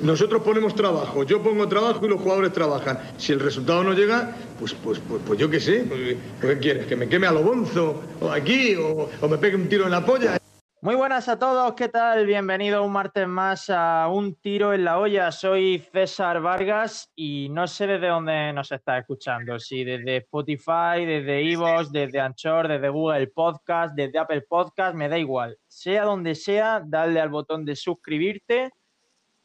Nosotros 0.00 0.42
ponemos 0.42 0.74
trabajo, 0.74 1.24
yo 1.24 1.42
pongo 1.42 1.68
trabajo 1.68 2.06
y 2.06 2.08
los 2.08 2.18
jugadores 2.18 2.54
trabajan. 2.54 2.98
Si 3.18 3.32
el 3.32 3.40
resultado 3.40 3.84
no 3.84 3.92
llega, 3.92 4.34
pues, 4.58 4.72
pues, 4.72 4.98
pues, 4.98 5.20
pues 5.26 5.38
yo 5.38 5.50
qué 5.50 5.60
sé, 5.60 5.84
pues, 5.86 6.16
¿qué 6.40 6.58
quieres? 6.58 6.86
¿Que 6.86 6.96
me 6.96 7.06
queme 7.06 7.26
a 7.26 7.32
lo 7.32 7.42
bonzo? 7.42 8.02
¿O 8.22 8.30
aquí? 8.30 8.74
O, 8.76 9.10
¿O 9.20 9.28
me 9.28 9.36
pegue 9.36 9.56
un 9.56 9.68
tiro 9.68 9.84
en 9.84 9.90
la 9.90 10.02
polla? 10.02 10.38
Muy 10.80 10.94
buenas 10.94 11.28
a 11.28 11.38
todos, 11.38 11.74
¿qué 11.74 11.88
tal? 11.88 12.24
Bienvenido 12.24 12.82
un 12.82 12.92
martes 12.92 13.28
más 13.28 13.68
a 13.68 14.08
Un 14.08 14.34
Tiro 14.36 14.72
en 14.72 14.84
la 14.84 14.98
Olla. 14.98 15.30
Soy 15.30 15.78
César 15.92 16.40
Vargas 16.40 17.10
y 17.14 17.48
no 17.50 17.66
sé 17.66 17.86
desde 17.86 18.08
dónde 18.08 18.54
nos 18.54 18.72
está 18.72 18.96
escuchando, 18.96 19.58
si 19.58 19.84
desde 19.84 20.18
Spotify, 20.18 21.04
desde 21.06 21.52
Evox, 21.52 21.92
desde 21.92 22.20
Anchor, 22.20 22.68
desde 22.68 22.88
Google 22.88 23.26
Podcast, 23.28 23.94
desde 23.94 24.18
Apple 24.18 24.42
Podcast, 24.48 24.94
me 24.94 25.10
da 25.10 25.18
igual. 25.18 25.58
Sea 25.66 26.04
donde 26.04 26.34
sea, 26.34 26.82
dale 26.82 27.20
al 27.20 27.28
botón 27.28 27.66
de 27.66 27.76
suscribirte 27.76 28.70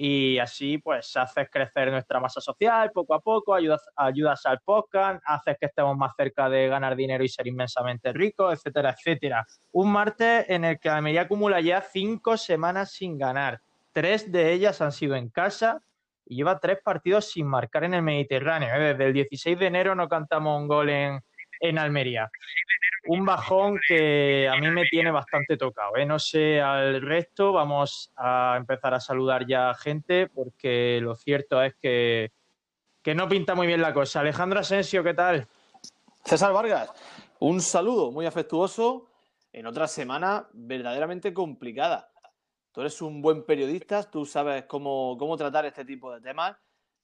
y 0.02 0.40
así 0.40 0.78
pues 0.78 1.14
haces 1.18 1.50
crecer 1.52 1.92
nuestra 1.92 2.22
masa 2.22 2.40
social 2.40 2.90
poco 2.94 3.14
a 3.14 3.20
poco, 3.20 3.54
ayudas, 3.54 3.86
ayudas 3.98 4.46
al 4.46 4.62
podcast, 4.62 5.22
haces 5.26 5.58
que 5.60 5.66
estemos 5.66 5.98
más 5.98 6.14
cerca 6.16 6.50
de 6.50 6.70
ganar 6.70 6.96
dinero 6.96 7.22
y 7.22 7.28
ser 7.28 7.48
inmensamente 7.48 8.14
ricos, 8.14 8.54
etcétera, 8.54 8.96
etcétera. 8.98 9.46
Un 9.74 9.92
martes 9.92 10.46
en 10.48 10.64
el 10.64 10.80
que 10.80 10.88
Almería 10.88 11.24
acumula 11.24 11.60
ya 11.60 11.82
cinco 11.82 12.38
semanas 12.38 12.94
sin 12.94 13.18
ganar. 13.18 13.60
Tres 13.92 14.32
de 14.32 14.54
ellas 14.54 14.80
han 14.80 14.94
sido 14.94 15.16
en 15.18 15.28
casa 15.28 15.82
y 16.26 16.38
lleva 16.38 16.62
tres 16.62 16.80
partidos 16.82 17.30
sin 17.30 17.48
marcar 17.48 17.84
en 17.84 17.96
el 17.96 18.02
Mediterráneo. 18.02 18.70
Desde 18.80 19.06
el 19.06 19.12
16 19.12 19.60
de 19.60 19.68
enero 19.68 19.96
no 19.96 20.08
cantamos 20.08 20.62
un 20.62 20.70
gol 20.70 20.92
en, 20.92 21.20
en 21.60 21.78
Almería. 21.78 22.30
Un 23.08 23.26
bajón 23.26 23.80
que 23.88 24.48
a 24.48 24.58
mí 24.58 24.70
me 24.70 24.86
tiene 24.86 25.12
bastante 25.12 25.58
tocado. 25.58 25.96
¿eh? 25.96 26.06
No 26.06 26.20
sé 26.20 26.62
al 26.62 27.02
resto, 27.02 27.54
vamos 27.54 28.12
a 28.16 28.56
empezar 28.58 28.94
a 28.94 29.00
saludar 29.00 29.48
ya 29.48 29.74
gente 29.74 30.28
porque 30.28 31.00
lo 31.02 31.16
cierto 31.16 31.62
es 31.62 31.76
que, 31.82 32.32
que 33.02 33.16
no 33.16 33.28
pinta 33.28 33.56
muy 33.56 33.68
bien 33.68 33.82
la 33.82 33.94
cosa. 33.94 34.20
Alejandro 34.20 34.60
Asensio, 34.60 35.04
¿qué 35.04 35.14
tal? 35.14 35.48
César 36.26 36.54
Vargas, 36.54 36.92
un 37.40 37.62
saludo 37.62 38.12
muy 38.12 38.26
afectuoso 38.26 39.08
en 39.52 39.66
otra 39.66 39.88
semana 39.88 40.48
verdaderamente 40.54 41.34
complicada. 41.34 42.12
Tú 42.72 42.82
eres 42.82 43.02
un 43.02 43.22
buen 43.22 43.46
periodista, 43.46 44.04
tú 44.04 44.26
sabes 44.26 44.66
cómo, 44.66 45.18
cómo 45.18 45.36
tratar 45.38 45.66
este 45.66 45.86
tipo 45.86 46.14
de 46.14 46.22
temas 46.22 46.56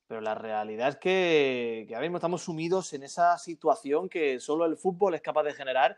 pero 0.08 0.22
la 0.22 0.36
realidad 0.36 0.90
es 0.90 0.98
que, 0.98 1.88
ahora 1.90 2.02
mismo 2.02 2.18
estamos 2.18 2.44
sumidos 2.44 2.94
en 2.94 3.04
esa 3.04 3.38
situación 3.38 4.10
que 4.10 4.40
solo 4.40 4.66
el 4.66 4.78
fútbol 4.78 5.16
es 5.16 5.22
capaz 5.22 5.44
de 5.44 5.54
generar, 5.54 5.98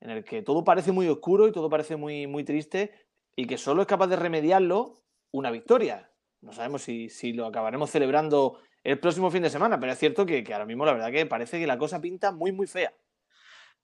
en 0.00 0.10
el 0.10 0.24
que 0.24 0.42
todo 0.42 0.64
parece 0.64 0.92
muy 0.92 1.08
oscuro 1.08 1.48
y 1.48 1.52
todo 1.52 1.70
parece 1.70 1.96
muy, 1.96 2.26
muy 2.26 2.44
triste, 2.44 2.92
y 3.34 3.46
que 3.46 3.58
solo 3.58 3.82
es 3.82 3.88
capaz 3.88 4.08
de 4.08 4.16
remediarlo 4.16 5.02
una 5.32 5.50
victoria. 5.50 6.10
No 6.40 6.52
sabemos 6.52 6.82
si, 6.82 7.08
si 7.08 7.32
lo 7.32 7.46
acabaremos 7.46 7.90
celebrando 7.90 8.58
el 8.84 8.98
próximo 8.98 9.30
fin 9.30 9.42
de 9.42 9.50
semana, 9.50 9.80
pero 9.80 9.92
es 9.92 9.98
cierto 9.98 10.26
que 10.26 10.44
ahora 10.52 10.66
mismo 10.66 10.84
la 10.84 10.92
verdad 10.92 11.10
que 11.10 11.26
parece 11.26 11.58
que 11.58 11.66
la 11.66 11.78
cosa 11.78 12.00
pinta 12.00 12.32
muy, 12.32 12.52
muy 12.52 12.66
fea. 12.66 12.92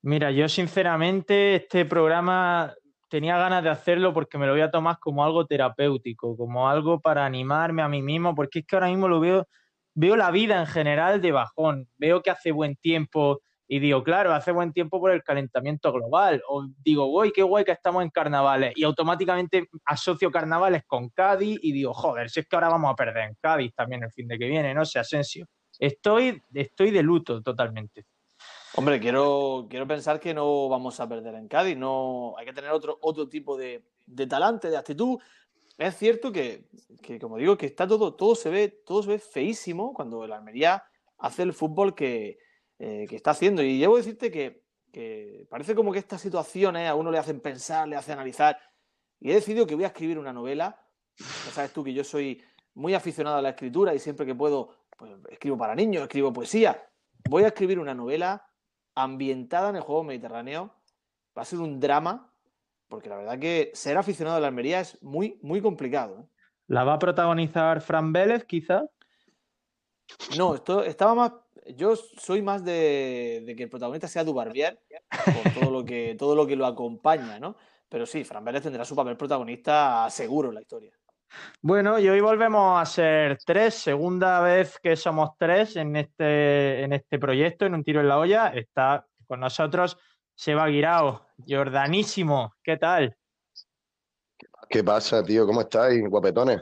Mira, 0.01 0.31
yo 0.31 0.49
sinceramente 0.49 1.55
este 1.55 1.85
programa 1.85 2.73
tenía 3.07 3.37
ganas 3.37 3.63
de 3.63 3.69
hacerlo 3.69 4.13
porque 4.13 4.37
me 4.37 4.45
lo 4.45 4.51
voy 4.51 4.61
a 4.61 4.69
tomar 4.71 4.99
como 4.99 5.23
algo 5.23 5.45
terapéutico, 5.45 6.35
como 6.35 6.67
algo 6.67 6.99
para 6.99 7.25
animarme 7.25 7.81
a 7.81 7.87
mí 7.87 8.01
mismo, 8.01 8.35
porque 8.35 8.59
es 8.59 8.65
que 8.65 8.75
ahora 8.75 8.89
mismo 8.89 9.07
lo 9.07 9.21
veo 9.21 9.47
veo 9.93 10.15
la 10.15 10.31
vida 10.31 10.59
en 10.59 10.67
general 10.67 11.21
de 11.21 11.31
bajón, 11.31 11.89
veo 11.97 12.21
que 12.21 12.31
hace 12.31 12.51
buen 12.51 12.75
tiempo 12.75 13.41
y 13.67 13.79
digo, 13.79 14.03
claro, 14.03 14.33
hace 14.33 14.51
buen 14.51 14.73
tiempo 14.73 14.99
por 14.99 15.11
el 15.11 15.23
calentamiento 15.23 15.91
global, 15.91 16.43
o 16.47 16.67
digo, 16.83 17.05
uy, 17.07 17.31
qué 17.31 17.41
guay 17.41 17.63
que 17.63 17.71
estamos 17.71 18.03
en 18.03 18.09
carnavales, 18.09 18.73
y 18.75 18.83
automáticamente 18.83 19.67
asocio 19.85 20.29
carnavales 20.31 20.83
con 20.85 21.09
Cádiz 21.09 21.59
y 21.61 21.71
digo, 21.71 21.93
joder, 21.93 22.29
si 22.29 22.41
es 22.41 22.47
que 22.47 22.55
ahora 22.55 22.69
vamos 22.69 22.91
a 22.91 22.95
perder 22.95 23.29
en 23.29 23.35
Cádiz 23.41 23.73
también 23.73 24.03
el 24.03 24.11
fin 24.11 24.27
de 24.27 24.37
que 24.37 24.47
viene, 24.47 24.73
no 24.73 24.85
sé, 24.85 24.99
Asensio. 24.99 25.47
Estoy, 25.79 26.41
estoy 26.53 26.91
de 26.91 27.01
luto 27.01 27.41
totalmente. 27.41 28.05
Hombre, 28.75 28.99
quiero, 28.99 29.65
quiero 29.69 29.87
pensar 29.87 30.19
que 30.19 30.33
no 30.33 30.67
vamos 30.67 30.99
a 30.99 31.07
perder 31.07 31.35
en 31.35 31.47
Cádiz, 31.47 31.77
no 31.77 32.35
hay 32.37 32.45
que 32.45 32.53
tener 32.53 32.71
otro, 32.71 32.97
otro 33.01 33.29
tipo 33.29 33.57
de, 33.57 33.83
de 34.05 34.27
talante, 34.27 34.69
de 34.69 34.77
actitud 34.77 35.17
es 35.77 35.97
cierto 35.97 36.31
que, 36.31 36.65
como 37.19 37.37
digo, 37.37 37.57
que 37.57 37.65
está 37.65 37.87
todo, 37.87 38.15
todo 38.15 38.35
se 38.35 38.49
ve, 38.49 38.69
todo 38.85 39.03
se 39.03 39.09
ve 39.09 39.19
feísimo 39.19 39.93
cuando 39.93 40.23
el 40.23 40.31
Almería 40.31 40.83
hace 41.17 41.43
el 41.43 41.53
fútbol 41.53 41.95
que, 41.95 42.37
eh, 42.79 43.07
está 43.09 43.31
haciendo. 43.31 43.63
Y 43.63 43.79
debo 43.79 43.97
decirte 43.97 44.31
que, 44.31 44.63
que, 44.91 45.47
parece 45.49 45.73
como 45.73 45.91
que 45.91 45.99
estas 45.99 46.21
situaciones 46.21 46.87
a 46.87 46.95
uno 46.95 47.11
le 47.11 47.17
hacen 47.17 47.39
pensar, 47.39 47.87
le 47.87 47.95
hacen 47.95 48.13
analizar. 48.13 48.57
Y 49.19 49.31
he 49.31 49.35
decidido 49.35 49.65
que 49.65 49.75
voy 49.75 49.85
a 49.85 49.87
escribir 49.87 50.19
una 50.19 50.33
novela. 50.33 50.79
Ya 51.17 51.51
sabes 51.51 51.73
tú 51.73 51.83
que 51.83 51.93
yo 51.93 52.03
soy 52.03 52.43
muy 52.75 52.93
aficionado 52.93 53.37
a 53.37 53.41
la 53.41 53.49
escritura 53.49 53.93
y 53.93 53.99
siempre 53.99 54.25
que 54.25 54.35
puedo, 54.35 54.75
pues 54.97 55.11
escribo 55.29 55.57
para 55.57 55.75
niños, 55.75 56.03
escribo 56.03 56.33
poesía. 56.33 56.87
Voy 57.29 57.43
a 57.43 57.47
escribir 57.47 57.79
una 57.79 57.93
novela 57.93 58.47
ambientada 58.95 59.69
en 59.69 59.77
el 59.77 59.81
juego 59.81 60.03
mediterráneo. 60.03 60.75
Va 61.37 61.43
a 61.43 61.45
ser 61.45 61.59
un 61.59 61.79
drama 61.79 62.32
porque 62.93 63.09
la 63.09 63.17
verdad 63.17 63.39
que 63.39 63.71
ser 63.73 63.97
aficionado 63.97 64.37
a 64.37 64.39
la 64.39 64.49
Almería 64.49 64.79
es 64.79 65.01
muy, 65.01 65.39
muy 65.41 65.63
complicado. 65.63 66.19
¿eh? 66.19 66.25
¿La 66.67 66.83
va 66.83 66.93
a 66.93 66.99
protagonizar 66.99 67.81
Fran 67.81 68.13
Vélez, 68.13 68.45
quizá? 68.45 68.85
No, 70.37 70.53
esto 70.53 70.83
estaba 70.83 71.15
más. 71.15 71.31
Yo 71.75 71.95
soy 71.95 72.43
más 72.43 72.63
de, 72.63 73.41
de 73.47 73.55
que 73.55 73.63
el 73.63 73.69
protagonista 73.71 74.07
sea 74.07 74.23
Dubarbier, 74.23 74.79
por 75.09 75.53
todo 75.53 75.71
lo 75.71 75.83
que, 75.83 76.15
todo 76.19 76.35
lo 76.35 76.45
que 76.45 76.55
lo 76.55 76.67
acompaña, 76.67 77.39
¿no? 77.39 77.55
Pero 77.89 78.05
sí, 78.05 78.23
Fran 78.23 78.45
Vélez 78.45 78.61
tendrá 78.61 78.85
su 78.85 78.95
papel 78.95 79.17
protagonista 79.17 80.07
seguro 80.11 80.49
en 80.49 80.55
la 80.55 80.61
historia. 80.61 80.93
Bueno, 81.63 81.97
y 81.97 82.07
hoy 82.07 82.21
volvemos 82.21 82.79
a 82.79 82.85
ser 82.85 83.39
tres, 83.43 83.73
segunda 83.73 84.39
vez 84.41 84.77
que 84.77 84.95
somos 84.95 85.31
tres 85.39 85.77
en 85.77 85.95
este, 85.95 86.83
en 86.83 86.93
este 86.93 87.17
proyecto, 87.17 87.65
en 87.65 87.73
un 87.73 87.83
tiro 87.83 88.01
en 88.01 88.07
la 88.07 88.19
olla. 88.19 88.49
Está 88.49 89.07
con 89.25 89.39
nosotros 89.39 89.97
Seba 90.35 90.67
Guirao, 90.67 91.27
Jordanísimo, 91.47 92.55
¿qué 92.63 92.77
tal? 92.77 93.15
¿Qué 94.69 94.83
pasa, 94.83 95.23
tío? 95.23 95.45
¿Cómo 95.45 95.61
estáis, 95.61 96.03
guapetones? 96.09 96.61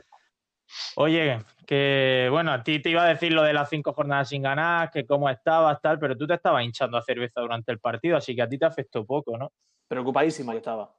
Oye, 0.96 1.44
que 1.66 2.28
bueno, 2.30 2.52
a 2.52 2.64
ti 2.64 2.82
te 2.82 2.90
iba 2.90 3.04
a 3.04 3.10
decir 3.10 3.34
lo 3.34 3.44
de 3.44 3.54
las 3.54 3.70
cinco 3.70 3.94
jornadas 3.94 4.30
sin 4.30 4.42
ganar, 4.42 4.92
que 4.92 5.06
cómo 5.06 5.30
estabas, 5.30 5.82
tal, 5.82 6.00
pero 6.00 6.18
tú 6.18 6.28
te 6.28 6.34
estabas 6.34 6.64
hinchando 6.64 6.98
a 6.98 7.02
cerveza 7.02 7.42
durante 7.42 7.72
el 7.72 7.80
partido, 7.80 8.18
así 8.18 8.36
que 8.36 8.42
a 8.42 8.50
ti 8.50 8.58
te 8.58 8.66
afectó 8.66 9.06
poco, 9.06 9.38
¿no? 9.38 9.52
Preocupadísima 9.88 10.54
que 10.54 10.60
estaba. 10.60 10.94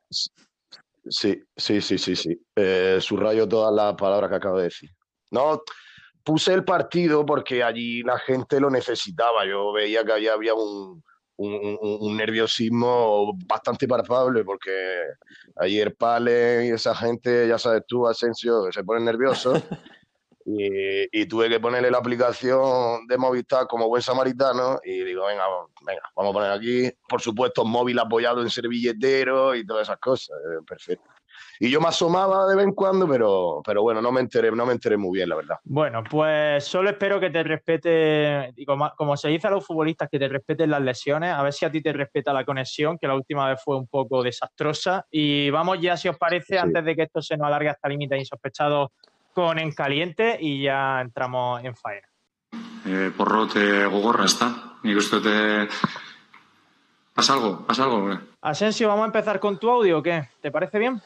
Sí, 1.08 1.42
sí, 1.56 1.80
sí, 1.80 1.98
sí, 1.98 2.16
sí. 2.16 2.46
Eh, 2.54 2.98
subrayo 3.00 3.48
todas 3.48 3.74
las 3.74 3.94
palabras 3.94 4.30
que 4.30 4.36
acabo 4.36 4.58
de 4.58 4.64
decir. 4.64 4.90
No, 5.30 5.62
puse 6.22 6.52
el 6.52 6.64
partido 6.64 7.24
porque 7.24 7.62
allí 7.62 8.02
la 8.02 8.18
gente 8.18 8.60
lo 8.60 8.70
necesitaba. 8.70 9.44
Yo 9.46 9.72
veía 9.72 10.04
que 10.04 10.12
había, 10.12 10.34
había 10.34 10.54
un, 10.54 11.02
un, 11.42 11.78
un, 12.00 12.16
nerviosismo 12.16 13.32
bastante 13.46 13.88
palpable 13.88 14.44
porque 14.44 14.70
ayer 15.56 15.94
Pale 15.94 16.66
y 16.66 16.70
esa 16.70 16.94
gente, 16.94 17.48
ya 17.48 17.58
sabes 17.58 17.82
tú, 17.86 18.06
Asensio, 18.06 18.70
se 18.70 18.84
ponen 18.84 19.04
nerviosos 19.04 19.60
y, 20.44 21.20
y, 21.20 21.26
tuve 21.26 21.48
que 21.48 21.60
ponerle 21.60 21.90
la 21.90 21.98
aplicación 21.98 23.06
de 23.06 23.18
Movistar 23.18 23.66
como 23.66 23.88
buen 23.88 24.02
samaritano 24.02 24.80
y 24.84 25.02
digo, 25.04 25.26
venga, 25.26 25.44
venga, 25.86 26.02
vamos 26.16 26.30
a 26.30 26.34
poner 26.34 26.50
aquí, 26.52 26.90
por 27.08 27.20
supuesto, 27.20 27.64
móvil 27.64 27.98
apoyado 27.98 28.42
en 28.42 28.50
servilletero 28.50 29.54
y 29.54 29.66
todas 29.66 29.88
esas 29.88 29.98
cosas, 29.98 30.36
eh, 30.38 30.62
perfecto. 30.66 31.08
Y 31.60 31.70
yo 31.70 31.80
me 31.80 31.88
asomaba 31.88 32.46
de 32.46 32.56
vez 32.56 32.66
en 32.66 32.72
cuando, 32.72 33.08
pero, 33.08 33.62
pero 33.64 33.82
bueno, 33.82 34.00
no 34.00 34.12
me 34.12 34.20
enteré, 34.20 34.50
no 34.50 34.66
me 34.66 34.72
enteré 34.72 34.96
muy 34.96 35.18
bien, 35.18 35.28
la 35.28 35.36
verdad. 35.36 35.56
Bueno, 35.64 36.02
pues 36.08 36.64
solo 36.64 36.90
espero 36.90 37.20
que 37.20 37.30
te 37.30 37.42
respete, 37.42 38.54
como, 38.66 38.90
como 38.96 39.16
se 39.16 39.28
dice 39.28 39.46
a 39.46 39.50
los 39.50 39.66
futbolistas, 39.66 40.08
que 40.10 40.18
te 40.18 40.28
respeten 40.28 40.70
las 40.70 40.82
lesiones, 40.82 41.32
a 41.32 41.42
ver 41.42 41.52
si 41.52 41.64
a 41.64 41.70
ti 41.70 41.82
te 41.82 41.92
respeta 41.92 42.32
la 42.32 42.44
conexión, 42.44 42.98
que 42.98 43.06
la 43.06 43.14
última 43.14 43.48
vez 43.48 43.60
fue 43.62 43.76
un 43.76 43.86
poco 43.86 44.22
desastrosa. 44.22 45.06
Y 45.10 45.50
vamos 45.50 45.80
ya, 45.80 45.96
si 45.96 46.08
os 46.08 46.18
parece, 46.18 46.54
sí. 46.54 46.56
antes 46.56 46.84
de 46.84 46.96
que 46.96 47.02
esto 47.02 47.22
se 47.22 47.36
nos 47.36 47.46
alargue 47.46 47.68
hasta 47.68 47.88
límites 47.88 48.18
insospechados, 48.18 48.90
con 49.32 49.58
En 49.58 49.72
Caliente 49.72 50.36
y 50.40 50.62
ya 50.62 51.00
entramos 51.00 51.64
en 51.64 51.74
faena. 51.74 52.08
Eh, 52.84 53.12
porrote 53.16 53.86
gogorra 53.86 54.24
está. 54.24 54.78
Nik 54.82 54.96
uste 54.96 55.20
te... 55.20 55.68
¿Pasa 57.14 57.34
algo? 57.34 57.66
¿Pasa 57.66 57.84
algo? 57.84 58.18
Asensio, 58.40 58.88
vamos 58.88 59.04
a 59.04 59.06
empezar 59.06 59.38
con 59.38 59.58
tu 59.58 59.70
audio, 59.70 59.98
¿o 59.98 60.02
qué? 60.02 60.28
¿Te 60.40 60.50
parece 60.50 60.78
bien? 60.78 61.00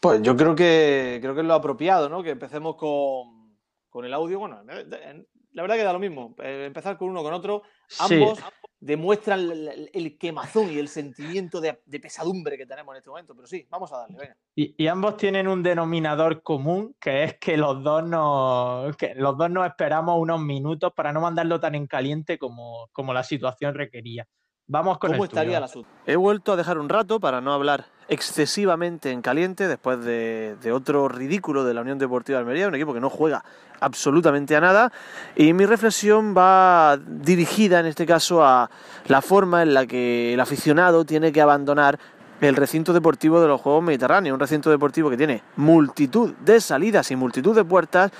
Pues 0.00 0.22
yo 0.22 0.36
creo 0.36 0.54
que 0.54 1.18
creo 1.20 1.34
que 1.34 1.40
es 1.40 1.46
lo 1.46 1.54
apropiado, 1.54 2.08
¿no? 2.08 2.22
Que 2.22 2.30
empecemos 2.30 2.76
con, 2.76 3.58
con 3.88 4.04
el 4.04 4.14
audio. 4.14 4.38
Bueno, 4.38 4.62
la 4.64 5.62
verdad 5.62 5.76
que 5.76 5.82
da 5.82 5.92
lo 5.92 5.98
mismo. 5.98 6.36
Eh, 6.38 6.64
empezar 6.66 6.96
con 6.96 7.08
uno 7.08 7.22
con 7.22 7.32
otro. 7.32 7.62
Ambos 7.98 8.38
sí. 8.38 8.44
demuestran 8.78 9.40
el, 9.40 9.90
el, 9.92 10.18
quemazón 10.18 10.70
y 10.70 10.78
el 10.78 10.86
sentimiento 10.86 11.60
de, 11.60 11.80
de, 11.84 11.98
pesadumbre 11.98 12.56
que 12.56 12.66
tenemos 12.66 12.94
en 12.94 12.98
este 12.98 13.10
momento. 13.10 13.34
Pero 13.34 13.48
sí, 13.48 13.66
vamos 13.68 13.92
a 13.92 13.98
darle, 13.98 14.18
venga. 14.18 14.36
Y, 14.54 14.74
y, 14.82 14.86
ambos 14.86 15.16
tienen 15.16 15.48
un 15.48 15.64
denominador 15.64 16.42
común, 16.42 16.94
que 17.00 17.24
es 17.24 17.38
que 17.38 17.56
los 17.56 17.82
dos 17.82 18.04
nos, 18.04 18.96
que 18.96 19.14
los 19.16 19.36
dos 19.36 19.50
nos 19.50 19.66
esperamos 19.66 20.16
unos 20.20 20.40
minutos 20.40 20.92
para 20.94 21.12
no 21.12 21.20
mandarlo 21.20 21.58
tan 21.58 21.74
en 21.74 21.88
caliente 21.88 22.38
como, 22.38 22.88
como 22.92 23.12
la 23.12 23.24
situación 23.24 23.74
requería. 23.74 24.28
Vamos 24.70 24.98
con 24.98 25.12
¿Cómo 25.12 25.24
el 25.24 25.28
estaría 25.30 25.52
tuyo. 25.52 25.58
el 25.58 25.64
asunto? 25.64 25.88
He 26.06 26.16
vuelto 26.16 26.52
a 26.52 26.56
dejar 26.56 26.76
un 26.78 26.90
rato 26.90 27.18
para 27.20 27.40
no 27.40 27.54
hablar 27.54 27.86
excesivamente 28.06 29.10
en 29.10 29.22
caliente 29.22 29.66
después 29.66 30.04
de, 30.04 30.56
de 30.62 30.72
otro 30.72 31.08
ridículo 31.08 31.64
de 31.64 31.72
la 31.72 31.80
Unión 31.80 31.98
Deportiva 31.98 32.36
de 32.36 32.42
Almería, 32.42 32.68
un 32.68 32.74
equipo 32.74 32.92
que 32.92 33.00
no 33.00 33.08
juega 33.08 33.42
absolutamente 33.80 34.54
a 34.56 34.60
nada. 34.60 34.92
Y 35.36 35.54
mi 35.54 35.64
reflexión 35.64 36.34
va 36.36 36.98
dirigida 36.98 37.80
en 37.80 37.86
este 37.86 38.04
caso 38.04 38.44
a 38.44 38.70
la 39.06 39.22
forma 39.22 39.62
en 39.62 39.72
la 39.72 39.86
que 39.86 40.34
el 40.34 40.40
aficionado 40.40 41.06
tiene 41.06 41.32
que 41.32 41.40
abandonar 41.40 41.98
el 42.42 42.54
recinto 42.54 42.92
deportivo 42.92 43.40
de 43.40 43.48
los 43.48 43.62
Juegos 43.62 43.82
Mediterráneos, 43.82 44.34
un 44.34 44.40
recinto 44.40 44.68
deportivo 44.68 45.08
que 45.08 45.16
tiene 45.16 45.42
multitud 45.56 46.34
de 46.44 46.60
salidas 46.60 47.10
y 47.10 47.16
multitud 47.16 47.56
de 47.56 47.64
puertas 47.64 48.12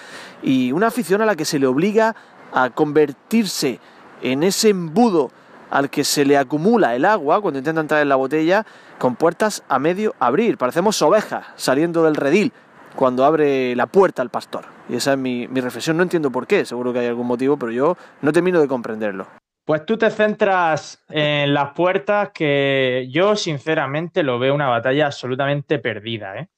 y 0.42 0.72
una 0.72 0.86
afición 0.86 1.20
a 1.20 1.26
la 1.26 1.36
que 1.36 1.44
se 1.44 1.58
le 1.58 1.66
obliga 1.66 2.16
a 2.54 2.70
convertirse 2.70 3.80
en 4.22 4.42
ese 4.42 4.70
embudo 4.70 5.30
al 5.70 5.90
que 5.90 6.04
se 6.04 6.24
le 6.24 6.36
acumula 6.36 6.94
el 6.94 7.04
agua 7.04 7.40
cuando 7.40 7.58
intenta 7.58 7.80
entrar 7.80 8.02
en 8.02 8.08
la 8.08 8.16
botella 8.16 8.66
con 8.98 9.16
puertas 9.16 9.64
a 9.68 9.78
medio 9.78 10.14
abrir. 10.18 10.58
Parecemos 10.58 11.00
ovejas 11.02 11.46
saliendo 11.56 12.04
del 12.04 12.16
redil 12.16 12.52
cuando 12.96 13.24
abre 13.24 13.76
la 13.76 13.86
puerta 13.86 14.22
al 14.22 14.30
pastor. 14.30 14.64
Y 14.88 14.96
esa 14.96 15.12
es 15.12 15.18
mi, 15.18 15.46
mi 15.48 15.60
reflexión. 15.60 15.96
No 15.96 16.02
entiendo 16.02 16.30
por 16.30 16.46
qué, 16.46 16.64
seguro 16.64 16.92
que 16.92 17.00
hay 17.00 17.06
algún 17.06 17.26
motivo, 17.26 17.56
pero 17.56 17.72
yo 17.72 17.96
no 18.22 18.32
termino 18.32 18.60
de 18.60 18.68
comprenderlo. 18.68 19.26
Pues 19.64 19.84
tú 19.84 19.98
te 19.98 20.10
centras 20.10 21.04
en 21.10 21.52
las 21.52 21.74
puertas 21.74 22.30
que 22.32 23.06
yo 23.10 23.36
sinceramente 23.36 24.22
lo 24.22 24.38
veo 24.38 24.54
una 24.54 24.68
batalla 24.68 25.06
absolutamente 25.06 25.78
perdida, 25.78 26.38
¿eh? 26.38 26.48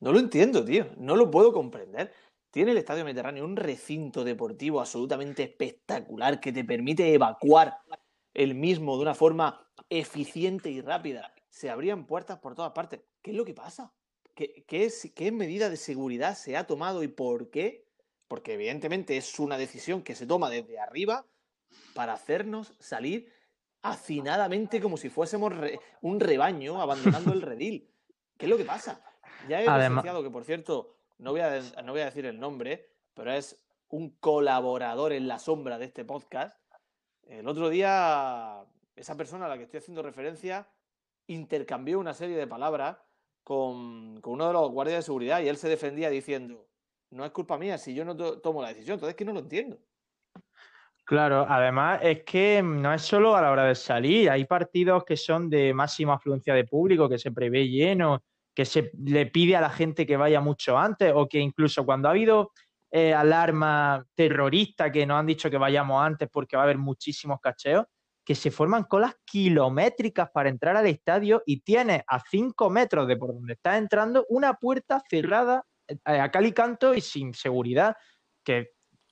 No 0.00 0.12
lo 0.12 0.18
entiendo, 0.18 0.64
tío. 0.64 0.86
No 0.98 1.16
lo 1.16 1.30
puedo 1.30 1.52
comprender. 1.52 2.12
Tiene 2.50 2.72
el 2.72 2.76
Estadio 2.76 3.04
Mediterráneo 3.04 3.44
un 3.44 3.56
recinto 3.56 4.22
deportivo 4.22 4.80
absolutamente 4.80 5.44
espectacular 5.44 6.40
que 6.40 6.52
te 6.52 6.64
permite 6.64 7.14
evacuar 7.14 7.78
el 8.34 8.54
mismo 8.54 8.96
de 8.96 9.02
una 9.02 9.14
forma 9.14 9.68
eficiente 9.90 10.70
y 10.70 10.80
rápida. 10.80 11.34
Se 11.50 11.70
abrían 11.70 12.06
puertas 12.06 12.38
por 12.38 12.54
todas 12.54 12.72
partes. 12.72 13.00
¿Qué 13.20 13.30
es 13.32 13.36
lo 13.36 13.44
que 13.44 13.54
pasa? 13.54 13.92
¿Qué, 14.34 14.64
qué 14.66 14.84
es, 14.84 15.12
¿Qué 15.14 15.30
medida 15.32 15.68
de 15.68 15.76
seguridad 15.76 16.34
se 16.34 16.56
ha 16.56 16.66
tomado 16.66 17.02
y 17.02 17.08
por 17.08 17.50
qué? 17.50 17.86
Porque 18.28 18.54
evidentemente 18.54 19.16
es 19.16 19.38
una 19.38 19.58
decisión 19.58 20.02
que 20.02 20.14
se 20.14 20.26
toma 20.26 20.48
desde 20.48 20.78
arriba 20.80 21.26
para 21.94 22.14
hacernos 22.14 22.72
salir 22.78 23.30
hacinadamente 23.82 24.80
como 24.80 24.96
si 24.96 25.08
fuésemos 25.10 25.54
re- 25.54 25.78
un 26.00 26.20
rebaño 26.20 26.80
abandonando 26.80 27.32
el 27.32 27.42
redil. 27.42 27.90
¿Qué 28.38 28.46
es 28.46 28.50
lo 28.50 28.56
que 28.56 28.64
pasa? 28.64 29.02
Ya 29.48 29.60
he 29.60 29.66
presenciado 29.90 30.22
que, 30.22 30.30
por 30.30 30.44
cierto, 30.44 30.96
no 31.18 31.32
voy, 31.32 31.40
a, 31.40 31.60
no 31.84 31.92
voy 31.92 32.00
a 32.00 32.06
decir 32.06 32.24
el 32.26 32.38
nombre, 32.40 32.88
pero 33.14 33.32
es 33.32 33.62
un 33.88 34.10
colaborador 34.16 35.12
en 35.12 35.28
la 35.28 35.38
sombra 35.38 35.78
de 35.78 35.86
este 35.86 36.04
podcast. 36.04 36.56
El 37.38 37.48
otro 37.48 37.70
día, 37.70 38.62
esa 38.94 39.16
persona 39.16 39.46
a 39.46 39.48
la 39.48 39.56
que 39.56 39.62
estoy 39.64 39.78
haciendo 39.78 40.02
referencia 40.02 40.68
intercambió 41.28 41.98
una 41.98 42.12
serie 42.12 42.36
de 42.36 42.46
palabras 42.46 42.98
con, 43.42 44.20
con 44.20 44.34
uno 44.34 44.48
de 44.48 44.52
los 44.52 44.70
guardias 44.70 44.98
de 44.98 45.02
seguridad 45.02 45.40
y 45.40 45.48
él 45.48 45.56
se 45.56 45.70
defendía 45.70 46.10
diciendo, 46.10 46.68
no 47.10 47.24
es 47.24 47.30
culpa 47.30 47.56
mía 47.56 47.78
si 47.78 47.94
yo 47.94 48.04
no 48.04 48.14
to- 48.14 48.40
tomo 48.40 48.60
la 48.60 48.68
decisión, 48.68 48.94
entonces 48.96 49.14
es 49.14 49.16
que 49.16 49.24
no 49.24 49.32
lo 49.32 49.40
entiendo. 49.40 49.78
Claro, 51.04 51.46
además 51.48 52.00
es 52.02 52.22
que 52.22 52.62
no 52.62 52.92
es 52.92 53.00
solo 53.00 53.34
a 53.34 53.40
la 53.40 53.50
hora 53.50 53.64
de 53.64 53.74
salir, 53.76 54.28
hay 54.28 54.44
partidos 54.44 55.02
que 55.04 55.16
son 55.16 55.48
de 55.48 55.72
máxima 55.72 56.14
afluencia 56.14 56.54
de 56.54 56.64
público, 56.64 57.08
que 57.08 57.18
se 57.18 57.32
prevé 57.32 57.66
lleno, 57.66 58.22
que 58.54 58.66
se 58.66 58.90
le 59.02 59.24
pide 59.24 59.56
a 59.56 59.62
la 59.62 59.70
gente 59.70 60.06
que 60.06 60.18
vaya 60.18 60.42
mucho 60.42 60.76
antes, 60.76 61.10
o 61.14 61.26
que 61.26 61.38
incluso 61.38 61.86
cuando 61.86 62.08
ha 62.08 62.10
habido 62.10 62.52
eh, 62.92 63.14
alarma 63.14 64.04
terrorista 64.14 64.92
que 64.92 65.06
nos 65.06 65.18
han 65.18 65.26
dicho 65.26 65.50
que 65.50 65.56
vayamos 65.56 66.00
antes 66.04 66.28
porque 66.30 66.56
va 66.56 66.62
a 66.62 66.64
haber 66.64 66.78
muchísimos 66.78 67.40
cacheos, 67.40 67.86
que 68.24 68.34
se 68.34 68.50
forman 68.52 68.84
colas 68.84 69.16
kilométricas 69.24 70.30
para 70.30 70.48
entrar 70.50 70.76
al 70.76 70.86
estadio 70.86 71.42
y 71.46 71.60
tienes 71.62 72.02
a 72.06 72.20
cinco 72.20 72.70
metros 72.70 73.08
de 73.08 73.16
por 73.16 73.32
donde 73.34 73.54
estás 73.54 73.78
entrando 73.78 74.26
una 74.28 74.54
puerta 74.54 75.02
cerrada 75.08 75.64
eh, 75.88 75.96
a 76.04 76.30
cal 76.30 76.46
y 76.46 76.52
canto 76.52 76.94
y 76.94 77.00
sin 77.00 77.34
seguridad, 77.34 77.96
que 78.44 78.58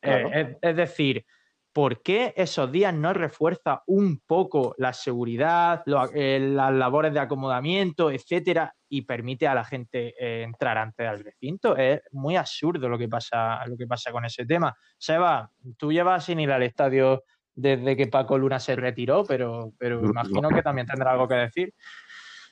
eh, 0.03 0.23
es- 0.33 0.56
es 0.62 0.76
decir, 0.76 1.25
¿por 1.73 2.03
qué 2.03 2.33
esos 2.37 2.71
días 2.71 2.94
no 2.94 3.12
refuerza 3.12 3.83
un 3.87 4.21
poco 4.26 4.75
la 4.79 4.93
seguridad, 4.93 5.83
lo- 5.87 6.11
eh, 6.15 6.38
las 6.38 6.73
labores 6.73 7.12
de 7.12 7.21
acomodamiento, 7.21 8.11
etcétera, 8.11 8.75
y 8.91 9.03
permite 9.03 9.47
a 9.47 9.55
la 9.55 9.65
gente 9.65 10.15
eh, 10.19 10.43
entrar 10.43 10.77
antes 10.77 11.09
al 11.09 11.25
recinto? 11.25 11.77
Es 11.77 12.01
muy 12.11 12.37
absurdo 12.37 12.89
lo 12.89 12.99
que 12.99 13.09
pasa, 13.09 13.65
lo 13.67 13.77
que 13.77 13.87
pasa 13.87 14.13
con 14.13 14.25
ese 14.25 14.45
tema. 14.45 14.77
Seba, 14.99 15.51
tú 15.79 15.93
llevas 15.93 16.25
sin 16.25 16.41
ir 16.41 16.51
al 16.51 16.65
estadio 16.65 17.25
desde 17.55 17.97
que 17.97 18.09
Paco 18.09 18.37
Luna 18.37 18.59
se 18.59 18.77
retiró, 18.77 19.25
pero, 19.25 19.73
pero 19.79 20.01
No. 20.03 20.11
imagino 20.11 20.49
que 20.49 20.63
también 20.63 20.87
tendrá 20.87 21.13
algo 21.13 21.29
que 21.29 21.37
decir. 21.37 21.73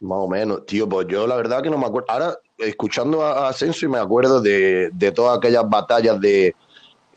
Más 0.00 0.19
o 0.19 0.29
menos, 0.29 0.64
tío, 0.64 0.88
pues 0.88 1.08
yo 1.08 1.26
la 1.26 1.35
verdad 1.35 1.61
que 1.61 1.70
no 1.70 1.76
me 1.76 1.87
acuerdo. 1.87 2.06
Ahora, 2.08 2.37
escuchando 2.56 3.25
a 3.25 3.46
a 3.46 3.49
Asensio, 3.49 3.88
y 3.88 3.91
me 3.93 3.99
acuerdo 3.99 4.41
de, 4.41 4.91
de 4.93 5.11
todas 5.11 5.38
aquellas 5.38 5.69
batallas 5.69 6.20
de 6.20 6.55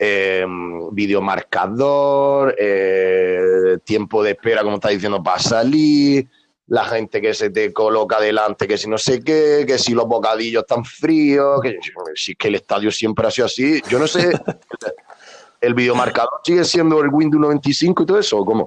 eh, 0.00 0.44
videomarcador, 0.90 2.56
eh, 2.58 3.78
tiempo 3.84 4.24
de 4.24 4.32
espera, 4.32 4.64
como 4.64 4.76
está 4.76 4.88
diciendo, 4.88 5.22
para 5.22 5.38
salir, 5.38 6.28
la 6.72 6.86
gente 6.86 7.20
que 7.20 7.34
se 7.34 7.50
te 7.50 7.70
coloca 7.70 8.18
delante, 8.18 8.66
que 8.66 8.78
si 8.78 8.88
no 8.88 8.96
sé 8.96 9.22
qué, 9.22 9.64
que 9.66 9.76
si 9.78 9.92
los 9.92 10.06
bocadillos 10.06 10.62
están 10.62 10.86
fríos, 10.86 11.60
que 11.60 11.78
si 12.14 12.32
es 12.32 12.38
que 12.38 12.48
el 12.48 12.54
estadio 12.54 12.90
siempre 12.90 13.26
ha 13.26 13.30
sido 13.30 13.44
así. 13.44 13.82
Yo 13.90 13.98
no 13.98 14.06
sé, 14.06 14.30
¿el 15.60 15.74
videomarcador 15.74 16.40
sigue 16.42 16.64
siendo 16.64 17.02
el 17.02 17.10
Windows 17.10 17.42
95 17.42 18.02
y 18.02 18.06
todo 18.06 18.18
eso 18.18 18.38
o 18.38 18.44
cómo? 18.46 18.64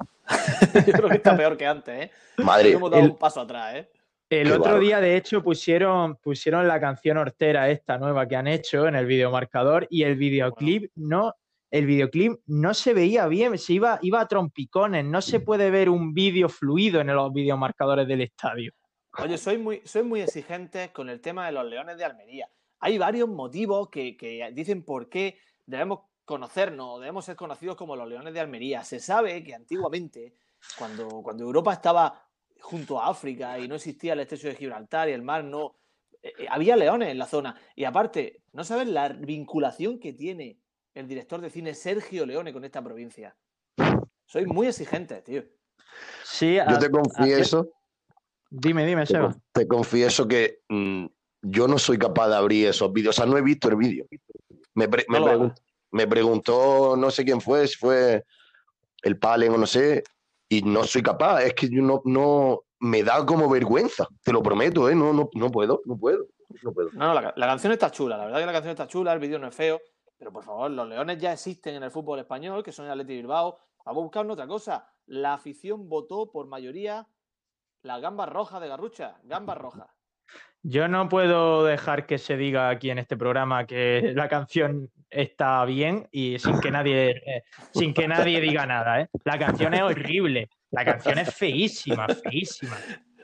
Yo 0.86 0.94
creo 0.94 1.10
que 1.10 1.16
está 1.16 1.36
peor 1.36 1.57
que 1.57 1.66
antes, 1.66 2.04
¿eh? 2.06 2.12
Madre, 2.38 2.74
Hemos 2.74 2.92
dado 2.92 3.04
el- 3.04 3.10
un 3.10 3.18
paso 3.18 3.42
atrás, 3.42 3.74
¿eh? 3.75 3.90
El 4.30 4.50
Qué 4.50 4.54
otro 4.54 4.80
día, 4.80 5.00
de 5.00 5.18
hecho, 5.18 5.42
pusieron, 5.42 6.16
pusieron 6.18 6.68
la 6.68 6.80
canción 6.80 7.18
hortera 7.18 7.69
esta 7.72 7.98
nueva 7.98 8.28
que 8.28 8.36
han 8.36 8.46
hecho 8.48 8.88
en 8.88 8.94
el 8.96 9.08
videomarcador 9.08 9.88
y 9.90 10.04
el 10.04 10.16
videoclip 10.16 10.92
no, 10.96 11.34
el 11.71 11.85
videoclip 11.85 12.39
no 12.45 12.73
se 12.73 12.94
veía 12.94 13.27
bien, 13.27 13.57
se 13.57 13.73
iba, 13.73 14.00
iba 14.01 14.21
a 14.21 14.27
trompicones, 14.27 15.03
no 15.06 15.21
se 15.21 15.39
puede 15.39 15.69
ver 15.69 15.89
un 15.89 16.13
vídeo 16.13 16.50
fluido 16.50 17.01
en 17.01 17.07
los 17.07 17.33
videomarcadores 17.33 18.07
del 18.07 18.21
estadio. 18.21 18.71
Oye, 19.17 19.38
soy 19.38 19.57
muy, 19.57 19.81
soy 19.85 20.03
muy 20.03 20.21
exigente 20.21 20.91
con 20.91 21.09
el 21.09 21.21
tema 21.21 21.45
de 21.45 21.53
los 21.53 21.65
Leones 21.65 21.97
de 21.97 22.06
Almería. 22.06 22.50
Hay 22.79 22.97
varios 22.97 23.29
motivos 23.29 23.89
que, 23.89 24.17
que 24.17 24.50
dicen 24.53 24.83
por 24.83 25.09
qué 25.09 25.39
debemos 25.65 26.01
conocernos 26.25 27.00
debemos 27.00 27.23
ser 27.23 27.35
conocidos 27.35 27.75
como 27.75 27.95
los 27.95 28.07
Leones 28.09 28.33
de 28.33 28.39
Almería. 28.39 28.83
Se 28.83 29.00
sabe 29.00 29.44
que 29.44 29.53
antiguamente, 29.53 30.35
cuando, 30.77 31.07
cuando 31.21 31.44
Europa 31.44 31.73
estaba 31.73 32.27
junto 32.59 33.00
a 33.00 33.09
África 33.09 33.59
y 33.59 33.67
no 33.67 33.75
existía 33.75 34.13
el 34.13 34.21
estrecho 34.21 34.47
de 34.47 34.56
Gibraltar 34.56 35.07
y 35.07 35.13
el 35.13 35.21
mar 35.21 35.44
no... 35.44 35.75
eh, 36.21 36.33
eh, 36.39 36.47
había 36.50 36.75
leones 36.75 37.09
en 37.09 37.19
la 37.19 37.27
zona. 37.27 37.56
Y 37.75 37.83
aparte, 37.83 38.41
¿no 38.53 38.63
sabes 38.63 38.88
la 38.88 39.09
vinculación 39.09 40.00
que 40.00 40.13
tiene 40.13 40.59
el 40.95 41.07
director 41.07 41.42
de 41.42 41.50
cine 41.50 41.74
Sergio 41.75 42.25
Leone 42.25 42.51
con 42.53 42.63
esta 42.65 42.81
provincia? 42.81 43.36
Soy 44.25 44.46
muy 44.46 44.67
exigente, 44.67 45.22
tío. 45.22 45.43
Sí, 46.24 46.55
yo 46.55 46.63
a- 46.63 46.79
te 46.79 46.86
a- 46.88 46.89
confieso. 46.89 47.70
dime, 48.50 48.86
dime, 48.86 49.01
Te, 49.05 49.13
Seba. 49.13 49.36
te 49.51 49.67
confieso 49.67 50.27
que 50.27 50.62
mm, 50.70 51.05
yo 51.43 51.67
no 51.67 51.77
soy 51.77 51.98
capaz 52.00 52.29
de 52.29 52.36
abrir 52.36 52.67
esos 52.67 52.91
vídeos. 52.91 53.15
O 53.15 53.22
sea, 53.22 53.25
no 53.29 53.38
he 53.38 53.41
visto 53.41 53.67
el 53.70 53.75
vídeo. 53.75 54.05
Me, 54.74 54.88
pre- 54.88 55.05
me 55.10 55.20
No 55.20 55.25
lo 55.27 55.31
pregun- 55.31 55.46
hagas. 55.48 55.62
me 55.91 56.08
preguntó, 56.08 56.96
no 56.98 57.12
sé 57.12 57.24
quién 57.25 57.41
fue, 57.41 57.67
si 57.67 57.75
fue 57.75 58.24
el 59.03 59.20
Palen 59.20 59.51
o 59.53 59.58
no 59.58 59.67
sé, 59.67 60.03
y 60.50 60.62
no 60.63 60.84
soy 60.86 61.03
capaz. 61.03 61.43
Es 61.43 61.53
que 61.53 61.70
yo 61.70 61.81
no, 61.81 62.01
no 62.05 62.62
me 62.79 63.03
da 63.03 63.25
como 63.25 63.50
vergüenza, 63.50 64.08
te 64.24 64.31
lo 64.31 64.41
prometo, 64.41 64.89
¿eh? 64.89 64.96
No, 64.96 65.12
no, 65.13 65.29
no 65.34 65.51
puedo, 65.51 65.81
no 65.86 65.98
puedo, 65.98 66.25
no 66.63 66.72
puedo. 66.74 66.89
No, 66.93 67.08
no, 67.08 67.13
la, 67.13 67.34
la 67.36 67.48
canción 67.48 67.74
está 67.74 67.91
chula, 67.91 68.17
la 68.17 68.25
verdad 68.25 68.39
que 68.39 68.46
la 68.46 68.53
canción 68.53 68.72
está 68.72 68.88
chula, 68.88 69.13
el 69.13 69.20
vídeo 69.20 69.38
no 69.39 69.48
es 69.48 69.55
feo, 69.55 69.79
pero 70.17 70.31
por 70.31 70.43
favor, 70.43 70.72
los 70.72 70.88
leones 70.88 71.17
ya 71.17 71.34
existen 71.34 71.75
en 71.75 71.84
el 71.84 71.91
fútbol 71.91 72.19
español, 72.19 72.63
que 72.63 72.72
son 72.72 72.86
el 72.86 72.91
Atleti 72.91 73.15
Bilbao. 73.15 73.57
Vamos 73.86 74.01
a 74.01 74.03
buscar 74.03 74.25
otra 74.29 74.48
cosa. 74.48 74.88
La 75.07 75.34
afición 75.34 75.88
votó 75.89 76.31
por 76.31 76.48
mayoría 76.48 77.07
la 77.84 78.00
gamba 78.00 78.25
roja 78.25 78.60
de 78.60 78.67
Garrucha, 78.67 79.17
gamba 79.24 79.53
roja. 79.55 79.93
Yo 80.63 80.88
no 80.88 81.07
puedo 81.07 81.63
dejar 81.63 82.07
que 82.07 82.17
se 82.17 82.36
diga 82.38 82.69
aquí 82.69 82.89
en 82.89 82.98
este 82.98 83.15
programa 83.15 83.67
que 83.67 84.13
la 84.15 84.27
canción 84.27 84.89
está 85.12 85.63
bien 85.65 86.07
y 86.12 86.39
sin 86.39 86.60
que 86.60 86.72
nadie, 86.72 87.10
eh, 87.12 87.43
sin 87.72 87.93
que 87.93 88.07
nadie 88.07 88.41
diga 88.41 88.65
nada, 88.65 89.01
¿eh? 89.01 89.10
La 89.24 89.38
canción 89.38 89.75
es 89.75 89.81
horrible, 89.84 90.50
la 90.72 90.84
canción 90.84 91.19
es 91.19 91.31
feísima, 91.36 92.07
feísima. 92.07 92.75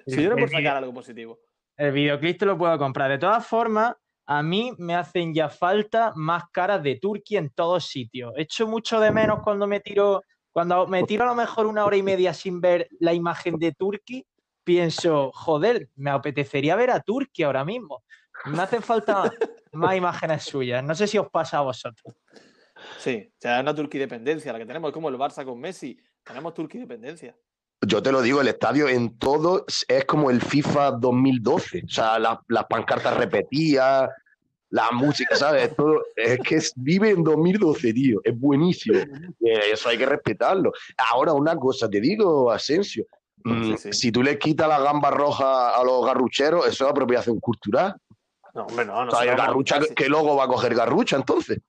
Si 0.05 0.21
yo 0.21 0.29
no 0.29 0.35
vídeo- 0.35 0.49
sacar 0.49 0.77
algo 0.77 0.93
positivo. 0.93 1.39
el 1.77 1.91
videoclip 1.91 2.37
te 2.37 2.45
lo 2.45 2.55
puedo 2.55 2.77
comprar. 2.77 3.09
De 3.09 3.17
todas 3.17 3.47
formas, 3.47 3.95
a 4.33 4.43
mí 4.43 4.71
me 4.77 4.95
hacen 4.95 5.33
ya 5.33 5.49
falta 5.49 6.13
más 6.15 6.43
caras 6.53 6.81
de 6.81 6.95
Turquía 6.95 7.39
en 7.39 7.49
todos 7.49 7.87
sitios. 7.87 8.31
Echo 8.37 8.65
mucho 8.65 8.97
de 9.01 9.11
menos 9.11 9.39
cuando 9.43 9.67
me 9.67 9.81
tiro, 9.81 10.21
cuando 10.53 10.87
me 10.87 11.03
tiro 11.03 11.23
a 11.25 11.27
lo 11.27 11.35
mejor 11.35 11.65
una 11.65 11.83
hora 11.83 11.97
y 11.97 12.01
media 12.01 12.33
sin 12.33 12.61
ver 12.61 12.87
la 13.01 13.13
imagen 13.13 13.57
de 13.57 13.73
Turquía, 13.73 14.23
pienso, 14.63 15.31
joder, 15.33 15.89
me 15.95 16.11
apetecería 16.11 16.77
ver 16.77 16.91
a 16.91 17.01
Turquía 17.01 17.47
ahora 17.47 17.65
mismo. 17.65 18.03
Me 18.45 18.61
hacen 18.61 18.81
falta 18.81 19.29
más 19.73 19.97
imágenes 19.97 20.45
suyas. 20.45 20.81
No 20.81 20.95
sé 20.95 21.07
si 21.07 21.17
os 21.17 21.29
pasa 21.29 21.57
a 21.57 21.61
vosotros. 21.63 22.15
Sí, 22.99 23.27
o 23.27 23.35
sea, 23.37 23.57
es 23.57 23.61
una 23.63 23.75
turquidependencia 23.75 24.53
la 24.53 24.59
que 24.59 24.65
tenemos, 24.65 24.91
es 24.91 24.93
como 24.93 25.09
el 25.09 25.17
Barça 25.17 25.43
con 25.43 25.59
Messi. 25.59 25.99
Tenemos 26.23 26.53
turquidependencia. 26.53 27.35
yo 27.85 28.01
te 28.01 28.13
lo 28.13 28.21
digo, 28.21 28.39
el 28.39 28.47
estadio 28.47 28.87
en 28.87 29.17
todo 29.17 29.65
es 29.89 30.05
como 30.05 30.31
el 30.31 30.39
FIFA 30.41 30.91
2012. 30.91 31.83
O 31.85 31.89
sea, 31.89 32.17
las 32.17 32.65
pancartas 32.69 33.17
repetidas, 33.17 34.09
la 34.71 34.89
música, 34.91 35.35
¿sabes? 35.35 35.75
Todo, 35.75 36.01
es 36.15 36.39
que 36.39 36.59
vive 36.77 37.11
en 37.11 37.23
2012, 37.23 37.93
tío. 37.93 38.21
Es 38.23 38.37
buenísimo. 38.39 38.97
Eh, 38.97 39.71
eso 39.71 39.89
hay 39.89 39.97
que 39.97 40.05
respetarlo. 40.05 40.71
Ahora, 41.11 41.33
una 41.33 41.55
cosa, 41.55 41.89
te 41.89 41.99
digo, 41.99 42.49
Asensio. 42.51 43.05
Mm, 43.43 43.75
si 43.75 44.11
tú 44.11 44.23
le 44.23 44.37
quitas 44.37 44.67
la 44.67 44.79
gamba 44.79 45.11
roja 45.11 45.75
a 45.75 45.83
los 45.83 46.05
garrucheros, 46.05 46.67
eso 46.67 46.85
es 46.85 46.91
apropiación 46.91 47.39
cultural. 47.39 47.95
No, 48.53 48.63
hombre, 48.63 48.85
no. 48.85 49.05
no 49.05 49.11
garrucha, 49.11 49.79
¿qué 49.95 50.07
logo 50.09 50.35
va 50.35 50.45
a 50.45 50.47
coger 50.47 50.75
garrucha 50.75 51.15
entonces? 51.15 51.59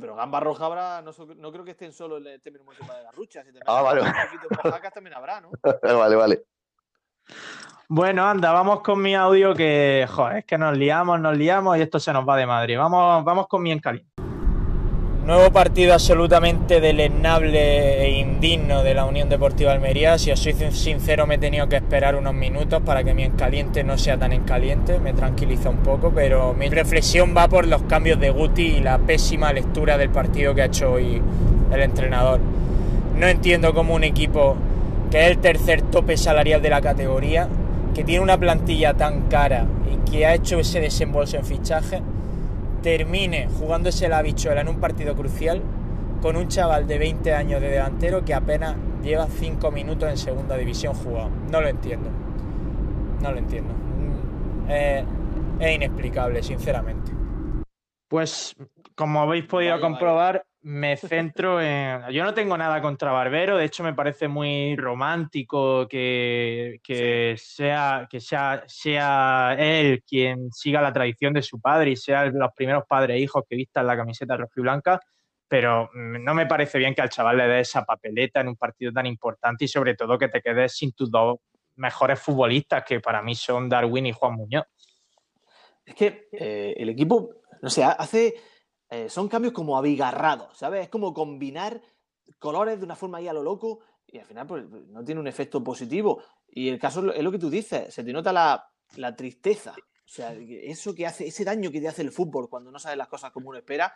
pero 0.00 0.14
gamba 0.14 0.38
roja 0.38 0.66
habrá, 0.66 1.00
no, 1.00 1.12
no, 1.36 1.50
creo 1.50 1.64
que 1.64 1.70
estén 1.70 1.94
solo 1.94 2.18
el 2.18 2.42
término 2.42 2.62
municipal 2.64 2.98
de 2.98 3.04
garrucha. 3.04 3.42
Si 3.42 3.52
te 3.52 3.60
ah, 3.66 3.80
vale. 3.80 4.02
también 4.92 5.14
habrá, 5.14 5.40
¿no? 5.40 5.50
vale, 5.82 6.14
vale. 6.14 6.44
Bueno, 7.90 8.26
anda, 8.26 8.52
vamos 8.52 8.80
con 8.80 9.00
mi 9.00 9.14
audio 9.14 9.54
que, 9.54 10.06
joder, 10.10 10.38
es 10.38 10.44
que 10.44 10.58
nos 10.58 10.76
liamos, 10.76 11.18
nos 11.20 11.36
liamos 11.36 11.78
y 11.78 11.80
esto 11.80 11.98
se 11.98 12.12
nos 12.12 12.28
va 12.28 12.36
de 12.36 12.46
madre. 12.46 12.76
Vamos, 12.76 13.24
vamos 13.24 13.46
con 13.48 13.62
mi 13.62 13.72
encaliente. 13.72 14.12
Nuevo 15.28 15.50
partido 15.50 15.92
absolutamente 15.92 16.80
deleznable 16.80 18.02
e 18.02 18.18
indigno 18.18 18.82
de 18.82 18.94
la 18.94 19.04
Unión 19.04 19.28
Deportiva 19.28 19.72
Almería. 19.72 20.16
Si 20.16 20.30
os 20.30 20.40
soy 20.40 20.54
sincero, 20.70 21.26
me 21.26 21.34
he 21.34 21.38
tenido 21.38 21.68
que 21.68 21.76
esperar 21.76 22.16
unos 22.16 22.32
minutos 22.32 22.80
para 22.82 23.04
que 23.04 23.12
mi 23.12 23.24
encaliente 23.24 23.84
no 23.84 23.98
sea 23.98 24.18
tan 24.18 24.32
encaliente. 24.32 24.98
Me 24.98 25.12
tranquiliza 25.12 25.68
un 25.68 25.78
poco, 25.78 26.12
pero 26.14 26.54
mi 26.54 26.70
reflexión 26.70 27.34
va 27.36 27.46
por 27.46 27.66
los 27.66 27.82
cambios 27.82 28.18
de 28.20 28.30
Guti 28.30 28.66
y 28.76 28.80
la 28.80 28.96
pésima 28.98 29.52
lectura 29.52 29.98
del 29.98 30.08
partido 30.08 30.54
que 30.54 30.62
ha 30.62 30.66
hecho 30.66 30.92
hoy 30.92 31.20
el 31.72 31.80
entrenador. 31.82 32.40
No 33.14 33.26
entiendo 33.26 33.74
cómo 33.74 33.94
un 33.94 34.04
equipo 34.04 34.56
que 35.10 35.24
es 35.24 35.30
el 35.30 35.38
tercer 35.38 35.82
tope 35.82 36.16
salarial 36.16 36.60
de 36.60 36.70
la 36.70 36.80
categoría, 36.80 37.48
que 37.94 38.04
tiene 38.04 38.22
una 38.22 38.38
plantilla 38.38 38.94
tan 38.94 39.28
cara 39.28 39.66
y 39.90 40.10
que 40.10 40.26
ha 40.26 40.34
hecho 40.34 40.58
ese 40.58 40.80
desembolso 40.80 41.36
en 41.36 41.44
fichaje, 41.44 42.02
termine 42.82 43.48
jugándose 43.58 44.08
la 44.08 44.22
bichuela 44.22 44.60
en 44.60 44.68
un 44.68 44.80
partido 44.80 45.14
crucial 45.14 45.62
con 46.22 46.36
un 46.36 46.48
chaval 46.48 46.86
de 46.86 46.98
20 46.98 47.32
años 47.34 47.60
de 47.60 47.70
delantero 47.70 48.24
que 48.24 48.34
apenas 48.34 48.76
lleva 49.02 49.26
5 49.26 49.70
minutos 49.70 50.08
en 50.10 50.16
segunda 50.16 50.56
división 50.56 50.94
jugado. 50.94 51.30
No 51.50 51.60
lo 51.60 51.68
entiendo. 51.68 52.10
No 53.22 53.32
lo 53.32 53.38
entiendo. 53.38 53.72
Mm, 53.72 54.70
es 55.60 55.74
inexplicable, 55.74 56.42
sinceramente. 56.42 57.12
Pues 58.08 58.56
como 58.94 59.20
habéis 59.20 59.44
podido 59.44 59.80
comprobar, 59.80 60.44
me 60.68 60.98
centro 60.98 61.62
en. 61.62 62.12
Yo 62.12 62.24
no 62.24 62.34
tengo 62.34 62.54
nada 62.58 62.82
contra 62.82 63.10
Barbero, 63.10 63.56
de 63.56 63.64
hecho 63.64 63.82
me 63.82 63.94
parece 63.94 64.28
muy 64.28 64.76
romántico 64.76 65.88
que, 65.88 66.78
sea, 67.38 68.06
que 68.10 68.20
sea, 68.20 68.64
sea 68.66 69.56
él 69.58 70.04
quien 70.06 70.52
siga 70.52 70.82
la 70.82 70.92
tradición 70.92 71.32
de 71.32 71.40
su 71.40 71.58
padre 71.58 71.92
y 71.92 71.96
sea 71.96 72.26
los 72.26 72.52
primeros 72.52 72.84
padres 72.86 73.16
e 73.16 73.20
hijos 73.20 73.44
que 73.48 73.56
vistan 73.56 73.86
la 73.86 73.96
camiseta 73.96 74.36
roja 74.36 74.52
y 74.56 74.60
blanca, 74.60 75.00
pero 75.48 75.88
no 75.94 76.34
me 76.34 76.44
parece 76.44 76.76
bien 76.76 76.94
que 76.94 77.00
al 77.00 77.08
chaval 77.08 77.38
le 77.38 77.48
dé 77.48 77.60
esa 77.60 77.86
papeleta 77.86 78.42
en 78.42 78.48
un 78.48 78.56
partido 78.56 78.92
tan 78.92 79.06
importante 79.06 79.64
y 79.64 79.68
sobre 79.68 79.94
todo 79.94 80.18
que 80.18 80.28
te 80.28 80.42
quedes 80.42 80.76
sin 80.76 80.92
tus 80.92 81.10
dos 81.10 81.38
mejores 81.76 82.20
futbolistas, 82.20 82.84
que 82.84 83.00
para 83.00 83.22
mí 83.22 83.34
son 83.34 83.70
Darwin 83.70 84.04
y 84.04 84.12
Juan 84.12 84.34
Muñoz. 84.34 84.66
Es 85.86 85.94
que 85.94 86.28
eh, 86.30 86.74
el 86.76 86.90
equipo, 86.90 87.30
no 87.62 87.70
sé, 87.70 87.84
hace 87.84 88.34
eh, 88.90 89.08
son 89.08 89.28
cambios 89.28 89.52
como 89.52 89.76
abigarrados, 89.76 90.56
¿sabes? 90.56 90.84
Es 90.84 90.88
como 90.88 91.12
combinar 91.12 91.80
colores 92.38 92.78
de 92.78 92.84
una 92.84 92.96
forma 92.96 93.18
ahí 93.18 93.28
a 93.28 93.32
lo 93.32 93.42
loco 93.42 93.80
y 94.06 94.18
al 94.18 94.24
final 94.24 94.46
pues, 94.46 94.64
no 94.88 95.04
tiene 95.04 95.20
un 95.20 95.26
efecto 95.26 95.62
positivo. 95.62 96.22
Y 96.48 96.68
el 96.68 96.78
caso 96.78 97.12
es 97.12 97.22
lo 97.22 97.30
que 97.30 97.38
tú 97.38 97.50
dices, 97.50 97.92
se 97.92 98.02
te 98.02 98.12
nota 98.12 98.32
la, 98.32 99.16
tristeza. 99.16 99.72
O 99.72 100.10
sea, 100.10 100.32
eso 100.32 100.94
que 100.94 101.06
hace, 101.06 101.26
ese 101.26 101.44
daño 101.44 101.70
que 101.70 101.80
te 101.80 101.88
hace 101.88 102.00
el 102.00 102.10
fútbol 102.10 102.48
cuando 102.48 102.70
no 102.70 102.78
sabes 102.78 102.96
las 102.96 103.08
cosas 103.08 103.30
como 103.30 103.50
uno 103.50 103.58
espera, 103.58 103.92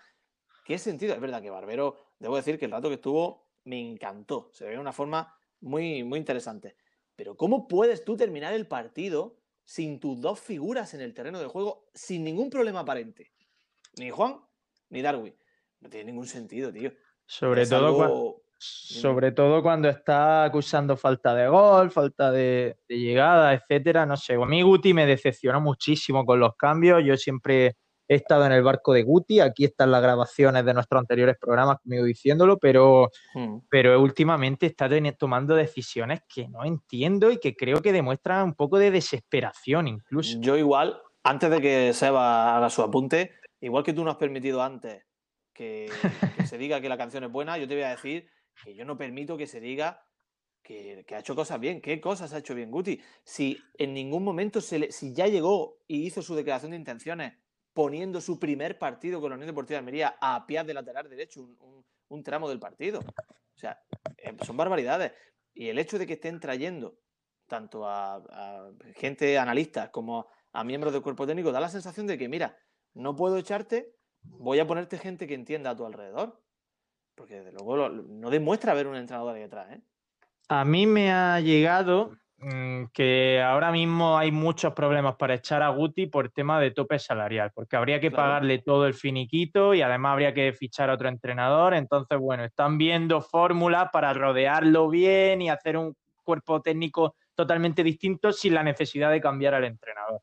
¿qué 0.66 0.78
sentido? 0.78 1.14
Es 1.14 1.20
verdad 1.20 1.40
que 1.40 1.48
Barbero, 1.48 1.96
debo 2.18 2.36
decir 2.36 2.58
que 2.58 2.66
el 2.66 2.70
rato 2.72 2.88
que 2.88 2.96
estuvo 2.96 3.46
me 3.64 3.80
encantó. 3.80 4.50
Se 4.52 4.64
ve 4.64 4.72
de 4.72 4.78
una 4.78 4.92
forma 4.92 5.34
muy, 5.60 6.04
muy 6.04 6.18
interesante. 6.18 6.76
Pero 7.16 7.36
¿cómo 7.36 7.66
puedes 7.66 8.04
tú 8.04 8.16
terminar 8.16 8.52
el 8.52 8.66
partido 8.66 9.38
sin 9.64 10.00
tus 10.00 10.20
dos 10.20 10.40
figuras 10.40 10.92
en 10.92 11.00
el 11.00 11.14
terreno 11.14 11.40
de 11.40 11.46
juego 11.46 11.86
sin 11.94 12.24
ningún 12.24 12.50
problema 12.50 12.80
aparente? 12.80 13.32
Ni 13.96 14.10
Juan 14.10 14.40
ni 14.92 15.02
Darwin. 15.02 15.34
No 15.80 15.88
tiene 15.88 16.12
ningún 16.12 16.26
sentido, 16.26 16.72
tío. 16.72 16.92
Sobre 17.26 17.66
todo 17.66 17.96
cuando, 17.96 18.42
sobre 18.58 19.32
todo 19.32 19.62
cuando 19.62 19.88
está 19.88 20.44
acusando 20.44 20.96
falta 20.96 21.34
de 21.34 21.48
gol, 21.48 21.90
falta 21.90 22.30
de, 22.30 22.76
llegada, 22.86 23.54
etcétera. 23.54 24.06
No 24.06 24.16
sé, 24.16 24.34
a 24.34 24.46
mí 24.46 24.62
Guti 24.62 24.94
me 24.94 25.06
decepcionó 25.06 25.60
muchísimo 25.60 26.24
con 26.24 26.38
los 26.38 26.54
cambios. 26.56 27.02
Yo 27.04 27.16
siempre 27.16 27.76
he 28.06 28.16
estado 28.16 28.44
en 28.44 28.52
el 28.52 28.62
barco 28.62 28.92
de 28.92 29.02
Guti. 29.02 29.40
Aquí 29.40 29.64
están 29.64 29.90
las 29.90 30.02
grabaciones 30.02 30.64
de 30.64 30.74
nuestros 30.74 31.00
anteriores 31.00 31.36
programas 31.40 31.78
conmigo 31.82 32.04
diciéndolo, 32.04 32.58
pero, 32.58 33.10
hmm. 33.34 33.60
pero 33.70 34.00
últimamente 34.00 34.66
está 34.66 34.88
tomando 35.18 35.56
decisiones 35.56 36.20
que 36.32 36.48
no 36.48 36.64
entiendo 36.64 37.30
y 37.30 37.38
que 37.38 37.56
creo 37.56 37.80
que 37.80 37.92
demuestran 37.92 38.44
un 38.44 38.54
poco 38.54 38.78
de 38.78 38.90
desesperación 38.90 39.88
incluso. 39.88 40.38
Yo 40.38 40.56
igual, 40.56 41.00
antes 41.24 41.50
de 41.50 41.60
que 41.60 41.92
Seba 41.94 42.56
haga 42.56 42.68
su 42.68 42.82
apunte, 42.82 43.32
igual 43.62 43.84
que 43.84 43.92
tú 43.92 44.04
no 44.04 44.10
has 44.10 44.16
permitido 44.16 44.62
antes 44.62 45.04
que, 45.54 45.90
se 46.46 46.58
diga 46.58 46.80
que 46.80 46.88
la 46.88 46.96
canción 46.96 47.24
es 47.24 47.30
buena, 47.30 47.58
yo 47.58 47.68
te 47.68 47.74
voy 47.74 47.84
a 47.84 47.90
decir 47.90 48.28
que 48.64 48.74
yo 48.74 48.84
no 48.84 48.96
permito 48.96 49.36
que 49.36 49.46
se 49.46 49.60
diga 49.60 50.04
que, 50.62 51.04
ha 51.10 51.18
hecho 51.18 51.34
cosas 51.34 51.60
bien. 51.60 51.80
¿Qué 51.80 52.00
cosas 52.00 52.32
ha 52.32 52.38
hecho 52.38 52.54
bien 52.54 52.70
Guti? 52.70 53.00
Si 53.24 53.58
en 53.74 53.92
ningún 53.94 54.24
momento, 54.24 54.60
se 54.60 54.90
si 54.90 55.12
ya 55.12 55.26
llegó 55.26 55.78
y 55.86 56.06
hizo 56.06 56.22
su 56.22 56.34
declaración 56.34 56.70
de 56.70 56.78
intenciones 56.78 57.34
poniendo 57.72 58.20
su 58.20 58.38
primer 58.38 58.78
partido 58.78 59.20
con 59.20 59.30
la 59.30 59.36
Unión 59.36 59.48
Deportiva 59.48 59.76
de 59.76 59.78
Almería 59.78 60.16
a 60.20 60.46
pie 60.46 60.62
de 60.64 60.74
lateral 60.74 61.08
derecho, 61.08 61.42
un, 62.08 62.22
tramo 62.22 62.48
del 62.48 62.58
partido. 62.58 63.00
O 63.00 63.58
sea, 63.58 63.82
eh, 64.18 64.36
son 64.44 64.56
barbaridades. 64.56 65.12
Y 65.54 65.68
el 65.68 65.78
hecho 65.78 65.98
de 65.98 66.06
que 66.06 66.14
estén 66.14 66.40
trayendo 66.40 66.98
tanto 67.46 67.86
a, 67.86 68.16
a 68.16 68.70
gente 68.94 69.38
analista 69.38 69.90
como 69.90 70.28
a 70.52 70.64
miembros 70.64 70.92
del 70.92 71.02
cuerpo 71.02 71.26
técnico 71.26 71.52
da 71.52 71.60
la 71.60 71.68
sensación 71.68 72.06
de 72.06 72.16
que, 72.16 72.28
mira, 72.28 72.56
no 72.94 73.16
puedo 73.16 73.36
echarte, 73.36 73.92
voy 74.22 74.58
a 74.58 74.66
ponerte 74.66 74.98
gente 74.98 75.26
que 75.26 75.34
entienda 75.34 75.70
a 75.70 75.76
tu 75.76 75.84
alrededor. 75.84 76.40
Porque 77.14 77.36
desde 77.36 77.52
luego 77.52 77.88
no 77.88 78.30
demuestra 78.30 78.72
haber 78.72 78.86
un 78.86 78.96
entrenador 78.96 79.34
ahí 79.34 79.42
detrás. 79.42 79.70
¿eh? 79.72 79.82
A 80.48 80.64
mí 80.64 80.86
me 80.86 81.12
ha 81.12 81.40
llegado 81.40 82.12
mm, 82.38 82.84
que 82.92 83.42
ahora 83.42 83.70
mismo 83.70 84.16
hay 84.16 84.32
muchos 84.32 84.72
problemas 84.72 85.16
para 85.16 85.34
echar 85.34 85.62
a 85.62 85.68
Guti 85.68 86.06
por 86.06 86.30
tema 86.30 86.58
de 86.58 86.70
tope 86.70 86.98
salarial, 86.98 87.52
porque 87.54 87.76
habría 87.76 88.00
que 88.00 88.10
pagarle 88.10 88.60
todo 88.60 88.86
el 88.86 88.94
finiquito 88.94 89.74
y 89.74 89.82
además 89.82 90.12
habría 90.12 90.32
que 90.32 90.52
fichar 90.54 90.88
a 90.88 90.94
otro 90.94 91.08
entrenador. 91.08 91.74
Entonces, 91.74 92.18
bueno, 92.18 92.44
están 92.44 92.78
viendo 92.78 93.20
fórmulas 93.20 93.90
para 93.92 94.14
rodearlo 94.14 94.88
bien 94.88 95.42
y 95.42 95.50
hacer 95.50 95.76
un 95.76 95.94
cuerpo 96.24 96.62
técnico 96.62 97.16
totalmente 97.34 97.82
distinto 97.84 98.32
sin 98.32 98.54
la 98.54 98.62
necesidad 98.62 99.10
de 99.10 99.20
cambiar 99.20 99.54
al 99.54 99.64
entrenador. 99.64 100.22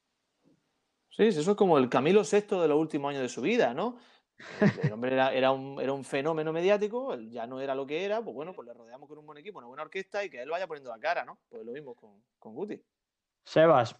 Sí, 1.20 1.26
eso 1.26 1.52
es 1.52 1.58
como 1.58 1.78
el 1.78 1.90
Camilo 1.90 2.22
VI 2.22 2.62
de 2.62 2.68
los 2.70 2.80
últimos 2.80 3.10
años 3.10 3.24
de 3.24 3.28
su 3.28 3.42
vida, 3.42 3.74
¿no? 3.74 3.98
El 4.82 4.94
hombre 4.94 5.12
era, 5.12 5.52
un, 5.52 6.06
fenómeno 6.06 6.54
mediático, 6.54 7.14
ya 7.20 7.46
no 7.46 7.60
era 7.60 7.76
lo 7.76 7.86
que 7.86 8.06
era, 8.06 8.22
pues 8.22 8.34
bueno, 8.34 8.54
pues 8.54 8.66
le 8.66 8.74
rodeamos 8.74 9.10
con 9.10 9.18
un 9.18 9.26
buen 9.26 9.38
equipo, 9.38 9.60
una 9.60 9.68
buena 9.68 9.84
orquesta 9.84 10.24
y 10.24 10.30
que 10.30 10.42
él 10.42 10.50
vaya 10.50 10.66
poniendo 10.66 10.90
la 10.92 10.98
cara, 10.98 11.26
¿no? 11.26 11.38
Pues 11.50 11.66
lo 11.66 11.74
mismo 11.74 11.94
con, 11.94 12.24
con 12.40 12.56
Guti. 12.56 12.82
Sebas. 13.44 13.98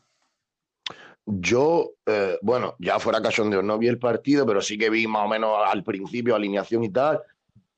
Yo, 1.26 1.92
eh, 2.06 2.40
bueno, 2.42 2.78
ya 2.80 3.00
fuera 3.00 3.22
cachondeo, 3.22 3.62
no 3.62 3.78
vi 3.78 3.90
el 3.90 4.00
partido, 4.00 4.46
pero 4.46 4.62
sí 4.62 4.78
que 4.78 4.90
vi 4.90 5.06
más 5.06 5.26
o 5.26 5.28
menos 5.28 5.58
al 5.66 5.84
principio 5.84 6.36
alineación 6.36 6.86
y 6.86 6.90
tal. 6.90 7.22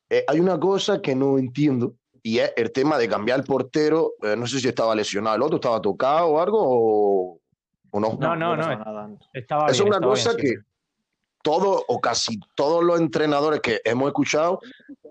Eh, 0.07 0.23
hay 0.27 0.39
una 0.39 0.59
cosa 0.59 1.01
que 1.01 1.15
no 1.15 1.39
entiendo 1.39 1.95
y 2.21 2.37
es 2.37 2.53
el 2.55 2.71
tema 2.71 2.99
de 2.99 3.09
cambiar 3.09 3.39
el 3.39 3.45
portero. 3.45 4.13
Eh, 4.21 4.35
no 4.37 4.45
sé 4.45 4.59
si 4.59 4.67
estaba 4.67 4.93
lesionado 4.93 5.35
el 5.35 5.41
otro, 5.41 5.55
estaba 5.55 5.81
tocado 5.81 6.27
o 6.27 6.39
algo, 6.39 6.59
o, 6.61 7.40
no? 7.99 8.17
No, 8.19 8.35
no, 8.35 8.55
no. 8.55 9.19
Estaba 9.33 9.67
es 9.67 9.79
una 9.79 9.99
cosa 9.99 10.35
que 10.35 10.55
todos 11.43 11.83
o 11.87 11.99
casi 11.99 12.39
todos 12.55 12.83
los 12.83 12.99
entrenadores 12.99 13.61
que 13.61 13.81
hemos 13.83 14.07
escuchado 14.07 14.59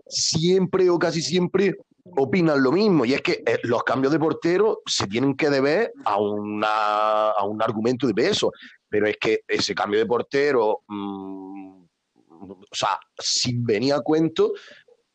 siempre 0.06 0.88
o 0.90 0.98
casi 0.98 1.22
siempre 1.22 1.76
opinan 2.16 2.62
lo 2.62 2.72
mismo 2.72 3.04
y 3.04 3.14
es 3.14 3.22
que 3.22 3.42
eh, 3.46 3.58
los 3.64 3.82
cambios 3.84 4.12
de 4.12 4.18
portero 4.18 4.80
se 4.86 5.06
tienen 5.06 5.36
que 5.36 5.50
deber 5.50 5.92
a, 6.04 6.18
una, 6.18 7.30
a 7.30 7.44
un 7.44 7.62
argumento 7.62 8.06
de 8.06 8.14
peso, 8.14 8.52
pero 8.88 9.06
es 9.06 9.16
que 9.18 9.40
ese 9.46 9.74
cambio 9.74 10.00
de 10.00 10.06
portero, 10.06 10.80
mm, 10.88 11.82
o 12.28 12.58
sea, 12.72 12.98
sin 13.18 13.64
venir 13.64 13.94
a 13.94 14.00
cuento, 14.00 14.52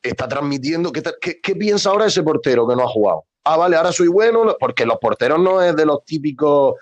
está 0.02 0.28
transmitiendo, 0.28 0.92
¿qué, 0.92 1.02
qué, 1.20 1.42
qué 1.42 1.56
piensa 1.56 1.90
ahora 1.90 2.06
ese 2.06 2.24
portero 2.24 2.68
que 2.68 2.76
no 2.76 2.84
ha 2.84 2.88
jugado? 2.88 3.24
Ah, 3.44 3.58
vale, 3.58 3.76
ahora 3.76 3.92
soy 3.92 4.08
bueno, 4.08 4.56
porque 4.60 4.86
los 4.86 4.98
porteros 4.98 5.40
no 5.40 5.62
es 5.62 5.76
de 5.76 5.86
los 5.86 6.04
típicos 6.06 6.76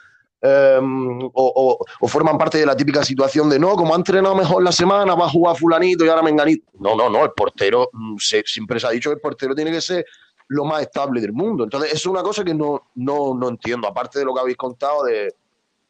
Em, 0.45 1.29
o, 1.33 1.77
forman 2.05 2.37
parte 2.37 2.57
de 2.57 2.65
la 2.65 2.75
típica 2.75 3.01
situación 3.01 3.49
de 3.49 3.57
no, 3.57 3.77
como 3.77 3.93
ha 3.93 3.97
entrenado 3.97 4.35
mejor 4.35 4.61
la 4.61 4.73
semana, 4.73 5.15
va 5.15 5.27
a 5.27 5.29
jugar 5.29 5.55
fulanito 5.55 6.03
y 6.03 6.09
ahora 6.09 6.21
menganito. 6.21 6.69
No, 6.79 6.97
no, 6.97 7.09
no, 7.09 7.23
el 7.23 7.31
portero, 7.31 7.89
mm, 7.93 8.17
siempre 8.17 8.77
se 8.77 8.87
ha 8.87 8.89
dicho 8.89 9.09
que 9.09 9.15
el 9.15 9.21
portero 9.21 9.55
tiene 9.55 9.71
que 9.71 9.79
ser 9.79 10.05
lo 10.49 10.65
más 10.65 10.81
estable 10.81 11.21
del 11.21 11.31
mundo. 11.31 11.63
Entonces, 11.63 11.93
es 11.93 12.05
una 12.05 12.21
cosa 12.21 12.43
que 12.43 12.53
no, 12.53 12.89
no, 12.95 13.33
no 13.33 13.47
entiendo, 13.47 13.87
aparte 13.87 14.19
de 14.19 14.25
lo 14.25 14.33
que 14.33 14.41
habéis 14.41 14.57
contado 14.57 15.03
de, 15.03 15.33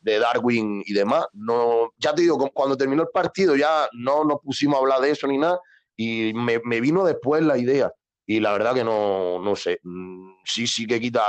de 0.01 0.19
Darwin 0.19 0.83
y 0.85 0.93
demás. 0.93 1.25
No, 1.33 1.91
ya 1.97 2.13
te 2.13 2.21
digo, 2.21 2.37
cuando 2.53 2.77
terminó 2.77 3.01
el 3.01 3.09
partido 3.09 3.55
ya 3.55 3.87
no 3.93 4.23
nos 4.23 4.39
pusimos 4.39 4.75
a 4.75 4.79
hablar 4.81 5.01
de 5.01 5.09
eso 5.09 5.25
ni 5.25 5.39
nada 5.39 5.59
y 5.97 6.31
me, 6.35 6.59
vino 6.79 7.03
después 7.03 7.41
la 7.41 7.57
idea. 7.57 7.91
Y 8.27 8.39
la 8.39 8.51
verdad 8.53 8.75
que 8.75 8.83
no, 8.83 9.39
no 9.39 9.55
sé, 9.55 9.79
mm, 9.81 10.35
sí, 10.45 10.67
sí 10.67 10.85
que 10.85 10.99
quita, 10.99 11.23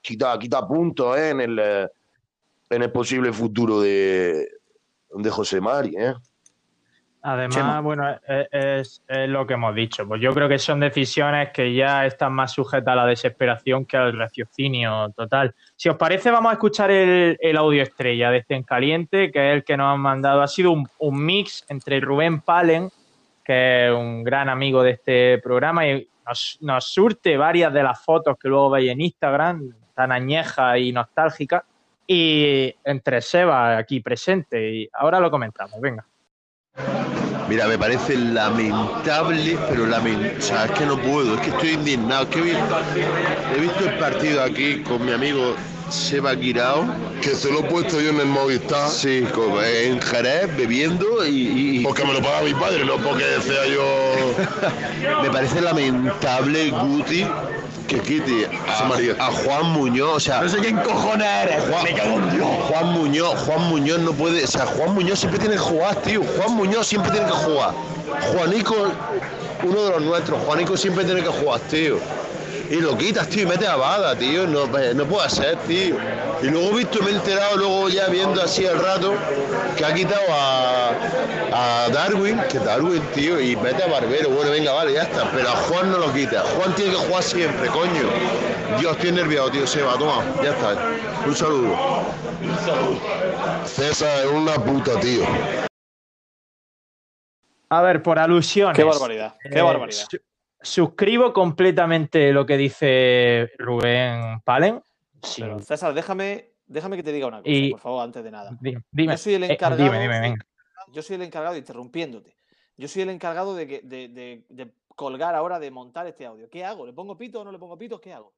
quita, 0.00 0.38
quita 0.38 0.66
puntos 0.66 1.18
¿eh? 1.18 1.30
en, 1.30 1.40
el, 1.40 1.90
en 2.72 2.82
el 2.82 2.90
posible 2.90 3.32
futuro 3.32 3.80
de, 3.80 4.48
de 5.10 5.30
José 5.30 5.60
Mari. 5.60 5.94
¿eh? 5.96 6.14
Además, 7.20 7.82
bueno, 7.82 8.18
es, 8.50 9.02
es, 9.06 9.28
lo 9.28 9.46
que 9.46 9.54
hemos 9.54 9.74
dicho. 9.74 10.08
Pues 10.08 10.20
yo 10.20 10.32
creo 10.32 10.48
que 10.48 10.58
son 10.58 10.80
decisiones 10.80 11.50
que 11.50 11.72
ya 11.74 12.06
están 12.06 12.32
más 12.32 12.52
sujetas 12.52 12.92
a 12.92 12.96
la 12.96 13.06
desesperación 13.06 13.84
que 13.84 13.96
al 13.96 14.18
raciocinio 14.18 15.12
total. 15.14 15.54
Si 15.76 15.88
os 15.88 15.96
parece, 15.96 16.30
vamos 16.30 16.50
a 16.50 16.54
escuchar 16.54 16.90
el, 16.90 17.36
el 17.40 17.56
audio 17.58 17.82
estrella 17.82 18.30
de 18.30 18.38
este 18.38 18.54
en 18.54 18.64
caliente, 18.64 19.30
que 19.30 19.50
es 19.50 19.56
el 19.56 19.64
que 19.64 19.76
nos 19.76 19.94
han 19.94 20.00
mandado. 20.00 20.40
Ha 20.40 20.48
sido 20.48 20.72
un, 20.72 20.88
un, 20.98 21.24
mix 21.24 21.64
entre 21.68 22.00
Rubén 22.00 22.40
Palen, 22.40 22.90
que 23.44 23.86
es 23.86 23.92
un 23.92 24.24
gran 24.24 24.48
amigo 24.48 24.82
de 24.82 24.92
este 24.92 25.38
programa, 25.38 25.86
y 25.86 26.08
nos, 26.26 26.58
nos 26.62 26.84
surte 26.86 27.36
varias 27.36 27.72
de 27.72 27.82
las 27.82 28.02
fotos 28.02 28.36
que 28.36 28.48
luego 28.48 28.70
veis 28.70 28.90
en 28.90 29.00
Instagram, 29.00 29.74
tan 29.94 30.10
añejas 30.10 30.78
y 30.78 30.90
nostálgicas, 30.90 31.62
y 32.12 32.74
entre 32.84 33.22
Seba 33.22 33.78
aquí 33.78 34.00
presente. 34.00 34.70
Y 34.70 34.88
ahora 34.92 35.18
lo 35.18 35.30
comentamos, 35.30 35.80
venga. 35.80 36.04
Mira, 37.48 37.66
me 37.66 37.78
parece 37.78 38.16
lamentable, 38.16 39.58
pero 39.68 39.86
lamentable. 39.86 40.38
O 40.38 40.42
sea, 40.42 40.66
es 40.66 40.70
que 40.72 40.86
no 40.86 40.98
puedo, 40.98 41.34
es 41.34 41.40
que 41.40 41.50
estoy 41.50 41.70
indignado. 41.70 42.24
Es 42.24 42.28
que 42.28 42.40
he 43.56 43.60
visto 43.60 43.88
el 43.88 43.98
partido 43.98 44.42
aquí 44.42 44.82
con 44.82 45.04
mi 45.04 45.12
amigo 45.12 45.54
Seba 45.88 46.34
Guirao. 46.34 46.86
Que 47.22 47.30
se 47.30 47.50
lo 47.50 47.60
he 47.60 47.64
puesto 47.64 48.00
yo 48.00 48.10
en 48.10 48.20
el 48.20 48.26
Movistar. 48.26 48.90
Sí, 48.90 49.26
en 49.64 50.00
Jerez, 50.00 50.54
bebiendo 50.56 51.26
y, 51.26 51.78
y... 51.78 51.82
Porque 51.82 52.04
me 52.04 52.12
lo 52.12 52.22
paga 52.22 52.42
mi 52.42 52.54
padre, 52.54 52.84
no 52.84 52.96
porque 52.98 53.24
sea 53.40 53.66
yo... 53.66 55.22
me 55.22 55.30
parece 55.30 55.60
lamentable, 55.60 56.70
Guti, 56.70 57.26
que 57.92 58.00
quite 58.00 58.48
a, 58.68 59.26
a, 59.26 59.30
Juan 59.30 59.72
Muñoz, 59.72 60.16
o 60.16 60.20
sea. 60.20 60.42
No 60.42 60.48
sé 60.48 60.58
quién 60.58 60.76
cojones 60.78 61.26
eres, 61.44 61.64
Juan, 61.68 61.84
me 61.84 61.94
cago 61.94 62.18
en 62.18 62.30
Dios. 62.30 62.48
Juan 62.68 62.92
Muñoz, 62.92 63.40
Juan 63.40 63.62
Muñoz 63.68 63.98
no 64.00 64.12
puede, 64.12 64.44
o 64.44 64.46
sea, 64.46 64.66
Juan 64.66 64.94
Muñoz 64.94 65.18
siempre 65.18 65.38
tiene 65.38 65.54
que 65.54 65.60
jugar, 65.60 65.96
tío. 65.96 66.22
Juan 66.36 66.56
Muñoz 66.56 66.86
siempre 66.86 67.10
tiene 67.12 67.26
que 67.26 67.32
jugar. 67.32 67.74
Juanico, 68.32 68.74
uno 69.62 69.82
de 69.82 69.90
los 69.90 70.02
nuestros, 70.02 70.40
Juanico 70.42 70.76
siempre 70.76 71.04
tiene 71.04 71.22
que 71.22 71.28
jugar, 71.28 71.60
tío 71.70 71.98
y 72.72 72.80
lo 72.80 72.96
quitas, 72.96 73.28
tío, 73.28 73.42
y 73.42 73.46
metes 73.46 73.68
a 73.68 73.76
Bada, 73.76 74.16
tío. 74.16 74.46
No, 74.46 74.66
no 74.66 75.04
puede 75.04 75.28
ser, 75.28 75.56
tío. 75.66 75.96
Y 76.40 76.46
luego 76.46 76.74
visto, 76.74 77.02
me 77.02 77.10
he 77.10 77.14
enterado, 77.16 77.58
luego 77.58 77.88
ya 77.90 78.08
viendo 78.08 78.42
así 78.42 78.64
el 78.64 78.78
rato, 78.78 79.12
que 79.76 79.84
ha 79.84 79.92
quitado 79.92 80.22
a, 80.30 80.88
a 81.52 81.88
Darwin, 81.90 82.40
que 82.50 82.58
Darwin, 82.58 83.02
tío, 83.14 83.38
y 83.38 83.56
mete 83.56 83.82
a 83.82 83.88
Barbero. 83.88 84.30
Bueno, 84.30 84.52
venga, 84.52 84.72
vale, 84.72 84.94
ya 84.94 85.02
está. 85.02 85.30
Pero 85.32 85.50
a 85.50 85.56
Juan 85.56 85.90
no 85.92 85.98
lo 85.98 86.10
quita. 86.14 86.40
Juan 86.56 86.74
tiene 86.74 86.92
que 86.92 86.96
jugar 86.96 87.22
siempre, 87.22 87.68
coño. 87.68 88.08
Dios, 88.80 88.96
estoy 88.96 89.12
nerviado, 89.12 89.50
tío. 89.50 89.66
Seba, 89.66 89.98
toma, 89.98 90.24
ya 90.42 90.52
está. 90.52 90.74
Un 91.26 91.36
saludo. 91.36 91.76
Un 92.42 92.58
saludo. 92.64 93.00
César 93.66 94.24
es 94.24 94.32
una 94.32 94.54
puta, 94.54 94.98
tío. 94.98 95.24
A 97.68 97.82
ver, 97.82 98.02
por 98.02 98.18
alusiones. 98.18 98.74
Qué 98.74 98.82
barbaridad, 98.84 99.34
qué 99.42 99.58
Eh, 99.58 99.62
barbaridad. 99.62 100.06
Su- 100.62 100.84
suscribo 100.86 101.32
completamente 101.32 102.32
lo 102.32 102.46
que 102.46 102.56
dice 102.56 103.50
Rubén 103.58 104.40
Palen. 104.44 104.82
Sí. 105.22 105.42
Pero, 105.42 105.58
César, 105.60 105.94
déjame, 105.94 106.50
déjame 106.66 106.96
que 106.96 107.02
te 107.02 107.12
diga 107.12 107.26
una 107.26 107.38
cosa, 107.38 107.50
Y- 107.50 107.70
por 107.70 107.80
favor, 107.80 108.02
antes 108.04 108.24
de 108.24 108.30
nada. 108.30 108.50
Di- 108.60 108.76
Dime, 108.90 109.12
Yo 109.14 109.18
soy 109.18 109.34
el 109.34 109.44
Eh, 109.44 109.52
encargado. 109.52 109.82
dime, 109.84 110.00
dime, 110.00 110.20
venga. 110.20 110.44
Yo 110.92 111.02
soy 111.02 111.16
el 111.16 111.22
encargado, 111.22 111.56
interrumpiéndote. 111.56 112.34
Yo 112.76 112.88
soy 112.88 113.02
el 113.02 113.10
encargado 113.10 113.54
de, 113.54 113.66
que, 113.66 113.80
de, 113.82 114.08
de- 114.08 114.44
de 114.48 114.72
colgar 114.96 115.34
ahora, 115.34 115.58
de 115.58 115.70
montar 115.70 116.06
este 116.06 116.26
audio. 116.26 116.48
¿Qué 116.50 116.64
hago? 116.64 116.84
¿Le 116.86 116.92
pongo 116.92 117.16
pito 117.16 117.40
o 117.40 117.44
no 117.44 117.52
le 117.52 117.58
pongo 117.58 117.78
pito? 117.78 118.00
¿Qué 118.00 118.12
hago? 118.12 118.32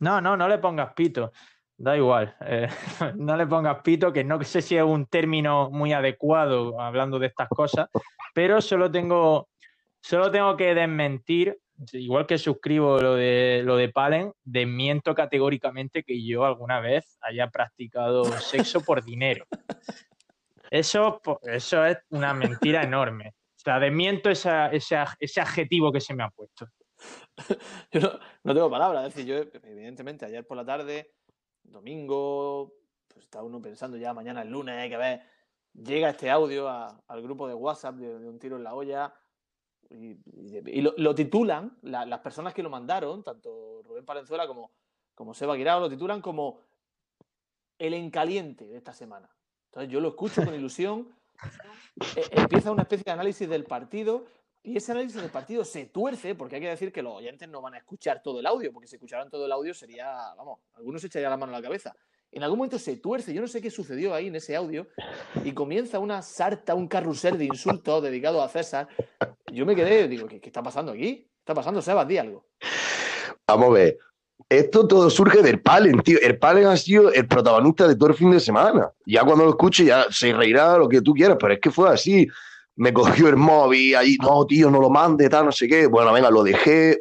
No, 0.00 0.20
no, 0.20 0.36
no 0.36 0.48
le 0.48 0.58
pongas 0.58 0.92
pito. 0.94 1.32
Da 1.76 1.96
igual. 1.96 2.34
eh, 2.40 2.68
no 3.16 3.36
le 3.36 3.46
pongas 3.46 3.80
pito, 3.82 4.12
que 4.12 4.24
no 4.24 4.42
sé 4.44 4.60
si 4.62 4.76
es 4.76 4.82
un 4.82 5.06
término 5.06 5.70
muy 5.70 5.92
adecuado 5.92 6.80
hablando 6.80 7.18
de 7.18 7.26
estas 7.28 7.48
cosas, 7.48 7.88
pero 8.34 8.60
solo 8.60 8.90
tengo, 8.90 9.48
solo 10.02 10.30
tengo 10.30 10.56
que 10.56 10.74
desmentir, 10.74 11.58
igual 11.92 12.26
que 12.26 12.36
suscribo 12.36 12.98
lo 12.98 13.14
de, 13.14 13.62
lo 13.64 13.76
de 13.76 13.88
Palen, 13.88 14.32
desmiento 14.44 15.14
categóricamente 15.14 16.02
que 16.02 16.22
yo 16.24 16.44
alguna 16.44 16.80
vez 16.80 17.16
haya 17.22 17.48
practicado 17.48 18.24
sexo 18.24 18.80
por 18.82 19.02
dinero. 19.02 19.46
Eso, 20.70 21.20
eso 21.42 21.84
es 21.84 21.98
una 22.10 22.34
mentira 22.34 22.82
enorme. 22.82 23.28
O 23.28 23.60
sea, 23.64 23.78
desmiento 23.78 24.30
esa- 24.30 24.68
ese, 24.72 24.96
aj- 24.96 25.16
ese 25.20 25.40
adjetivo 25.40 25.92
que 25.92 26.00
se 26.00 26.14
me 26.14 26.22
ha 26.24 26.30
puesto. 26.30 26.66
Yo 27.92 28.00
no, 28.42 28.54
tengo 28.54 28.70
palabras. 28.70 29.06
Es 29.08 29.14
decir, 29.14 29.26
yo, 29.30 29.60
evidentemente, 29.68 30.24
ayer 30.24 30.46
por 30.46 30.56
la 30.56 30.64
tarde, 30.64 31.12
domingo, 31.62 32.72
pues 33.06 33.24
está 33.24 33.42
uno 33.42 33.60
pensando 33.60 33.96
ya 33.96 34.14
mañana 34.14 34.42
es 34.42 34.48
lunes, 34.48 34.76
hay 34.76 34.88
que 34.90 34.96
ver. 34.96 35.20
Llega 35.74 36.10
este 36.10 36.30
audio 36.30 36.68
al 36.68 37.22
grupo 37.22 37.46
de 37.48 37.54
WhatsApp 37.54 37.96
de 37.96 38.28
Un 38.28 38.38
Tiro 38.38 38.56
en 38.56 38.64
la 38.64 38.74
Olla 38.74 39.14
y, 39.92 40.80
lo, 40.80 40.94
lo 40.96 41.14
titulan, 41.14 41.76
la- 41.82 42.06
las 42.06 42.20
personas 42.20 42.54
que 42.54 42.62
lo 42.62 42.70
mandaron, 42.70 43.22
tanto 43.22 43.82
Rubén 43.84 44.04
Palenzuela 44.04 44.46
como, 44.46 44.70
como 45.14 45.34
Seba 45.34 45.54
Guirao, 45.54 45.80
lo 45.80 45.88
titulan 45.90 46.20
como 46.20 46.60
el 47.78 47.94
encaliente 47.94 48.66
de 48.66 48.76
esta 48.76 48.92
semana. 48.92 49.28
Entonces 49.66 49.90
yo 49.92 50.00
lo 50.00 50.08
escucho 50.08 50.44
con 50.44 50.54
ilusión, 50.54 51.08
e- 52.16 52.40
empieza 52.40 52.70
una 52.70 52.82
especie 52.82 53.04
de 53.04 53.10
análisis 53.12 53.48
del 53.48 53.64
partido 53.64 54.24
y 54.62 54.76
ese 54.76 54.92
análisis 54.92 55.20
del 55.20 55.30
partido 55.30 55.64
se 55.64 55.86
tuerce, 55.86 56.34
porque 56.36 56.56
hay 56.56 56.62
que 56.62 56.68
decir 56.68 56.92
que 56.92 57.02
los 57.02 57.14
oyentes 57.16 57.48
no 57.48 57.60
van 57.60 57.74
a 57.74 57.78
escuchar 57.78 58.22
todo 58.22 58.38
el 58.38 58.46
audio, 58.46 58.72
porque 58.72 58.86
si 58.86 58.94
escucharan 58.96 59.28
todo 59.28 59.44
el 59.46 59.52
audio 59.52 59.74
sería, 59.74 60.34
vamos, 60.36 60.60
algunos 60.74 61.00
se 61.00 61.08
echarían 61.08 61.30
la 61.32 61.36
mano 61.36 61.52
a 61.52 61.56
la 61.58 61.62
cabeza. 61.62 61.94
En 62.32 62.42
algún 62.42 62.58
momento 62.58 62.78
se 62.78 62.96
tuerce, 62.96 63.34
yo 63.34 63.42
no 63.42 63.46
sé 63.46 63.60
qué 63.60 63.70
sucedió 63.70 64.14
ahí 64.14 64.28
en 64.28 64.36
ese 64.36 64.56
audio, 64.56 64.86
y 65.44 65.52
comienza 65.52 65.98
una 65.98 66.22
sarta, 66.22 66.74
un 66.74 66.88
carrusel 66.88 67.36
de 67.36 67.44
insultos 67.44 68.02
dedicado 68.02 68.42
a 68.42 68.48
César. 68.48 68.88
Yo 69.52 69.66
me 69.66 69.76
quedé, 69.76 70.08
digo, 70.08 70.26
¿qué, 70.26 70.40
está 70.42 70.62
pasando 70.62 70.92
aquí? 70.92 71.16
¿Qué 71.16 71.28
está 71.40 71.52
pasando, 71.52 71.82
Sebas? 71.82 72.08
Di 72.08 72.16
algo. 72.16 72.46
Vamos 73.46 73.68
a 73.68 73.72
ver. 73.72 73.98
Esto 74.48 74.88
todo 74.88 75.10
surge 75.10 75.42
del 75.42 75.60
Palen, 75.60 76.00
tío. 76.00 76.18
El 76.22 76.38
Palen 76.38 76.66
ha 76.66 76.76
sido 76.78 77.12
el 77.12 77.26
protagonista 77.28 77.86
de 77.86 77.96
todo 77.96 78.08
el 78.08 78.14
fin 78.14 78.30
de 78.30 78.40
semana. 78.40 78.90
Ya 79.04 79.24
cuando 79.24 79.44
lo 79.44 79.50
escuche 79.50 79.84
ya 79.84 80.06
se 80.10 80.32
reirá 80.32 80.78
lo 80.78 80.88
que 80.88 81.02
tú 81.02 81.12
quieras, 81.12 81.36
pero 81.38 81.52
es 81.52 81.60
que 81.60 81.70
fue 81.70 81.90
así. 81.90 82.26
Me 82.76 82.94
cogió 82.94 83.28
el 83.28 83.36
móvil, 83.36 83.94
ahí, 83.94 84.16
no, 84.22 84.46
tío, 84.46 84.70
no 84.70 84.80
lo 84.80 84.88
mande, 84.88 85.28
tal, 85.28 85.44
no 85.44 85.52
sé 85.52 85.68
qué. 85.68 85.86
Bueno, 85.86 86.14
venga, 86.14 86.30
lo 86.30 86.42
dejé. 86.42 86.98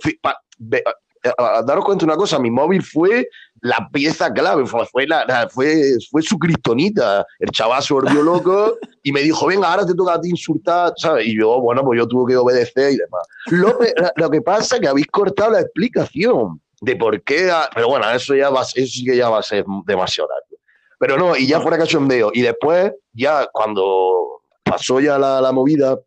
Daros 1.66 1.86
cuenta 1.86 2.04
una 2.04 2.18
cosa, 2.18 2.38
mi 2.38 2.52
móvil 2.52 2.84
fue 2.84 3.30
la 3.62 3.88
pieza 3.92 4.34
clave, 4.34 4.66
fue, 4.66 5.06
la, 5.08 5.24
la- 5.26 5.48
fue, 5.50 5.94
fue 6.10 6.22
su 6.22 6.38
cristonita. 6.40 7.26
El 7.40 7.52
chaval 7.52 7.82
se 7.84 7.94
volvió 7.94 8.24
loco 8.24 8.78
y 9.04 9.12
me 9.12 9.22
dijo, 9.22 9.46
venga, 9.48 9.70
ahora 9.72 9.86
te 9.86 9.94
toca 9.94 10.14
a 10.16 10.22
ti 10.22 10.30
insultar, 10.30 10.94
¿sabes? 10.98 11.28
Y 11.28 11.38
yo, 11.40 11.62
bueno, 11.62 11.84
pues 11.84 12.00
yo 12.00 12.08
tuve 12.08 12.32
que 12.34 12.38
obedecer 12.38 12.94
y 12.94 12.98
demás. 12.98 13.22
Lo, 13.48 13.78
pe- 13.78 13.94
lo 14.16 14.30
que 14.30 14.42
pasa 14.42 14.76
es 14.76 14.82
que 14.82 14.88
habéis 14.88 15.08
cortado 15.08 15.52
la 15.52 15.62
explicación 15.62 16.60
de 16.82 16.96
por 16.96 17.22
qué, 17.24 17.52
a- 17.52 17.70
pero 17.74 17.88
bueno, 17.90 18.10
eso 18.12 18.34
ya 18.36 18.50
va, 18.50 18.62
eso 18.64 18.74
sí 18.74 19.06
que 19.06 19.16
ya 19.16 19.30
va 19.30 19.40
a 19.40 19.44
ser 19.44 19.64
demasiado 19.86 20.30
largo. 20.30 20.58
Pero 20.98 21.18
no, 21.18 21.36
y 21.36 21.46
ya 21.48 21.60
fuera 21.62 21.78
cachondeo. 21.78 22.32
Y 22.34 22.42
después, 22.42 22.92
ya 23.14 23.48
cuando 23.52 24.42
pasó 24.64 25.00
ya 25.00 25.18
la, 25.20 25.40
la 25.42 25.52
movida, 25.52 26.00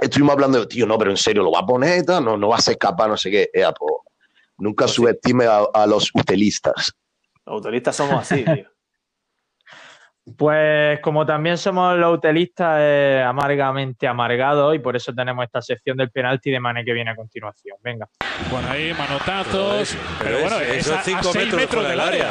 estuvimos 0.00 0.32
hablando 0.34 0.60
de, 0.60 0.66
tío, 0.66 0.86
no, 0.86 0.96
pero 0.98 1.10
en 1.10 1.16
serio, 1.16 1.42
¿lo 1.42 1.50
va 1.52 1.60
a 1.60 1.66
poner? 1.66 2.04
No, 2.06 2.36
no 2.36 2.48
va 2.48 2.56
a 2.56 2.60
ser 2.60 2.78
capaz, 2.78 3.08
no 3.08 3.16
sé 3.16 3.30
qué. 3.30 3.50
Ea, 3.52 3.72
pues, 3.72 3.92
nunca 4.58 4.84
Pues 4.84 4.94
subestime 4.94 5.46
a, 5.46 5.64
a 5.72 5.86
los 5.86 6.10
utilistas. 6.14 6.92
Los 7.50 7.56
autoristas 7.56 7.96
somos 7.96 8.20
así, 8.20 8.44
tío. 8.54 8.66
Pues 10.36 11.00
como 11.00 11.26
también 11.26 11.58
somos 11.58 11.96
los 11.98 12.16
utilistas 12.16 12.76
eh, 12.78 13.24
amargamente 13.26 14.06
amargados 14.06 14.76
y 14.76 14.78
por 14.78 14.94
eso 14.94 15.12
tenemos 15.12 15.44
esta 15.44 15.60
sección 15.60 15.96
del 15.96 16.10
penalti 16.10 16.52
de 16.52 16.60
Mane 16.60 16.84
que 16.84 16.92
viene 16.92 17.10
a 17.10 17.16
continuación. 17.16 17.76
Venga. 17.82 18.08
Bueno, 18.50 18.68
ahí 18.70 18.94
manotazos. 18.94 19.96
Pero, 20.20 20.36
Pero 20.36 20.40
bueno, 20.42 20.60
es- 20.60 20.86
es, 20.86 20.90
a 20.92 21.02
cinco 21.02 21.22
seis 21.24 21.46
metros 21.52 21.60
metros 21.60 21.70
fuera 21.70 21.88
del 21.88 21.98
del 21.98 22.08
área. 22.08 22.30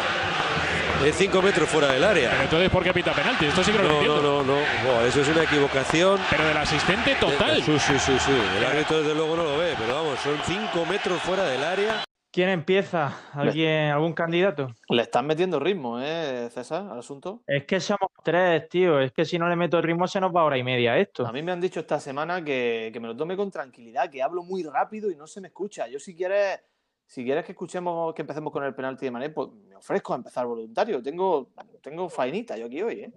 Es 1.06 1.16
5 1.16 1.42
metros 1.42 1.70
fuera 1.70 1.88
del 1.94 2.04
área. 2.04 2.30
Pero 2.30 2.44
entonces, 2.44 2.70
¿por 2.70 2.84
qué 2.84 2.94
pita 2.94 3.14
penalti? 3.14 3.46
Esto 3.46 3.64
sí 3.64 3.72
que 3.72 3.78
no, 3.78 3.84
lo 3.86 3.92
entiendo. 3.94 4.22
no, 4.22 4.44
no, 4.44 4.56
no. 4.56 4.60
Buah, 4.86 5.06
eso 5.08 5.22
es 5.22 5.30
una 5.30 5.44
equivocación. 5.44 6.20
Pero 6.30 6.44
del 6.46 6.58
asistente 6.58 7.16
total. 7.16 7.64
Sí, 7.64 7.80
sí, 7.80 7.98
sí, 8.00 8.20
sí. 8.20 8.32
El 8.58 8.66
árbitro 8.66 9.00
desde 9.00 9.16
luego 9.16 9.38
no 9.38 9.44
lo 9.46 9.58
ve, 9.58 9.76
pero 9.80 9.96
vamos, 9.96 10.20
son 10.20 10.38
5 10.44 10.86
metros 10.86 11.22
fuera 11.22 11.44
del 11.46 11.64
área. 11.64 12.04
¿Quién 12.32 12.50
empieza? 12.50 13.18
¿Alguien, 13.34 13.90
¿Algún 13.90 14.14
candidato? 14.14 14.70
Le 14.90 15.02
están 15.02 15.26
metiendo 15.26 15.60
ritmo, 15.60 16.00
¿eh, 16.00 16.48
César, 16.52 16.88
al 16.92 17.00
asunto? 17.00 17.42
Es 17.48 17.66
que 17.66 17.80
somos 17.80 18.12
tres, 18.24 18.70
tío. 18.70 19.00
Es 19.00 19.12
que 19.12 19.26
si 19.26 19.40
no 19.40 19.50
le 19.50 19.56
meto 19.56 19.82
ritmo 19.82 20.08
se 20.08 20.20
nos 20.22 20.34
va 20.36 20.44
hora 20.44 20.58
y 20.58 20.64
media 20.64 20.96
esto. 20.98 21.26
A 21.26 21.32
mí 21.32 21.42
me 21.42 21.52
han 21.52 21.60
dicho 21.60 21.80
esta 21.80 22.00
semana 22.00 22.44
que, 22.44 22.92
que 22.94 23.00
me 23.00 23.08
lo 23.08 23.16
tome 23.16 23.36
con 23.36 23.50
tranquilidad, 23.50 24.12
que 24.12 24.22
hablo 24.22 24.44
muy 24.44 24.62
rápido 24.64 25.10
y 25.10 25.16
no 25.16 25.26
se 25.26 25.42
me 25.42 25.48
escucha. 25.48 25.88
Yo 25.88 26.00
si 26.00 26.16
quieres 26.16 26.60
si 27.08 27.24
quieres 27.26 27.44
que 27.44 27.54
escuchemos, 27.54 28.14
que 28.14 28.22
empecemos 28.22 28.54
con 28.54 28.64
el 28.64 28.76
penalti 28.76 29.06
de 29.06 29.12
Mané, 29.12 29.32
pues 29.32 29.50
me 29.68 29.76
ofrezco 29.76 30.14
a 30.14 30.18
empezar 30.18 30.46
voluntario. 30.46 31.02
Tengo, 31.02 31.50
tengo 31.82 32.08
faenita 32.08 32.56
yo 32.56 32.68
aquí 32.68 32.84
hoy, 32.84 33.00
¿eh? 33.00 33.14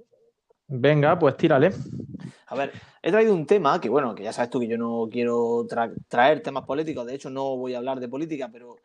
Venga, 0.68 1.18
pues 1.18 1.36
tírale. 1.36 1.72
A 2.46 2.54
ver, 2.54 2.72
he 3.02 3.10
traído 3.10 3.34
un 3.34 3.44
tema 3.44 3.78
que, 3.78 3.90
bueno, 3.90 4.14
que 4.14 4.22
ya 4.22 4.32
sabes 4.32 4.48
tú 4.48 4.58
que 4.60 4.68
yo 4.68 4.78
no 4.78 5.06
quiero 5.12 5.66
tra- 5.66 5.92
traer 6.08 6.42
temas 6.42 6.64
políticos, 6.64 7.04
de 7.06 7.16
hecho 7.16 7.28
no 7.28 7.58
voy 7.58 7.74
a 7.74 7.78
hablar 7.78 8.00
de 8.00 8.08
política, 8.08 8.48
pero 8.50 8.76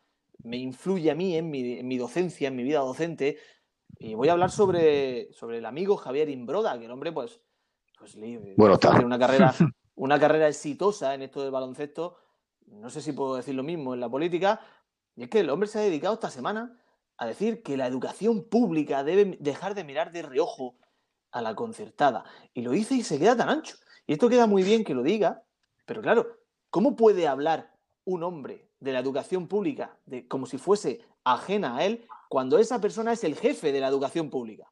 me 0.47 0.57
influye 0.57 1.11
a 1.11 1.15
mí 1.15 1.35
en 1.35 1.49
mi, 1.49 1.73
en 1.79 1.87
mi 1.87 1.97
docencia, 1.97 2.47
en 2.47 2.55
mi 2.55 2.63
vida 2.63 2.79
docente, 2.79 3.37
y 3.99 4.13
voy 4.13 4.29
a 4.29 4.33
hablar 4.33 4.51
sobre, 4.51 5.31
sobre 5.33 5.57
el 5.57 5.65
amigo 5.65 5.97
Javier 5.97 6.29
Imbroda, 6.29 6.77
que 6.79 6.85
el 6.85 6.91
hombre, 6.91 7.11
pues, 7.11 7.41
pues 7.99 8.15
le- 8.15 8.53
Bueno, 8.57 8.75
está. 8.75 8.91
tiene 8.91 9.05
una 9.05 9.19
carrera, 9.19 9.53
una 9.95 10.19
carrera 10.19 10.47
exitosa 10.47 11.13
en 11.13 11.23
esto 11.23 11.41
del 11.41 11.51
baloncesto, 11.51 12.17
no 12.67 12.89
sé 12.89 13.01
si 13.01 13.11
puedo 13.13 13.35
decir 13.35 13.55
lo 13.55 13.63
mismo 13.63 13.93
en 13.93 13.99
la 13.99 14.09
política, 14.09 14.61
y 15.15 15.23
es 15.23 15.29
que 15.29 15.39
el 15.39 15.49
hombre 15.49 15.67
se 15.67 15.79
ha 15.79 15.81
dedicado 15.81 16.13
esta 16.13 16.29
semana 16.29 16.79
a 17.17 17.25
decir 17.25 17.63
que 17.63 17.75
la 17.77 17.87
educación 17.87 18.43
pública 18.47 19.03
debe 19.03 19.37
dejar 19.39 19.73
de 19.73 19.83
mirar 19.83 20.11
de 20.11 20.21
reojo 20.21 20.75
a 21.31 21.41
la 21.41 21.55
concertada. 21.55 22.23
Y 22.53 22.61
lo 22.61 22.71
dice 22.71 22.93
y 22.93 23.03
se 23.03 23.17
queda 23.17 23.35
tan 23.35 23.49
ancho. 23.49 23.77
Y 24.05 24.13
esto 24.13 24.29
queda 24.29 24.45
muy 24.45 24.61
bien 24.63 24.83
que 24.83 24.93
lo 24.93 25.01
diga, 25.01 25.43
pero 25.85 26.01
claro, 26.01 26.27
¿cómo 26.69 26.95
puede 26.95 27.27
hablar 27.27 27.73
un 28.05 28.21
hombre 28.23 28.66
de 28.79 28.91
la 28.93 28.99
educación 28.99 29.47
pública 29.47 29.97
de, 30.05 30.27
como 30.27 30.45
si 30.45 30.57
fuese 30.57 31.01
ajena 31.23 31.77
a 31.77 31.85
él 31.85 32.05
cuando 32.29 32.59
esa 32.59 32.79
persona 32.79 33.13
es 33.13 33.23
el 33.23 33.35
jefe 33.35 33.71
de 33.71 33.79
la 33.79 33.87
educación 33.87 34.29
pública? 34.29 34.71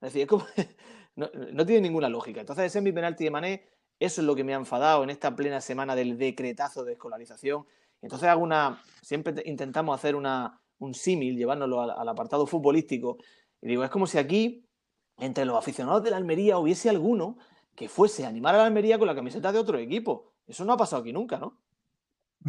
Es 0.00 0.12
decir, 0.12 0.22
es 0.22 0.28
como- 0.28 0.46
no, 1.16 1.66
tiene 1.66 1.80
ninguna 1.82 2.08
lógica. 2.08 2.40
Entonces, 2.40 2.66
ese 2.66 2.78
es 2.78 2.84
mi 2.84 2.92
penalti 2.92 3.24
de 3.24 3.30
Mané. 3.30 3.68
Eso 3.98 4.20
es 4.20 4.26
lo 4.26 4.34
que 4.34 4.44
me 4.44 4.52
ha 4.52 4.58
enfadado 4.58 5.02
en 5.04 5.10
esta 5.10 5.34
plena 5.34 5.60
semana 5.60 5.94
del 5.96 6.18
decretazo 6.18 6.84
de 6.84 6.92
escolarización. 6.92 7.64
Entonces, 8.02 8.28
hago 8.28 8.42
una, 8.42 8.82
siempre 9.02 9.32
te- 9.32 9.48
intentamos 9.48 9.94
hacer 9.98 10.14
una, 10.16 10.60
un 10.78 10.92
símil, 10.92 11.36
llevándolo 11.36 11.80
al, 11.80 11.90
al 11.92 12.08
apartado 12.08 12.46
futbolístico. 12.46 13.16
Y 13.62 13.68
digo, 13.68 13.84
es 13.84 13.90
como 13.90 14.06
si 14.06 14.18
aquí, 14.18 14.66
entre 15.16 15.46
los 15.46 15.56
aficionados 15.56 16.02
de 16.02 16.10
la 16.10 16.18
Almería, 16.18 16.58
hubiese 16.58 16.90
alguno 16.90 17.38
que 17.74 17.88
fuese 17.88 18.26
a 18.26 18.28
animar 18.28 18.54
a 18.54 18.58
la 18.58 18.66
Almería 18.66 18.98
con 18.98 19.06
la 19.06 19.14
camiseta 19.14 19.50
de 19.50 19.58
otro 19.58 19.78
equipo. 19.78 20.34
Eso 20.46 20.64
no 20.66 20.74
ha 20.74 20.76
pasado 20.76 21.00
aquí 21.00 21.12
nunca, 21.14 21.38
¿no? 21.38 21.58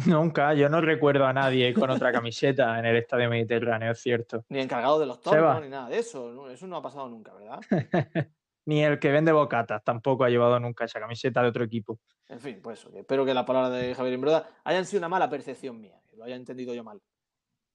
Nunca, 0.06 0.54
yo 0.54 0.68
no 0.68 0.80
recuerdo 0.80 1.26
a 1.26 1.32
nadie 1.32 1.74
con 1.74 1.90
otra 1.90 2.12
camiseta 2.12 2.78
en 2.78 2.86
el 2.86 2.96
Estadio 2.96 3.28
Mediterráneo, 3.28 3.90
es 3.92 4.00
cierto. 4.00 4.44
Ni 4.48 4.60
encargado 4.60 5.00
de 5.00 5.06
los 5.06 5.20
tornos, 5.20 5.60
ni 5.60 5.68
nada 5.68 5.88
de 5.88 5.98
eso. 5.98 6.48
Eso 6.48 6.66
no 6.68 6.76
ha 6.76 6.82
pasado 6.82 7.08
nunca, 7.08 7.32
¿verdad? 7.34 7.60
Ni 8.66 8.84
el 8.84 8.98
que 8.98 9.10
vende 9.10 9.32
bocatas 9.32 9.82
tampoco 9.82 10.24
ha 10.24 10.28
llevado 10.28 10.60
nunca 10.60 10.84
esa 10.84 11.00
camiseta 11.00 11.42
de 11.42 11.48
otro 11.48 11.64
equipo. 11.64 11.98
En 12.28 12.38
fin, 12.38 12.60
pues 12.62 12.78
eso. 12.78 12.92
que 12.92 13.00
espero 13.00 13.24
que 13.24 13.32
las 13.32 13.44
palabras 13.44 13.72
de 13.72 13.94
Javier 13.94 14.14
Imbroda 14.14 14.46
hayan 14.62 14.84
sido 14.84 15.00
una 15.00 15.08
mala 15.08 15.30
percepción 15.30 15.80
mía, 15.80 15.98
que 16.06 16.16
lo 16.16 16.24
haya 16.24 16.36
entendido 16.36 16.74
yo 16.74 16.84
mal. 16.84 17.00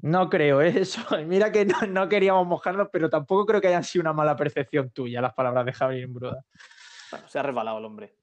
No 0.01 0.29
creo 0.29 0.61
eso. 0.61 1.01
Mira 1.25 1.51
que 1.51 1.65
no, 1.65 1.81
no 1.87 2.07
queríamos 2.07 2.45
mojarnos, 2.47 2.89
pero 2.91 3.09
tampoco 3.09 3.45
creo 3.47 3.59
que 3.59 3.67
hayan 3.67 3.83
sido 3.83 4.01
una 4.01 4.13
mala 4.13 4.35
percepción 4.35 4.91
tuya 4.91 5.19
las 5.19 5.33
palabras 5.33 5.65
de 5.65 5.73
Javier 5.73 6.03
Imbruda. 6.03 6.45
Bueno, 7.11 7.27
se 7.27 7.39
ha 7.39 7.43
resbalado 7.43 7.79
el 7.79 7.85
hombre. 7.85 8.15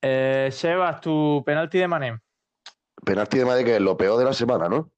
Eh, 0.00 0.50
Sebas, 0.52 1.00
tu 1.00 1.42
penalti 1.44 1.78
de 1.78 1.88
Mané. 1.88 2.20
Penalti 3.04 3.38
de 3.38 3.44
Madrid 3.44 3.64
que 3.64 3.74
es 3.76 3.80
lo 3.80 3.96
peor 3.96 4.18
de 4.18 4.24
la 4.24 4.32
semana, 4.32 4.68
¿no? 4.68 4.90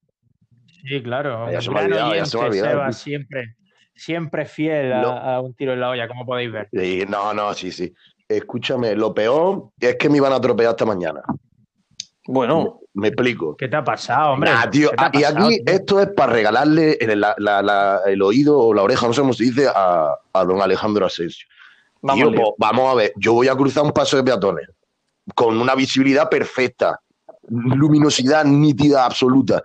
Sí, 0.67 1.03
claro. 1.03 1.51
Ya 1.51 1.61
se 1.61 1.71
me 1.71 1.81
olvidado, 1.81 2.15
ya 2.15 2.25
se 2.25 2.39
me 2.39 2.45
olvidado. 2.45 2.93
Siempre, 2.93 3.57
siempre 3.95 4.47
fiel 4.47 4.93
a, 4.93 5.03
No. 5.03 5.09
a 5.17 5.41
un 5.41 5.55
tiro 5.55 5.73
en 5.75 5.81
la 5.81 5.91
olla, 5.91 6.09
como 6.09 6.25
podéis 6.25 6.51
ver. 6.53 6.69
Y 6.73 7.05
no, 7.07 7.35
no, 7.35 7.53
sí, 7.55 7.71
sí. 7.71 7.93
Escúchame, 8.29 8.95
lo 8.95 9.13
peor 9.13 9.71
es 9.79 9.97
que 9.97 10.09
me 10.09 10.17
iban 10.19 10.33
a 10.33 10.37
atropellar 10.37 10.71
esta 10.71 10.87
mañana. 10.87 11.21
Bueno, 12.27 12.81
Me 12.95 13.09
explico. 13.09 13.57
¿Qué 13.57 13.69
te 13.69 13.77
ha 13.77 13.85
pasado, 13.85 14.33
hombre? 14.33 14.51
Nah, 14.51 14.69
tío, 14.71 14.91
¿Qué 14.91 14.97
te 14.97 15.03
ha 15.05 15.07
ah, 15.07 15.11
y 15.15 15.25
aquí 15.25 15.63
tío? 15.65 15.75
esto 15.75 16.01
es 16.01 16.09
para 16.09 16.33
regalarle 16.33 16.93
el, 17.01 17.21
la- 17.21 17.35
la- 17.39 17.63
la- 17.63 18.01
el 18.07 18.21
oído 18.23 18.59
o 18.59 18.75
la 18.75 18.83
oreja, 18.83 19.07
no 19.07 19.13
sé 19.13 19.21
cómo 19.21 19.33
se 19.33 19.45
dice, 19.45 19.69
a, 19.73 20.15
a 20.33 20.45
don 20.45 20.61
Alejandro 20.61 21.07
Asensio. 21.07 21.47
vamos, 22.03 22.29
Tío, 22.31 22.33
pues, 22.35 22.49
vamos 22.59 22.91
a 22.91 22.95
ver, 22.95 23.13
yo 23.17 23.33
voy 23.35 23.49
a 23.49 23.55
cruzar 23.55 23.85
un 23.85 23.93
paso 23.93 24.17
de 24.17 24.25
peatones 24.25 24.69
con 25.35 25.61
una 25.61 25.75
visibilidad 25.77 26.29
perfecta, 26.29 26.99
luminosidad 27.51 28.45
nítida 28.45 29.05
absoluta. 29.05 29.63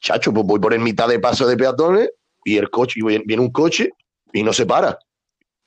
Chacho, 0.00 0.32
pues 0.32 0.46
voy 0.46 0.60
por 0.60 0.74
en 0.74 0.82
mitad 0.82 1.08
de 1.08 1.18
paso 1.18 1.46
de 1.46 1.56
peatones 1.56 2.10
y 2.44 2.56
el 2.56 2.70
coche, 2.70 3.00
y 3.00 3.02
viene 3.24 3.42
un 3.42 3.50
coche 3.50 3.90
y 4.32 4.42
no 4.42 4.52
se 4.52 4.66
para. 4.66 4.98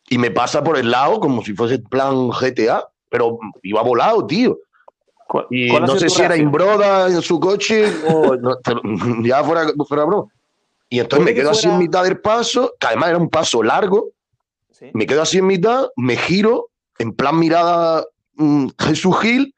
Y 0.09 0.17
me 0.17 0.31
pasa 0.31 0.63
por 0.63 0.77
el 0.77 0.89
lado 0.91 1.19
como 1.19 1.43
si 1.43 1.53
fuese 1.53 1.79
plan 1.79 2.29
GTA, 2.29 2.87
pero 3.09 3.37
iba 3.63 3.81
volado, 3.81 4.25
tío. 4.25 4.57
¿Cuál- 5.27 5.47
Y 5.49 5.67
no 5.71 5.95
sé 5.97 6.09
si 6.09 6.21
era? 6.21 6.35
Imbroda 6.37 7.07
en 7.07 7.21
su 7.21 7.39
coche 7.39 7.85
o 8.07 8.35
no, 8.37 8.57
ya 9.23 9.43
fuera, 9.43 9.65
fuera 9.87 10.05
broma. 10.05 10.25
Y 10.89 10.99
entonces 10.99 11.25
me 11.25 11.33
que 11.33 11.39
quedo 11.41 11.51
así 11.51 11.67
en 11.67 11.77
mitad 11.77 12.03
del 12.03 12.19
paso, 12.19 12.73
que 12.79 12.87
además 12.87 13.09
era 13.09 13.17
un 13.17 13.29
paso 13.29 13.63
largo, 13.63 14.09
Sí. 14.71 14.87
me 14.93 15.05
quedo 15.05 15.21
así 15.21 15.37
en 15.37 15.45
mitad, 15.47 15.87
me 15.95 16.17
giro, 16.17 16.69
en 16.97 17.13
plan 17.13 17.37
mirada 17.37 18.03
mm, 18.35 18.67
Jesús 18.79 19.15
Gil, 19.19 19.53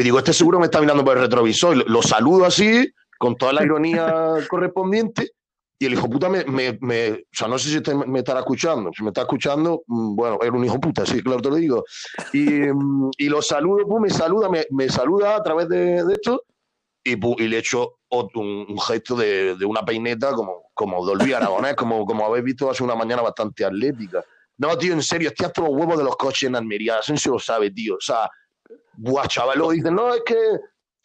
y 0.00 0.04
digo, 0.04 0.18
este 0.18 0.32
seguro 0.32 0.58
me 0.58 0.64
está 0.64 0.80
mirando 0.80 1.04
por 1.04 1.16
el 1.16 1.24
retrovisor. 1.24 1.76
Lo, 1.76 1.84
lo 1.84 2.02
saludo 2.02 2.46
así, 2.46 2.88
con 3.18 3.36
toda 3.36 3.52
la 3.52 3.62
ironía 3.64 4.06
correspondiente, 4.48 5.32
y 5.78 5.86
el 5.86 5.92
hijo 5.92 6.08
puta 6.08 6.28
me, 6.28 6.44
me- 6.44 6.78
me- 6.80 7.10
o 7.12 7.18
sea, 7.32 7.48
no 7.48 7.58
sé 7.58 7.68
si 7.68 7.76
este 7.76 7.94
me 7.94 8.20
estará 8.20 8.40
escuchando. 8.40 8.90
Si 8.96 9.02
me 9.02 9.10
está 9.10 9.22
escuchando, 9.22 9.82
mm, 9.86 10.14
bueno, 10.16 10.38
era 10.42 10.52
un 10.52 10.64
hijo 10.64 10.80
puta, 10.80 11.04
sí, 11.04 11.22
claro, 11.22 11.40
te 11.42 11.50
lo 11.50 11.56
digo. 11.56 11.84
Y, 12.32 12.44
mm, 12.46 13.10
y 13.18 13.28
lo 13.28 13.42
saludo, 13.42 13.86
pues, 13.86 14.00
me 14.00 14.10
saluda, 14.10 14.48
me, 14.48 14.64
me 14.70 14.88
saluda 14.88 15.36
a 15.36 15.42
través 15.42 15.68
de, 15.68 16.02
de 16.04 16.12
esto, 16.14 16.42
y, 17.04 17.16
pu- 17.16 17.38
y 17.40 17.48
le 17.48 17.58
echo 17.58 17.98
otro- 18.08 18.40
un, 18.40 18.66
un 18.68 18.78
gesto 18.80 19.14
de, 19.16 19.54
de 19.56 19.64
una 19.66 19.82
peineta 19.84 20.32
como, 20.32 20.70
como 20.74 21.04
Dolby 21.04 21.32
Aragonés, 21.34 21.74
como, 21.76 22.04
como 22.06 22.24
habéis 22.26 22.44
visto 22.44 22.70
hace 22.70 22.82
una 22.84 22.94
mañana 22.94 23.22
bastante 23.22 23.64
atlética. 23.64 24.22
No, 24.58 24.76
tío, 24.76 24.92
en 24.92 25.02
serio, 25.02 25.28
estoy 25.30 25.46
hasta 25.46 25.62
los 25.62 25.70
huevos 25.70 25.96
de 25.96 26.04
los 26.04 26.16
coches 26.16 26.42
en 26.48 26.56
Almería. 26.56 26.98
Asensio 26.98 27.32
lo 27.32 27.38
sabe, 27.38 27.70
tío. 27.70 27.94
O 27.94 28.00
sea, 28.00 28.28
buah, 29.00 29.26
chaval, 29.26 29.56
luego 29.58 29.72
dicen, 29.72 29.94
no, 29.94 30.12
es 30.14 30.22
que 30.24 30.36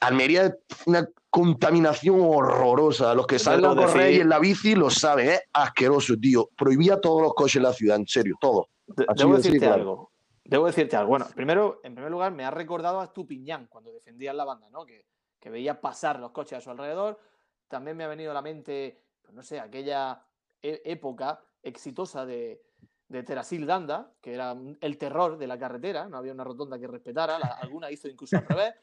Almería 0.02 0.46
es 0.46 0.54
una 0.86 1.08
contaminación 1.30 2.20
horrorosa. 2.22 3.14
Los 3.16 3.28
que 3.28 3.40
salen 3.40 3.66
a 3.66 3.76
correr 3.76 4.14
y 4.14 4.20
en 4.22 4.30
la 4.30 4.40
bici 4.40 4.76
lo 4.76 4.90
saben, 4.90 5.30
es 5.30 5.42
asqueroso, 5.54 6.16
tío. 6.20 6.50
Prohibía 6.58 7.00
todos 7.00 7.22
los 7.22 7.34
coches 7.34 7.58
en 7.58 7.64
la 7.64 7.74
ciudad, 7.74 7.98
en 7.98 8.08
serio, 8.08 8.36
todos. 8.40 8.66
De- 8.88 9.06
Debo 9.16 9.36
decirte 9.38 9.60
claro. 9.60 9.74
algo. 9.76 10.12
Debo 10.44 10.66
decirte 10.68 10.96
algo. 10.96 11.10
Bueno, 11.10 11.28
primero, 11.34 11.80
en 11.84 11.96
primer 11.96 12.12
lugar, 12.12 12.32
me 12.34 12.44
ha 12.46 12.52
recordado 12.52 13.00
a 13.00 13.06
Estupiñán 13.06 13.68
cuando 13.68 13.92
defendías 13.92 14.36
la 14.36 14.44
banda, 14.46 14.70
¿no? 14.70 14.86
Que, 14.86 15.06
que 15.40 15.50
veía 15.50 15.80
pasar 15.82 16.20
los 16.20 16.32
coches 16.32 16.58
a 16.58 16.62
su 16.62 16.70
alrededor. 16.70 17.20
También 17.68 17.98
me 17.98 18.04
ha 18.04 18.08
venido 18.08 18.32
a 18.32 18.34
la 18.34 18.42
mente, 18.42 19.02
pues 19.22 19.34
no 19.34 19.42
sé, 19.42 19.60
aquella 19.60 20.24
e- 20.62 20.82
época 20.86 21.42
exitosa 21.64 22.26
de, 22.26 22.62
de 23.08 23.24
Terasil 23.24 23.66
Danda, 23.66 24.12
que 24.22 24.34
era 24.34 24.56
el 24.82 24.98
terror 24.98 25.38
de 25.38 25.48
la 25.48 25.58
carretera, 25.60 26.08
no 26.10 26.18
había 26.18 26.34
una 26.34 26.44
rotonda 26.44 26.80
que 26.80 26.88
respetara, 26.88 27.38
la- 27.40 27.58
alguna 27.62 27.92
hizo 27.92 28.08
incluso 28.08 28.38
al 28.38 28.46
revés. 28.50 28.74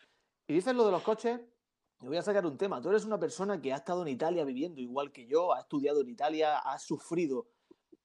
Y 0.46 0.54
dices 0.54 0.74
lo 0.74 0.84
de 0.86 0.92
los 0.92 1.02
coches, 1.02 1.40
te 1.98 2.06
voy 2.08 2.16
a 2.16 2.22
sacar 2.22 2.44
un 2.46 2.56
tema. 2.56 2.80
Tú 2.80 2.88
eres 2.90 3.04
una 3.04 3.18
persona 3.18 3.60
que 3.60 3.72
ha 3.72 3.76
estado 3.76 4.02
en 4.02 4.08
Italia 4.08 4.44
viviendo 4.44 4.80
igual 4.80 5.12
que 5.12 5.26
yo, 5.26 5.52
ha 5.52 5.60
estudiado 5.60 6.00
en 6.00 6.08
Italia, 6.08 6.58
ha 6.58 6.78
sufrido 6.78 7.46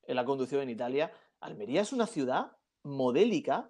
en 0.04 0.16
la 0.16 0.26
conducción 0.26 0.62
en 0.62 0.70
Italia. 0.70 1.12
Almería 1.42 1.82
es 1.82 1.94
una 1.94 2.08
ciudad 2.08 2.52
modélica 2.84 3.70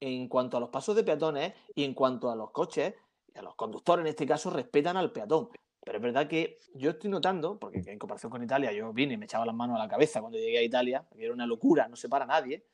en 0.00 0.28
cuanto 0.28 0.56
a 0.56 0.60
los 0.60 0.68
pasos 0.70 0.94
de 0.96 1.04
peatones 1.04 1.54
y 1.74 1.84
en 1.84 1.94
cuanto 1.94 2.30
a 2.30 2.36
los 2.36 2.50
coches, 2.50 2.94
y 3.34 3.38
a 3.38 3.42
los 3.42 3.54
conductores 3.56 4.02
en 4.04 4.08
este 4.08 4.26
caso, 4.26 4.50
respetan 4.50 4.96
al 4.96 5.12
peatón. 5.12 5.48
Pero 5.84 5.98
es 5.98 6.02
verdad 6.02 6.26
que 6.26 6.58
yo 6.74 6.90
estoy 6.90 7.10
notando, 7.10 7.58
porque 7.58 7.82
en 7.86 7.98
comparación 7.98 8.30
con 8.30 8.42
Italia, 8.42 8.72
yo 8.72 8.92
vine 8.92 9.14
y 9.14 9.16
me 9.18 9.26
echaba 9.26 9.44
las 9.44 9.54
manos 9.54 9.76
a 9.76 9.80
la 9.80 9.88
cabeza 9.88 10.20
cuando 10.20 10.38
llegué 10.38 10.58
a 10.58 10.62
Italia, 10.62 11.06
que 11.14 11.24
era 11.24 11.34
una 11.34 11.46
locura, 11.46 11.88
no 11.88 11.96
se 11.96 12.08
para 12.08 12.24
nadie, 12.24 12.64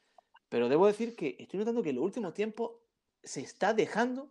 pero 0.48 0.68
debo 0.68 0.86
decir 0.86 1.16
que 1.16 1.36
estoy 1.38 1.58
notando 1.58 1.82
que 1.82 1.90
en 1.90 1.96
los 1.96 2.04
últimos 2.04 2.32
tiempos 2.34 2.72
se 3.22 3.40
está 3.40 3.74
dejando 3.74 4.30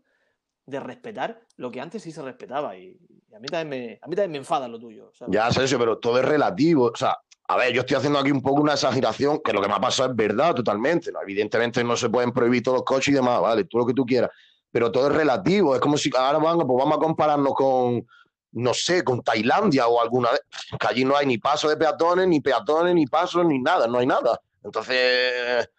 de 0.66 0.80
respetar 0.80 1.42
lo 1.58 1.72
que 1.72 1.82
antes 1.82 2.04
sí 2.04 2.12
se 2.12 2.22
respetaba 2.22 2.78
y, 2.78 2.98
y 3.30 3.36
a, 3.36 3.40
mí 3.40 3.48
también 3.48 3.70
me, 3.70 4.00
a 4.02 4.08
mí 4.08 4.16
también 4.16 4.32
me 4.32 4.38
enfada 4.38 4.68
lo 4.68 4.80
tuyo. 4.80 5.12
¿sabes? 5.14 5.34
Ya, 5.34 5.52
Sergio, 5.52 5.78
pero 5.78 5.98
todo 5.98 6.20
es 6.20 6.26
relativo. 6.26 6.86
O 6.86 6.96
sea, 6.96 7.18
a 7.48 7.58
ver, 7.58 7.74
yo 7.74 7.82
estoy 7.82 7.98
haciendo 7.98 8.20
aquí 8.20 8.32
un 8.32 8.42
poco 8.42 8.62
una 8.62 8.74
exageración, 8.74 9.42
que 9.44 9.52
lo 9.52 9.62
que 9.62 9.68
me 9.68 9.74
ha 9.74 9.82
pasado 9.82 10.12
es 10.12 10.16
verdad 10.16 10.54
totalmente. 10.56 11.12
¿no? 11.12 11.22
Evidentemente 11.22 11.84
no 11.84 11.98
se 11.98 12.10
pueden 12.10 12.32
prohibir 12.32 12.64
todos 12.64 12.78
los 12.78 12.86
coches 12.86 13.10
y 13.10 13.14
demás, 13.14 13.42
vale, 13.42 13.66
tú 13.66 13.78
lo 13.78 13.86
que 13.86 13.94
tú 13.94 14.06
quieras. 14.06 14.30
Pero 14.72 14.92
todo 14.92 15.08
es 15.08 15.16
relativo. 15.16 15.76
Es 15.76 15.82
como 15.82 15.98
si 15.98 16.12
ahora 16.16 16.38
vamos, 16.38 16.66
pues 16.66 16.78
vamos 16.78 16.98
a 16.98 17.02
compararnos 17.02 17.54
con, 17.56 18.06
no 18.52 18.74
sé, 18.74 19.04
con 19.04 19.22
Tailandia 19.22 19.88
o 19.88 20.02
alguna 20.02 20.32
de... 20.32 20.40
Que 20.80 20.88
allí 20.88 21.06
no 21.06 21.16
hay 21.16 21.26
ni 21.26 21.38
paso 21.38 21.70
de 21.70 21.78
peatones, 21.78 22.28
ni 22.28 22.42
peatones, 22.42 22.96
ni 22.96 23.06
pasos, 23.06 23.46
ni 23.46 23.60
nada, 23.60 23.88
no 23.88 24.00
hay 24.00 24.08
nada. 24.08 24.40
Entonces, 24.64 25.70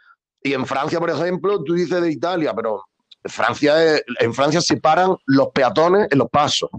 y 0.43 0.53
en 0.55 0.67
Francia, 0.67 0.99
por 0.99 1.11
ejemplo, 1.11 1.63
tú 1.65 1.75
dices 1.75 2.01
de 2.01 2.11
Italia, 2.13 2.55
pero 2.55 2.85
Francia 3.25 3.83
es- 3.97 4.05
en 4.21 4.33
Francia 4.33 4.61
se 4.61 4.77
paran 4.79 5.15
los 5.27 5.49
peatones 5.49 6.09
en 6.11 6.19
los 6.19 6.31
pasos 6.31 6.71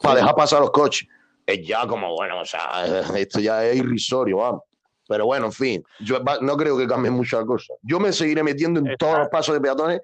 para 0.00 0.16
dejar 0.16 0.34
pasar 0.34 0.60
los 0.60 0.70
coches. 0.70 1.08
Es 1.46 1.66
ya 1.66 1.86
como, 1.86 2.14
bueno, 2.14 2.40
o 2.40 2.44
sea, 2.44 2.84
esto 3.16 3.40
ya 3.40 3.64
es 3.66 3.76
irrisorio, 3.76 4.38
vamos. 4.38 4.62
Pero 5.06 5.26
bueno, 5.26 5.46
en 5.46 5.52
fin, 5.52 5.84
yo 6.00 6.18
no 6.40 6.56
creo 6.56 6.78
que 6.78 6.86
cambie 6.86 7.10
mucho 7.10 7.38
la 7.38 7.44
cosa. 7.44 7.74
Yo 7.82 8.00
me 8.00 8.10
seguiré 8.12 8.42
metiendo 8.42 8.80
en 8.80 8.96
todos 8.96 9.18
los 9.18 9.28
pasos 9.28 9.54
de 9.54 9.60
peatones 9.60 10.00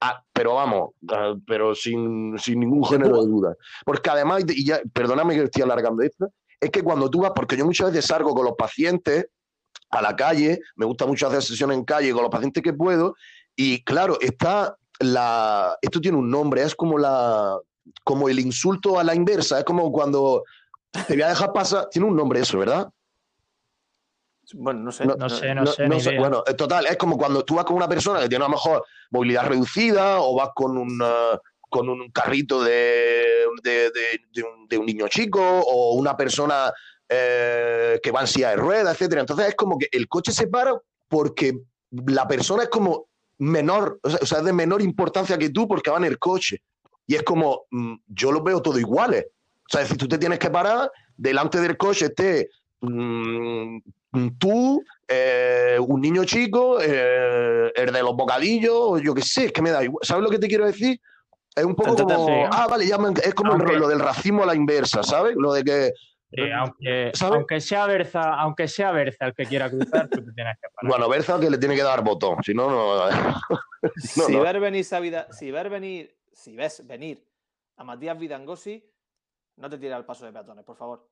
Ah, 0.00 0.24
pero 0.32 0.54
vamos, 0.54 0.90
ah, 1.10 1.34
pero 1.46 1.74
sin, 1.74 2.38
sin 2.38 2.60
ningún 2.60 2.84
género 2.84 3.22
de 3.22 3.28
duda. 3.28 3.56
Porque 3.84 4.08
además, 4.08 4.44
y 4.48 4.64
ya, 4.64 4.80
perdóname 4.92 5.34
que 5.34 5.42
estoy 5.44 5.62
alargando 5.62 6.02
esto, 6.02 6.28
es 6.58 6.70
que 6.70 6.82
cuando 6.82 7.10
tú 7.10 7.20
vas, 7.20 7.32
porque 7.34 7.56
yo 7.56 7.66
muchas 7.66 7.92
veces 7.92 8.06
salgo 8.06 8.34
con 8.34 8.44
los 8.44 8.54
pacientes 8.56 9.26
a 9.90 10.00
la 10.00 10.16
calle, 10.16 10.60
me 10.76 10.86
gusta 10.86 11.06
mucho 11.06 11.26
hacer 11.26 11.42
sesiones 11.42 11.76
en 11.76 11.84
calle 11.84 12.12
con 12.12 12.22
los 12.22 12.30
pacientes 12.30 12.62
que 12.62 12.72
puedo, 12.72 13.14
y 13.56 13.82
claro, 13.84 14.18
está 14.20 14.76
la. 15.00 15.76
Esto 15.82 16.00
tiene 16.00 16.16
un 16.16 16.30
nombre, 16.30 16.62
es 16.62 16.74
como 16.74 16.98
la. 16.98 17.58
como 18.04 18.28
el 18.28 18.40
insulto 18.40 18.98
a 18.98 19.04
la 19.04 19.14
inversa, 19.14 19.58
es 19.58 19.64
como 19.64 19.92
cuando 19.92 20.44
te 21.06 21.14
voy 21.14 21.22
a 21.22 21.28
dejar 21.28 21.52
pasar. 21.52 21.88
Tiene 21.90 22.08
un 22.08 22.16
nombre 22.16 22.40
eso, 22.40 22.58
¿verdad? 22.58 22.88
Bueno, 24.54 24.80
no 24.80 24.92
sé. 24.92 25.04
No 25.06 25.28
sé, 25.28 25.54
no 25.54 25.66
sé, 25.72 25.82
ni 25.88 25.96
idea. 26.10 26.20
Bueno, 26.20 26.42
eh, 26.46 26.54
total, 26.54 26.86
es 26.86 26.96
como 26.96 27.16
cuando 27.16 27.44
tú 27.44 27.54
vas 27.56 27.64
con 27.64 27.76
una 27.76 27.88
persona 27.88 28.20
que 28.20 28.28
tiene 28.28 28.44
a 28.44 28.48
lo 28.48 28.52
mejor 28.54 28.84
movilidad 29.10 29.46
reducida 29.46 30.20
o 30.20 30.34
vas 30.36 30.50
con 30.54 30.76
un, 30.78 31.00
eh, 31.02 31.38
con 31.68 31.88
un 31.88 32.10
carrito 32.10 32.62
de, 32.62 33.24
de, 33.62 33.72
de- 33.90 34.20
de 34.32 34.42
un, 34.42 34.66
de 34.68 34.78
un 34.78 34.86
niño 34.86 35.06
chico 35.08 35.40
o 35.42 35.94
una 35.94 36.16
persona 36.16 36.72
eh, 37.08 37.98
que 38.02 38.10
va 38.10 38.22
en 38.22 38.26
silla 38.26 38.50
de 38.50 38.56
ruedas, 38.56 38.94
etcétera. 38.94 39.20
Entonces 39.22 39.48
es 39.48 39.54
como 39.54 39.78
que 39.78 39.88
el 39.92 40.08
coche 40.08 40.32
se 40.32 40.46
para 40.48 40.74
porque 41.08 41.58
la 41.90 42.26
persona 42.28 42.64
es 42.64 42.68
como 42.68 43.06
menor, 43.38 43.98
o 44.02 44.10
sea, 44.10 44.18
o 44.22 44.26
sea, 44.26 44.38
es 44.38 44.44
de 44.44 44.52
menor 44.52 44.82
importancia 44.82 45.38
que 45.38 45.50
tú 45.50 45.66
porque 45.66 45.90
va 45.90 45.96
en 45.98 46.04
el 46.04 46.18
coche. 46.18 46.62
Y 47.06 47.14
es 47.16 47.22
como, 47.24 47.62
mm, 47.70 47.94
yo 48.06 48.30
los 48.30 48.44
veo 48.44 48.62
todos 48.62 48.78
iguales. 48.78 49.26
O 49.28 49.68
sea, 49.68 49.80
es 49.82 49.88
decir, 49.88 49.98
tú 49.98 50.06
te 50.08 50.18
tienes 50.18 50.38
que 50.38 50.50
parar, 50.50 50.90
delante 51.16 51.60
del 51.60 51.76
coche 51.76 52.06
esté 52.06 52.48
mm, 52.80 53.78
tú, 54.38 54.82
eh, 55.08 55.76
un 55.80 56.00
niño 56.00 56.24
chico, 56.24 56.78
eh, 56.80 57.72
el 57.74 57.92
de 57.92 58.02
los 58.02 58.16
bocadillos, 58.16 59.00
yo 59.02 59.14
qué 59.14 59.22
sé, 59.22 59.46
es 59.46 59.52
que 59.52 59.62
me 59.62 59.70
da 59.70 59.84
igual. 59.84 60.00
¿Sabes 60.02 60.24
lo 60.24 60.30
que 60.30 60.38
te 60.38 60.48
quiero 60.48 60.66
decir? 60.66 61.00
Es 61.54 61.64
un 61.64 61.74
poco 61.74 61.90
Entonces, 61.90 62.16
como, 62.16 62.28
sí. 62.28 62.50
ah, 62.52 62.66
vale, 62.68 62.86
ya 62.86 62.98
me- 62.98 63.10
es 63.22 63.34
como 63.34 63.52
Aunque- 63.52 63.76
lo 63.76 63.88
del 63.88 64.00
racismo 64.00 64.42
a 64.42 64.46
la 64.46 64.54
inversa, 64.54 65.02
¿sabes? 65.02 65.34
Lo 65.36 65.52
de 65.52 65.64
que, 65.64 65.92
Sí, 66.32 66.42
aunque, 66.56 67.60
sea 67.60 67.86
Berza, 67.86 68.34
aunque 68.34 68.68
sea 68.68 68.92
Berza 68.92 69.26
el 69.26 69.34
que 69.34 69.46
quiera 69.46 69.68
cruzar, 69.68 70.08
tú 70.08 70.24
te 70.24 70.30
tienes 70.32 70.56
que 70.62 70.68
parar. 70.72 70.88
bueno, 70.88 71.08
Berza 71.08 71.40
que 71.40 71.50
le 71.50 71.58
tiene 71.58 71.74
que 71.74 71.82
dar 71.82 72.04
botón, 72.04 72.36
si 72.44 72.54
no, 72.54 72.70
no. 72.70 73.10
no, 73.10 73.16
si, 74.00 74.32
no. 74.32 74.40
Ver 74.40 74.60
venir 74.60 74.82
esa 74.82 75.00
vida- 75.00 75.26
si 75.32 75.50
ver 75.50 75.68
venir, 75.68 76.16
si 76.32 76.54
ves 76.54 76.86
venir 76.86 77.26
a 77.76 77.82
Matías 77.82 78.16
Vidangosi, 78.16 78.88
no 79.56 79.68
te 79.68 79.76
tires 79.78 79.94
al 79.96 80.04
paso 80.06 80.24
de 80.24 80.32
peatones, 80.32 80.64
por 80.64 80.76
favor. 80.76 81.08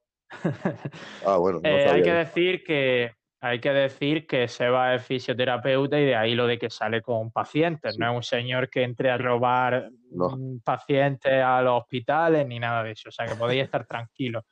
Ah, 1.27 1.37
bueno, 1.38 1.61
no 1.62 1.69
Eh, 1.69 1.88
hay 1.88 2.03
que 2.03 2.12
decir 2.12 2.62
que 2.64 3.12
hay 3.41 3.61
que 3.61 3.73
decir 3.73 4.27
que 4.27 4.49
Seba 4.49 4.97
es 4.97 5.05
fisioterapeuta 5.07 5.99
y 6.01 6.05
de 6.07 6.17
ahí 6.17 6.35
lo 6.35 6.47
de 6.49 6.59
que 6.59 6.71
sale 6.71 7.03
con 7.03 7.31
pacientes. 7.31 7.97
No 7.97 8.11
es 8.11 8.17
un 8.17 8.23
señor 8.25 8.69
que 8.69 8.83
entre 8.83 9.11
a 9.11 9.17
robar 9.17 9.91
No. 10.11 10.31
mm, 10.31 10.61
pacientes 10.64 11.41
a 11.41 11.62
los 11.62 11.83
hospitales 11.83 12.47
ni 12.49 12.59
nada 12.59 12.83
de 12.83 12.93
eso. 12.93 13.11
O 13.11 13.12
sea 13.12 13.27
que 13.27 13.37
podéis 13.37 13.62
estar 13.64 13.87
tranquilos. 13.87 14.43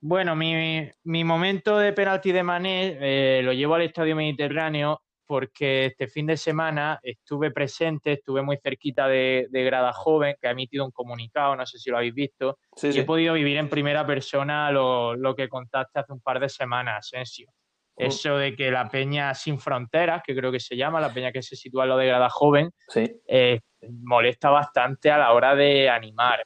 Bueno, 0.00 0.34
mi, 0.34 0.88
mi 1.04 1.24
momento 1.24 1.76
de 1.76 1.92
penalti 1.92 2.32
de 2.32 2.42
Mané 2.42 2.96
eh, 3.00 3.42
lo 3.42 3.52
llevo 3.52 3.74
al 3.74 3.82
Estadio 3.82 4.16
Mediterráneo 4.16 5.02
porque 5.28 5.84
este 5.86 6.08
fin 6.08 6.26
de 6.26 6.36
semana 6.38 6.98
estuve 7.02 7.50
presente, 7.50 8.14
estuve 8.14 8.40
muy 8.42 8.56
cerquita 8.56 9.06
de, 9.06 9.46
de 9.50 9.62
Grada 9.62 9.92
Joven, 9.92 10.34
que 10.40 10.48
ha 10.48 10.52
emitido 10.52 10.84
un 10.86 10.90
comunicado, 10.90 11.54
no 11.54 11.66
sé 11.66 11.78
si 11.78 11.90
lo 11.90 11.98
habéis 11.98 12.14
visto, 12.14 12.58
Sí, 12.74 12.88
y 12.88 12.92
sí. 12.94 13.00
he 13.00 13.04
podido 13.04 13.34
vivir 13.34 13.58
en 13.58 13.68
primera 13.68 14.06
persona 14.06 14.72
lo, 14.72 15.14
lo 15.14 15.34
que 15.36 15.48
contaste 15.50 16.00
hace 16.00 16.12
un 16.14 16.20
par 16.20 16.40
de 16.40 16.48
semanas, 16.48 16.96
Asensio. 17.12 17.50
Mm. 17.98 18.02
Eso 18.04 18.38
de 18.38 18.56
que 18.56 18.70
la 18.70 18.88
Peña 18.88 19.34
Sin 19.34 19.58
Fronteras, 19.60 20.22
que 20.24 20.34
creo 20.34 20.50
que 20.50 20.60
se 20.60 20.76
llama, 20.76 20.98
la 21.00 21.12
Peña 21.12 21.30
que 21.30 21.42
se 21.42 21.54
sitúa 21.56 21.82
en 21.84 21.90
lo 21.90 21.96
de 21.98 22.06
Grada 22.06 22.30
Joven, 22.30 22.70
Sí. 22.88 23.04
eh, 23.26 23.60
molesta 24.02 24.48
bastante 24.50 25.10
a 25.10 25.18
la 25.18 25.32
hora 25.34 25.54
de 25.54 25.90
animar. 25.90 26.42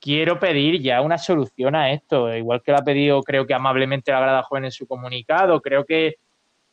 Quiero 0.00 0.38
pedir 0.38 0.82
ya 0.82 1.00
una 1.00 1.16
solución 1.16 1.74
a 1.74 1.90
esto, 1.92 2.34
igual 2.34 2.60
que 2.62 2.72
lo 2.72 2.78
ha 2.78 2.82
pedido 2.84 3.22
creo 3.22 3.46
que 3.46 3.54
amablemente 3.54 4.12
la 4.12 4.20
Grada 4.20 4.42
Joven 4.42 4.66
en 4.66 4.70
su 4.70 4.86
comunicado. 4.86 5.62
Creo 5.62 5.84
que 5.86 6.16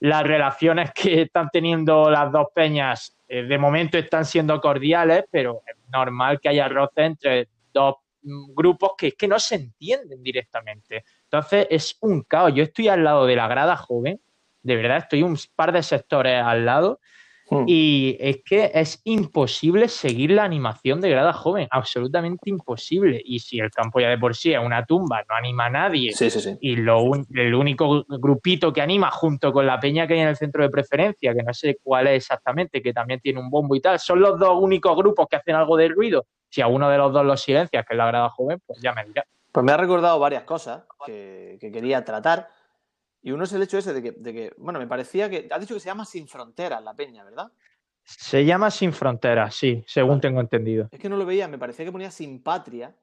las 0.01 0.23
relaciones 0.23 0.91
que 0.93 1.21
están 1.21 1.49
teniendo 1.51 2.09
las 2.09 2.31
dos 2.31 2.47
peñas 2.53 3.15
eh, 3.27 3.43
de 3.43 3.57
momento 3.57 3.97
están 3.97 4.25
siendo 4.25 4.59
cordiales, 4.59 5.25
pero 5.29 5.61
es 5.65 5.75
normal 5.93 6.39
que 6.41 6.49
haya 6.49 6.67
roce 6.67 7.03
entre 7.03 7.47
dos 7.71 7.95
mm, 8.23 8.53
grupos 8.53 8.93
que 8.97 9.09
es 9.09 9.13
que 9.15 9.27
no 9.27 9.39
se 9.39 9.55
entienden 9.55 10.23
directamente. 10.23 11.05
Entonces 11.23 11.67
es 11.69 11.97
un 12.01 12.23
caos. 12.23 12.51
Yo 12.55 12.63
estoy 12.63 12.87
al 12.87 13.03
lado 13.03 13.27
de 13.27 13.35
la 13.35 13.47
grada 13.47 13.77
joven, 13.77 14.19
de 14.63 14.75
verdad, 14.75 14.97
estoy 14.97 15.21
un 15.21 15.37
par 15.55 15.71
de 15.71 15.83
sectores 15.83 16.43
al 16.43 16.65
lado 16.65 16.99
Hmm. 17.53 17.65
y 17.67 18.15
es 18.21 18.41
que 18.45 18.71
es 18.73 19.01
imposible 19.03 19.89
seguir 19.89 20.31
la 20.31 20.45
animación 20.45 21.01
de 21.01 21.09
grada 21.09 21.33
joven, 21.33 21.67
absolutamente 21.69 22.49
imposible. 22.49 23.21
Y 23.25 23.39
si 23.39 23.59
el 23.59 23.69
campo 23.71 23.99
ya 23.99 24.07
de 24.07 24.17
por 24.17 24.37
sí 24.37 24.53
es 24.53 24.59
una 24.59 24.85
tumba, 24.85 25.21
no 25.27 25.35
anima 25.35 25.65
a 25.65 25.69
nadie, 25.69 26.13
Sí, 26.13 26.29
sí, 26.29 26.39
sí. 26.39 26.57
y 26.61 26.77
lo 26.77 27.01
un- 27.01 27.27
el 27.35 27.53
único 27.53 28.05
grupito 28.07 28.71
que 28.71 28.81
anima 28.81 29.11
junto 29.11 29.51
con 29.51 29.65
la 29.67 29.81
peña 29.81 30.07
que 30.07 30.13
hay 30.13 30.21
en 30.21 30.29
el 30.29 30.37
centro 30.37 30.63
de 30.63 30.69
preferencia, 30.69 31.33
que 31.33 31.43
no 31.43 31.53
sé 31.53 31.77
cuál 31.83 32.07
es 32.07 32.23
exactamente, 32.23 32.81
que 32.81 32.93
también 32.93 33.19
tiene 33.19 33.41
un 33.41 33.49
bombo 33.49 33.75
y 33.75 33.81
tal, 33.81 33.99
son 33.99 34.21
los 34.21 34.39
dos 34.39 34.57
únicos 34.57 34.95
grupos 34.95 35.27
que 35.29 35.35
hacen 35.35 35.55
algo 35.55 35.75
de 35.75 35.89
ruido. 35.89 36.25
Si 36.49 36.61
a 36.61 36.67
uno 36.67 36.89
de 36.89 36.97
los 36.97 37.11
dos 37.11 37.25
los 37.25 37.41
silencias, 37.41 37.85
que 37.85 37.93
es 37.93 37.97
la 37.97 38.07
grada 38.07 38.29
joven, 38.29 38.59
pues 38.65 38.79
ya 38.81 38.93
me 38.93 39.03
dirá. 39.03 39.25
Pues 39.51 39.65
me 39.65 39.73
ha 39.73 39.77
recordado 39.77 40.17
varias 40.19 40.43
cosas 40.43 40.83
que, 41.05 41.57
que 41.59 41.69
quería 41.69 42.05
tratar. 42.05 42.47
Y 43.21 43.31
uno 43.31 43.43
es 43.43 43.53
el 43.53 43.61
hecho 43.61 43.77
ese 43.77 43.93
de 43.93 44.01
que, 44.01 44.11
de 44.13 44.33
que, 44.33 44.53
bueno, 44.57 44.79
me 44.79 44.87
parecía 44.87 45.29
que. 45.29 45.47
Has 45.51 45.59
dicho 45.61 45.73
que 45.75 45.79
se 45.79 45.87
llama 45.87 46.05
Sin 46.05 46.27
Fronteras 46.27 46.83
la 46.83 46.93
peña, 46.95 47.23
¿verdad? 47.23 47.51
Se 48.03 48.43
llama 48.43 48.71
Sin 48.71 48.93
Fronteras, 48.93 49.53
sí, 49.55 49.83
según 49.85 50.19
tengo 50.19 50.41
entendido. 50.41 50.87
Es 50.91 50.99
que 50.99 51.07
no 51.07 51.17
lo 51.17 51.25
veía, 51.25 51.47
me 51.47 51.59
parecía 51.59 51.85
que 51.85 51.91
ponía 51.91 52.09
Sin 52.11 52.41
Patria. 52.41 52.95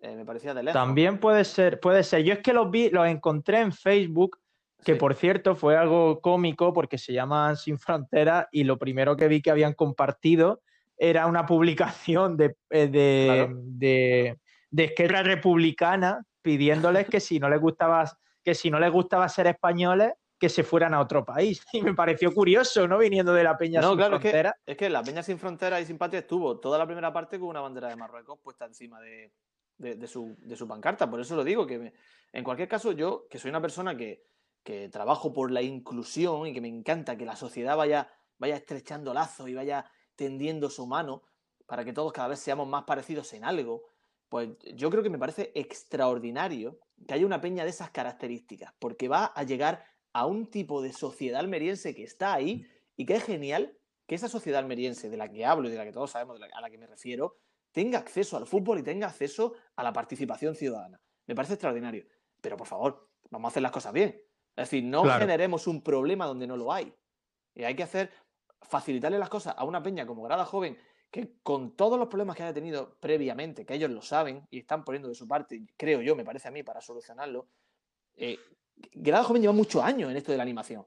eh, 0.00 0.14
me 0.14 0.24
parecía 0.24 0.54
de 0.54 0.62
lejos. 0.62 0.74
También 0.80 1.18
puede 1.18 1.44
ser, 1.44 1.80
puede 1.80 2.04
ser. 2.04 2.22
Yo 2.22 2.32
es 2.34 2.38
que 2.38 2.52
los 2.52 2.70
vi, 2.70 2.88
los 2.90 3.04
encontré 3.08 3.60
en 3.60 3.72
Facebook, 3.72 4.38
que 4.84 4.92
Sí. 4.92 4.98
por 4.98 5.16
cierto 5.16 5.56
fue 5.56 5.76
algo 5.76 6.20
cómico 6.20 6.72
porque 6.72 6.98
se 6.98 7.12
llaman 7.12 7.56
Sin 7.56 7.80
Fronteras 7.80 8.46
y 8.52 8.62
lo 8.62 8.78
primero 8.78 9.16
que 9.16 9.26
vi 9.26 9.42
que 9.42 9.50
habían 9.50 9.72
compartido 9.74 10.62
era 10.96 11.26
una 11.26 11.46
publicación 11.46 12.36
de, 12.36 12.54
eh, 12.70 12.86
de, 12.86 13.24
Claro. 13.26 13.60
de, 13.64 14.38
de 14.70 14.84
Esquerra 14.84 15.24
Republicana 15.24 16.24
pidiéndoles 16.42 17.08
que 17.08 17.18
si 17.18 17.40
no 17.40 17.48
les 17.50 17.60
gustaba 17.60 18.04
que 18.48 18.54
si 18.54 18.70
no 18.70 18.80
les 18.80 18.90
gustaba 18.90 19.28
ser 19.28 19.46
españoles 19.46 20.14
que 20.38 20.48
se 20.48 20.62
fueran 20.62 20.94
a 20.94 21.00
otro 21.00 21.22
país. 21.22 21.62
Y 21.74 21.82
me 21.82 21.92
pareció 21.92 22.32
curioso 22.32 22.88
no 22.88 22.96
viniendo 22.96 23.34
de 23.34 23.44
la 23.44 23.58
Peña 23.58 23.82
No, 23.82 23.88
Sin 23.90 23.98
claro, 23.98 24.16
es 24.16 24.22
que, 24.22 24.28
Fronteras 24.30 24.54
es 24.64 24.76
que 24.78 24.88
la 24.88 25.02
Peña 25.02 25.22
Sin 25.22 25.38
Fronteras 25.38 25.82
y 25.82 25.84
Sin 25.84 25.98
Patria 25.98 26.20
estuvo 26.20 26.58
toda 26.58 26.78
la 26.78 26.86
primera 26.86 27.12
parte 27.12 27.38
con 27.38 27.48
una 27.50 27.60
bandera 27.60 27.88
de 27.88 27.96
Marruecos 27.96 28.38
puesta 28.42 28.64
encima 28.64 29.02
de, 29.02 29.34
de- 29.76 29.96
de 29.96 30.06
su, 30.06 30.34
de 30.38 30.56
su 30.56 30.66
pancarta. 30.66 31.10
Por 31.10 31.20
eso 31.20 31.36
lo 31.36 31.44
digo, 31.44 31.66
que 31.66 31.78
me- 31.78 31.92
en 32.32 32.42
cualquier 32.42 32.68
caso, 32.68 32.92
yo, 32.92 33.26
que 33.28 33.38
soy 33.38 33.50
una 33.50 33.60
persona 33.60 33.94
que, 33.94 34.24
que 34.64 34.88
trabajo 34.88 35.30
por 35.34 35.50
la 35.50 35.60
inclusión 35.60 36.46
y 36.46 36.54
que 36.54 36.62
me 36.62 36.68
encanta 36.68 37.18
que 37.18 37.26
la 37.26 37.36
sociedad 37.36 37.76
vaya, 37.76 38.10
vaya 38.38 38.56
estrechando 38.56 39.12
lazos 39.12 39.46
y 39.50 39.54
vaya 39.54 39.84
tendiendo 40.16 40.70
su 40.70 40.86
mano 40.86 41.22
para 41.66 41.84
que 41.84 41.92
todos 41.92 42.14
cada 42.14 42.28
vez 42.28 42.38
seamos 42.38 42.66
más 42.66 42.84
parecidos 42.84 43.30
en 43.34 43.44
algo, 43.44 43.82
pues 44.28 44.50
yo 44.74 44.90
creo 44.90 45.02
que 45.02 45.10
me 45.10 45.18
parece 45.18 45.52
extraordinario 45.54 46.78
que 47.06 47.14
haya 47.14 47.26
una 47.26 47.40
peña 47.40 47.64
de 47.64 47.70
esas 47.70 47.90
características, 47.90 48.72
porque 48.78 49.08
va 49.08 49.26
a 49.26 49.42
llegar 49.44 49.84
a 50.12 50.26
un 50.26 50.50
tipo 50.50 50.82
de 50.82 50.92
sociedad 50.92 51.40
almeriense 51.40 51.94
que 51.94 52.02
está 52.04 52.34
ahí 52.34 52.66
y 52.96 53.06
que 53.06 53.14
es 53.16 53.24
genial 53.24 53.76
que 54.06 54.14
esa 54.14 54.28
sociedad 54.28 54.60
almeriense 54.60 55.10
de 55.10 55.16
la 55.16 55.28
que 55.30 55.44
hablo 55.44 55.68
y 55.68 55.72
de 55.72 55.78
la 55.78 55.84
que 55.84 55.92
todos 55.92 56.10
sabemos, 56.10 56.38
la- 56.40 56.48
a 56.54 56.60
la 56.60 56.70
que 56.70 56.78
me 56.78 56.86
refiero, 56.86 57.36
tenga 57.72 57.98
acceso 57.98 58.36
al 58.36 58.46
fútbol 58.46 58.78
y 58.78 58.82
tenga 58.82 59.06
acceso 59.06 59.54
a 59.76 59.82
la 59.82 59.92
participación 59.92 60.54
ciudadana. 60.54 61.00
Me 61.26 61.34
parece 61.34 61.54
extraordinario. 61.54 62.06
Pero 62.40 62.56
por 62.56 62.66
favor, 62.66 63.10
vamos 63.30 63.48
a 63.48 63.50
hacer 63.50 63.62
las 63.62 63.72
cosas 63.72 63.92
bien. 63.92 64.08
Es 64.56 64.70
decir, 64.70 64.82
no 64.84 65.02
Claro. 65.02 65.20
generemos 65.20 65.66
un 65.66 65.82
problema 65.82 66.26
donde 66.26 66.46
no 66.46 66.56
lo 66.56 66.72
hay. 66.72 66.94
Y 67.54 67.64
hay 67.64 67.76
que 67.76 67.82
hacer, 67.82 68.10
facilitarle 68.62 69.18
las 69.18 69.28
cosas 69.28 69.54
a 69.56 69.64
una 69.64 69.82
peña 69.82 70.06
como 70.06 70.22
Grada 70.22 70.44
Joven, 70.46 70.78
que 71.10 71.36
con 71.42 71.74
todos 71.74 71.98
los 71.98 72.08
problemas 72.08 72.36
que 72.36 72.42
haya 72.42 72.52
tenido 72.52 72.96
previamente, 73.00 73.64
que 73.64 73.74
ellos 73.74 73.90
lo 73.90 74.02
saben 74.02 74.46
y 74.50 74.58
están 74.58 74.84
poniendo 74.84 75.08
de 75.08 75.14
su 75.14 75.26
parte, 75.26 75.66
creo 75.76 76.02
yo, 76.02 76.14
me 76.14 76.24
parece 76.24 76.48
a 76.48 76.50
mí, 76.50 76.62
para 76.62 76.80
solucionarlo, 76.80 77.48
eh, 78.16 78.38
Grada 78.92 79.24
Joven 79.24 79.42
lleva 79.42 79.54
muchos 79.54 79.82
años 79.82 80.10
en 80.10 80.16
esto 80.16 80.32
de 80.32 80.38
la 80.38 80.42
animación 80.42 80.84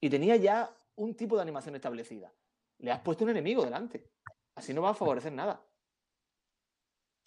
y 0.00 0.08
tenía 0.08 0.36
ya 0.36 0.70
un 0.96 1.14
tipo 1.14 1.36
de 1.36 1.42
animación 1.42 1.74
establecida. 1.74 2.32
Le 2.78 2.92
has 2.92 3.00
puesto 3.00 3.24
un 3.24 3.30
enemigo 3.30 3.64
delante. 3.64 4.10
Así 4.54 4.72
no 4.72 4.82
va 4.82 4.90
a 4.90 4.94
favorecer 4.94 5.32
nada. 5.32 5.60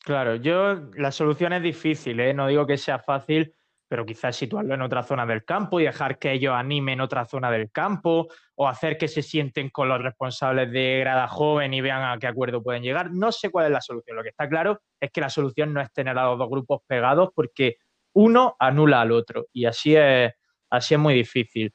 Claro, 0.04 0.36
yo 0.36 0.76
la 0.96 1.12
solución 1.12 1.54
es 1.54 1.64
difícil, 1.64 2.20
¿eh? 2.20 2.34
no 2.34 2.48
digo 2.48 2.66
que 2.66 2.78
sea 2.78 3.00
fácil, 3.00 3.54
pero 3.88 4.06
quizás 4.06 4.36
situarlo 4.36 4.74
en 4.74 4.82
otra 4.82 5.04
zona 5.04 5.26
del 5.26 5.46
campo 5.46 5.80
y 5.80 5.86
dejar 5.86 6.20
que 6.20 6.32
ellos 6.32 6.54
animen 6.54 7.02
otra 7.02 7.26
zona 7.26 7.50
del 7.50 7.72
campo 7.72 8.28
o 8.56 8.68
hacer 8.68 8.98
que 8.98 9.08
se 9.08 9.22
sienten 9.22 9.70
con 9.70 9.88
los 9.88 10.02
responsables 10.02 10.72
de 10.72 11.00
grada 11.00 11.28
joven 11.28 11.74
y 11.74 11.82
vean 11.82 12.04
a 12.04 12.18
qué 12.18 12.28
acuerdo 12.28 12.62
pueden 12.62 12.84
llegar. 12.84 13.12
No 13.12 13.32
sé 13.32 13.50
cuál 13.50 13.68
es 13.68 13.72
la 13.72 13.82
solución. 13.82 14.18
Lo 14.18 14.24
que 14.24 14.30
está 14.30 14.50
claro 14.50 14.82
es 15.00 15.12
que 15.12 15.22
la 15.22 15.30
solución 15.30 15.74
no 15.74 15.82
es 15.82 15.92
tener 15.94 16.18
a 16.18 16.26
los 16.26 16.38
dos 16.38 16.50
grupos 16.50 16.82
pegados 16.86 17.30
porque 17.34 17.78
uno 18.14 18.56
anula 18.60 19.02
al 19.02 19.12
otro 19.12 19.46
y 19.54 19.66
así 19.66 19.96
es, 19.96 20.34
así 20.70 20.96
es 20.96 21.00
muy 21.00 21.14
difícil. 21.14 21.74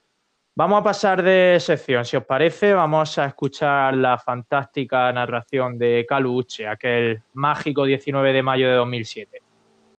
Vamos 0.55 0.81
a 0.81 0.85
pasar 0.85 1.23
de 1.23 1.57
sección, 1.61 2.05
si 2.05 2.15
os 2.15 2.27
parece, 2.27 2.75
vamos 2.75 3.17
a 3.19 3.25
escuchar 3.25 3.95
la 3.95 4.19
fantástica 4.19 5.11
narración 5.11 5.79
de 5.79 6.05
Caluche, 6.07 6.69
aquel 6.69 7.23
mágico 7.33 7.87
19 7.87 8.35
de 8.35 8.43
mayo 8.43 8.69
de 8.69 8.75
2007. 8.75 9.41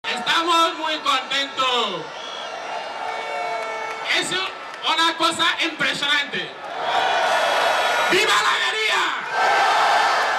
Estamos 0.05 0.79
muy 0.79 0.95
contentos. 0.97 1.32
Es 4.21 4.31
una 4.31 5.17
cosa 5.17 5.45
impresionante. 5.65 6.41
¡Viva 8.11 8.35
la 8.43 8.51
alegría! 8.59 9.03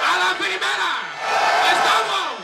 ¡A 0.06 0.12
la 0.18 0.30
primera! 0.38 0.90
¡Estamos! 1.72 2.34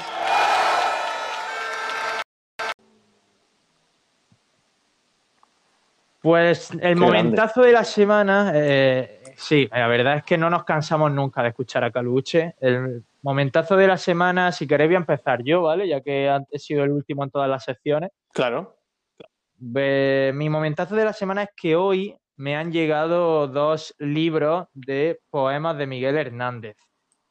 Pues 6.21 6.71
el 6.81 6.97
momentazo 6.97 7.63
de 7.63 7.71
la 7.73 7.85
semana, 7.85 8.51
eh, 8.57 9.23
sí, 9.37 9.69
la 9.71 9.87
verdad 9.87 10.17
es 10.17 10.25
que 10.25 10.37
no 10.37 10.51
nos 10.51 10.65
cansamos 10.65 11.13
nunca 11.13 11.45
de 11.45 11.51
escuchar 11.51 11.85
a 11.85 11.93
Caluche. 11.93 12.57
El 12.59 13.05
momentazo 13.23 13.77
de 13.77 13.87
la 13.87 13.99
semana, 13.99 14.51
si 14.51 14.67
queréis 14.67 14.89
voy 14.89 14.97
a 14.97 14.99
empezar 14.99 15.45
yo, 15.45 15.63
¿vale? 15.63 15.87
Ya 15.87 16.01
que 16.01 16.29
he 16.51 16.59
sido 16.59 16.83
el 16.83 16.91
último 16.91 17.23
en 17.23 17.31
todas 17.31 17.49
las 17.49 17.63
secciones. 17.63 18.11
Claro. 18.33 18.80
Mi 19.63 20.49
momentazo 20.49 20.97
de 20.97 21.05
la 21.05 21.13
semana 21.13 21.43
es 21.43 21.51
que 21.55 21.77
hoy 21.77 22.17
me 22.37 22.57
han 22.57 22.73
llegado 22.73 23.47
dos 23.47 23.95
libros 23.99 24.67
de 24.73 25.21
poemas 25.29 25.77
de 25.77 25.87
Miguel 25.87 26.17
Hernández. 26.17 26.77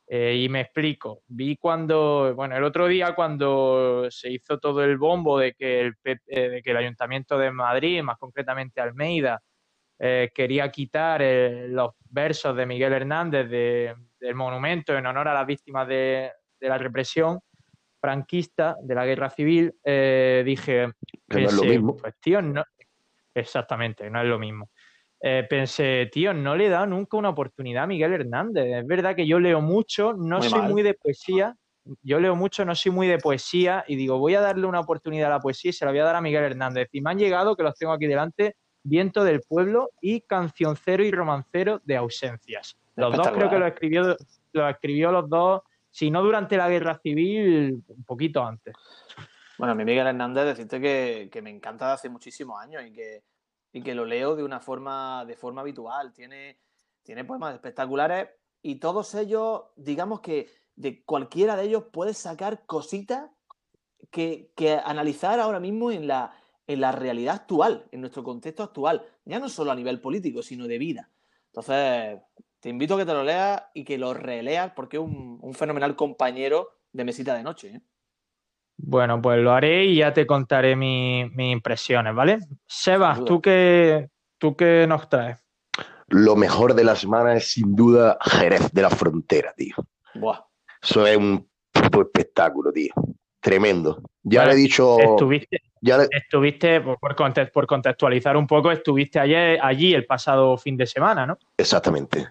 Eh, 0.08 0.36
y 0.44 0.50
me 0.50 0.62
explico. 0.62 1.24
Vi 1.28 1.58
cuando, 1.58 2.34
bueno, 2.36 2.56
el 2.56 2.64
otro 2.64 2.88
día 2.88 3.16
cuando 3.16 4.08
se 4.12 4.32
hizo 4.32 4.60
todo 4.60 4.84
el 4.84 4.98
bombo 4.98 5.40
de 5.40 5.54
que 5.54 5.82
el, 5.82 5.94
eh, 6.28 6.62
Ayuntamiento 6.78 7.38
de 7.38 7.52
Madrid, 7.52 8.04
más 8.04 8.18
concretamente 8.20 8.80
Almeida, 8.80 9.42
eh, 10.00 10.30
quería 10.34 10.70
quitar 10.72 11.22
los 11.70 11.92
versos 12.10 12.56
de 12.56 12.66
Miguel 12.68 12.94
Hernández 12.94 13.50
de- 13.50 13.96
del 14.20 14.36
monumento 14.36 14.96
en 14.96 15.06
honor 15.08 15.28
a 15.30 15.34
las 15.34 15.48
víctimas 15.48 15.88
de 15.88 16.32
la 16.62 16.78
represión 16.78 17.40
franquista, 18.00 18.76
de 18.82 18.96
la 18.96 19.06
guerra 19.06 19.30
civil, 19.30 19.74
eh, 19.84 20.44
dije, 20.46 20.88
no 21.28 21.38
es 21.38 21.54
lo 21.54 21.64
mismo. 21.64 21.98
pues 21.98 22.16
tío, 22.20 22.42
no, 22.42 22.64
exactamente, 23.34 24.10
no 24.10 24.22
es 24.22 24.28
lo 24.28 24.40
mismo. 24.40 24.70
Eh, 25.22 25.46
pensé, 25.50 26.10
tío, 26.12 26.34
no 26.34 26.56
le 26.56 26.68
he 26.68 26.70
dado 26.70 26.86
nunca 26.86 27.18
una 27.18 27.30
oportunidad 27.30 27.84
a 27.84 27.88
Miguel 27.88 28.14
Hernández. 28.14 28.66
Es 28.82 28.88
verdad 28.88 29.16
que 29.16 29.28
yo 29.28 29.40
leo 29.40 29.62
mucho, 29.62 30.14
no 30.14 30.38
Muy 30.38 30.50
soy 30.50 30.62
mal. 30.62 30.72
muy 30.72 30.82
de 30.82 30.94
poesía, 30.94 31.56
yo 32.04 32.20
leo 32.20 32.36
mucho, 32.36 32.64
no 32.64 32.76
soy 32.76 32.92
muy 32.92 33.08
de 33.08 33.18
poesía 33.18 33.84
y 33.88 33.96
digo, 33.96 34.18
voy 34.18 34.36
a 34.36 34.42
darle 34.42 34.66
una 34.66 34.80
oportunidad 34.80 35.28
a 35.28 35.36
la 35.36 35.40
poesía 35.40 35.70
y 35.70 35.74
se 35.74 35.86
la 35.86 35.92
voy 35.92 36.00
a 36.00 36.06
dar 36.06 36.16
a 36.16 36.22
Miguel 36.22 36.44
Hernández. 36.44 36.88
Y 36.94 37.02
me 37.02 37.12
han 37.12 37.20
llegado, 37.20 37.56
que 37.56 37.64
los 37.64 37.76
tengo 37.76 37.92
aquí 37.94 38.08
delante, 38.08 38.56
Viento 38.82 39.26
del 39.26 39.42
Pueblo 39.42 39.90
y 40.02 40.22
Cancioncero 40.22 41.04
y 41.04 41.12
Romancero 41.12 41.82
de 41.84 41.98
Ausencias. 41.98 42.78
Los 42.96 43.16
dos 43.16 43.28
creo 43.30 43.50
que 43.50 43.60
lo 43.60 43.68
escribió, 43.68 44.16
lo 44.54 44.70
escribió 44.70 45.12
los 45.12 45.30
dos, 45.30 45.62
si 45.90 46.12
no 46.12 46.24
durante 46.24 46.58
la 46.58 46.70
guerra 46.70 47.00
civil, 47.02 47.84
un 47.88 48.04
poquito 48.04 48.44
antes. 48.44 48.76
Bueno, 49.58 49.76
mi 49.76 49.84
Miguel 49.84 50.08
Hernández, 50.08 50.46
decirte 50.46 50.80
que, 50.80 51.30
que 51.32 51.42
me 51.42 51.50
encanta 51.50 51.88
de 51.88 51.94
hace 51.94 52.10
muchísimos 52.10 52.62
años 52.62 52.84
y 52.86 52.94
que, 52.94 53.24
y 53.74 53.82
que 53.82 53.94
lo 53.94 54.06
leo 54.06 54.36
de 54.36 54.44
una 54.44 54.60
forma, 54.60 55.26
de 55.26 55.36
forma 55.36 55.62
habitual. 55.62 56.14
Tiene, 56.14 56.60
tiene 57.04 57.26
poemas 57.26 57.54
espectaculares 57.54 58.30
y 58.62 58.76
todos 58.76 59.14
ellos, 59.16 59.64
digamos 59.76 60.22
que 60.22 60.50
de 60.76 61.04
cualquiera 61.04 61.56
de 61.58 61.64
ellos 61.64 61.86
puedes 61.92 62.18
sacar 62.18 62.66
cositas 62.66 63.30
que, 64.12 64.52
que 64.56 64.74
analizar 64.74 65.40
ahora 65.40 65.60
mismo 65.60 65.92
en 65.92 66.08
la, 66.08 66.34
en 66.66 66.82
la 66.82 66.92
realidad 66.92 67.36
actual, 67.36 67.88
en 67.92 68.02
nuestro 68.02 68.24
contexto 68.24 68.64
actual, 68.64 69.06
ya 69.26 69.40
no 69.40 69.50
solo 69.50 69.72
a 69.72 69.76
nivel 69.76 70.00
político, 70.00 70.42
sino 70.42 70.68
de 70.68 70.78
vida. 70.78 71.10
Entonces, 71.48 72.22
te 72.60 72.70
invito 72.70 72.96
a 72.96 72.98
que 72.98 73.06
te 73.06 73.14
lo 73.14 73.24
leas 73.24 73.64
y 73.74 73.84
que 73.84 73.98
lo 73.98 74.14
releas 74.14 74.72
porque 74.76 74.98
es 74.98 75.04
un, 75.04 75.38
un 75.42 75.54
fenomenal 75.54 75.96
compañero 75.96 76.70
de 76.92 77.04
mesita 77.06 77.36
de 77.36 77.44
noche. 77.44 77.68
¿eh? 77.76 77.82
Bueno, 78.78 79.22
pues 79.22 79.40
lo 79.40 79.52
haré 79.52 79.86
y 79.86 79.98
ya 79.98 80.14
te 80.14 80.26
contaré 80.26 80.76
mi- 80.76 81.30
mis 81.34 81.52
impresiones, 81.52 82.14
¿vale? 82.16 82.40
Sebas. 82.66 83.24
¿tú 83.26 83.42
qué, 83.42 84.10
¿tú 84.38 84.56
qué 84.56 84.86
nos 84.88 85.08
traes? 85.10 85.38
Lo 86.08 86.36
mejor 86.36 86.74
de 86.74 86.84
la 86.84 86.96
semana 86.96 87.36
es 87.36 87.52
sin 87.52 87.76
duda 87.76 88.18
Jerez 88.22 88.72
de 88.72 88.82
la 88.82 88.90
Frontera, 88.90 89.54
tío. 89.56 89.76
Buah. 90.16 90.40
Eso 90.82 91.06
es 91.06 91.18
un 91.18 91.48
puto 91.72 92.02
espectáculo, 92.02 92.72
tío. 92.72 92.94
Tremendo. 93.40 94.02
Ya 94.24 94.42
Bueno, 94.42 94.54
le 94.54 94.60
he 94.60 94.62
dicho. 94.64 94.98
Estuviste, 94.98 95.62
Ya 95.82 95.98
le- 95.98 96.08
estuviste 96.12 96.82
por, 96.82 96.98
por 97.00 97.16
contextualizar 97.68 98.36
un 98.36 98.48
poco, 98.48 98.72
estuviste 98.72 99.20
ayer, 99.20 99.60
allí 99.62 99.94
el 99.94 100.06
pasado 100.06 100.58
fin 100.58 100.76
de 100.78 100.88
semana, 100.88 101.26
¿no? 101.28 101.38
Exactamente. 101.58 102.28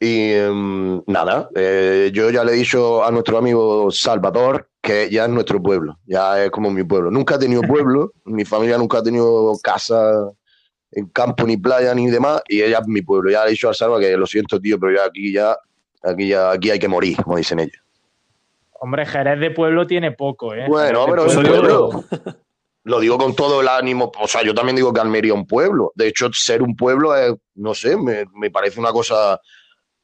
Y 0.00 0.32
em, 0.32 1.02
nada, 1.06 1.48
eh, 1.56 2.10
yo 2.12 2.30
ya 2.30 2.44
le 2.44 2.52
he 2.52 2.56
dicho 2.56 3.04
a 3.04 3.10
nuestro 3.10 3.38
amigo 3.38 3.90
Salvador 3.90 4.68
que 4.80 5.10
ya 5.10 5.24
es 5.24 5.30
nuestro 5.30 5.60
pueblo, 5.60 5.98
ya 6.06 6.44
es 6.44 6.50
como 6.50 6.70
mi 6.70 6.84
pueblo. 6.84 7.10
Nunca 7.10 7.34
ha 7.34 7.38
tenido 7.38 7.62
pueblo, 7.62 8.12
mi 8.24 8.44
familia 8.44 8.78
nunca 8.78 8.98
ha 8.98 9.02
tenido 9.02 9.58
casa 9.62 10.30
en 10.92 11.06
campo 11.08 11.44
ni 11.44 11.56
playa 11.56 11.94
ni 11.94 12.08
demás, 12.08 12.42
y 12.48 12.62
ella 12.62 12.78
es 12.78 12.86
mi 12.86 13.02
pueblo. 13.02 13.30
Ya 13.30 13.42
le 13.42 13.48
he 13.48 13.50
dicho 13.50 13.68
a 13.68 13.74
Salva 13.74 13.98
que 13.98 14.16
lo 14.16 14.26
siento, 14.26 14.60
tío, 14.60 14.78
pero 14.78 14.94
ya 14.94 15.04
aquí 15.06 15.32
ya, 15.32 15.56
aquí 16.02 16.28
ya, 16.28 16.52
aquí 16.52 16.70
hay 16.70 16.78
que 16.78 16.88
morir, 16.88 17.16
como 17.22 17.36
dicen 17.36 17.58
ellos. 17.58 17.82
Hombre, 18.80 19.04
Jerez 19.04 19.40
de 19.40 19.50
Pueblo 19.50 19.88
tiene 19.88 20.12
poco, 20.12 20.54
¿eh? 20.54 20.66
Bueno, 20.68 21.06
pero 21.08 21.26
es 21.26 21.34
pueblo. 21.34 22.04
Lo 22.84 23.00
digo 23.00 23.18
con 23.18 23.34
todo 23.34 23.60
el 23.60 23.66
ánimo. 23.66 24.12
O 24.20 24.28
sea, 24.28 24.44
yo 24.44 24.54
también 24.54 24.76
digo 24.76 24.92
que 24.92 25.00
Almería 25.00 25.32
es 25.32 25.38
un 25.38 25.46
pueblo. 25.46 25.90
De 25.96 26.06
hecho, 26.06 26.30
ser 26.32 26.62
un 26.62 26.76
pueblo 26.76 27.14
es, 27.16 27.34
no 27.56 27.74
sé, 27.74 27.96
me, 27.96 28.24
me 28.34 28.50
parece 28.50 28.78
una 28.78 28.92
cosa 28.92 29.40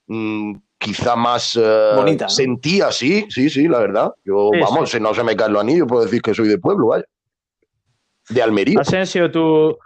mm, 0.07 0.55
quizá 0.79 1.17
más 1.17 1.57
eh, 1.61 1.93
Bonita, 1.97 2.25
¿no? 2.27 2.31
sentía, 2.31 2.93
sí, 2.93 3.27
sí, 3.31 3.49
sí, 3.51 3.69
la 3.69 3.79
verdad. 3.79 4.13
Yo, 4.25 4.51
Sí, 4.53 4.61
vamos, 4.61 4.91
si 4.91 5.01
no 5.01 5.15
se 5.15 5.23
me 5.25 5.35
caen 5.37 5.53
los 5.53 5.63
anillos, 5.63 5.87
puedo 5.89 6.03
decir 6.05 6.21
que 6.23 6.35
soy 6.35 6.49
de 6.49 6.59
pueblo, 6.59 6.89
vaya. 6.89 7.05
De 8.29 8.43
Almería. 8.43 8.81
Asensio, 8.81 9.31
tu, 9.31 9.77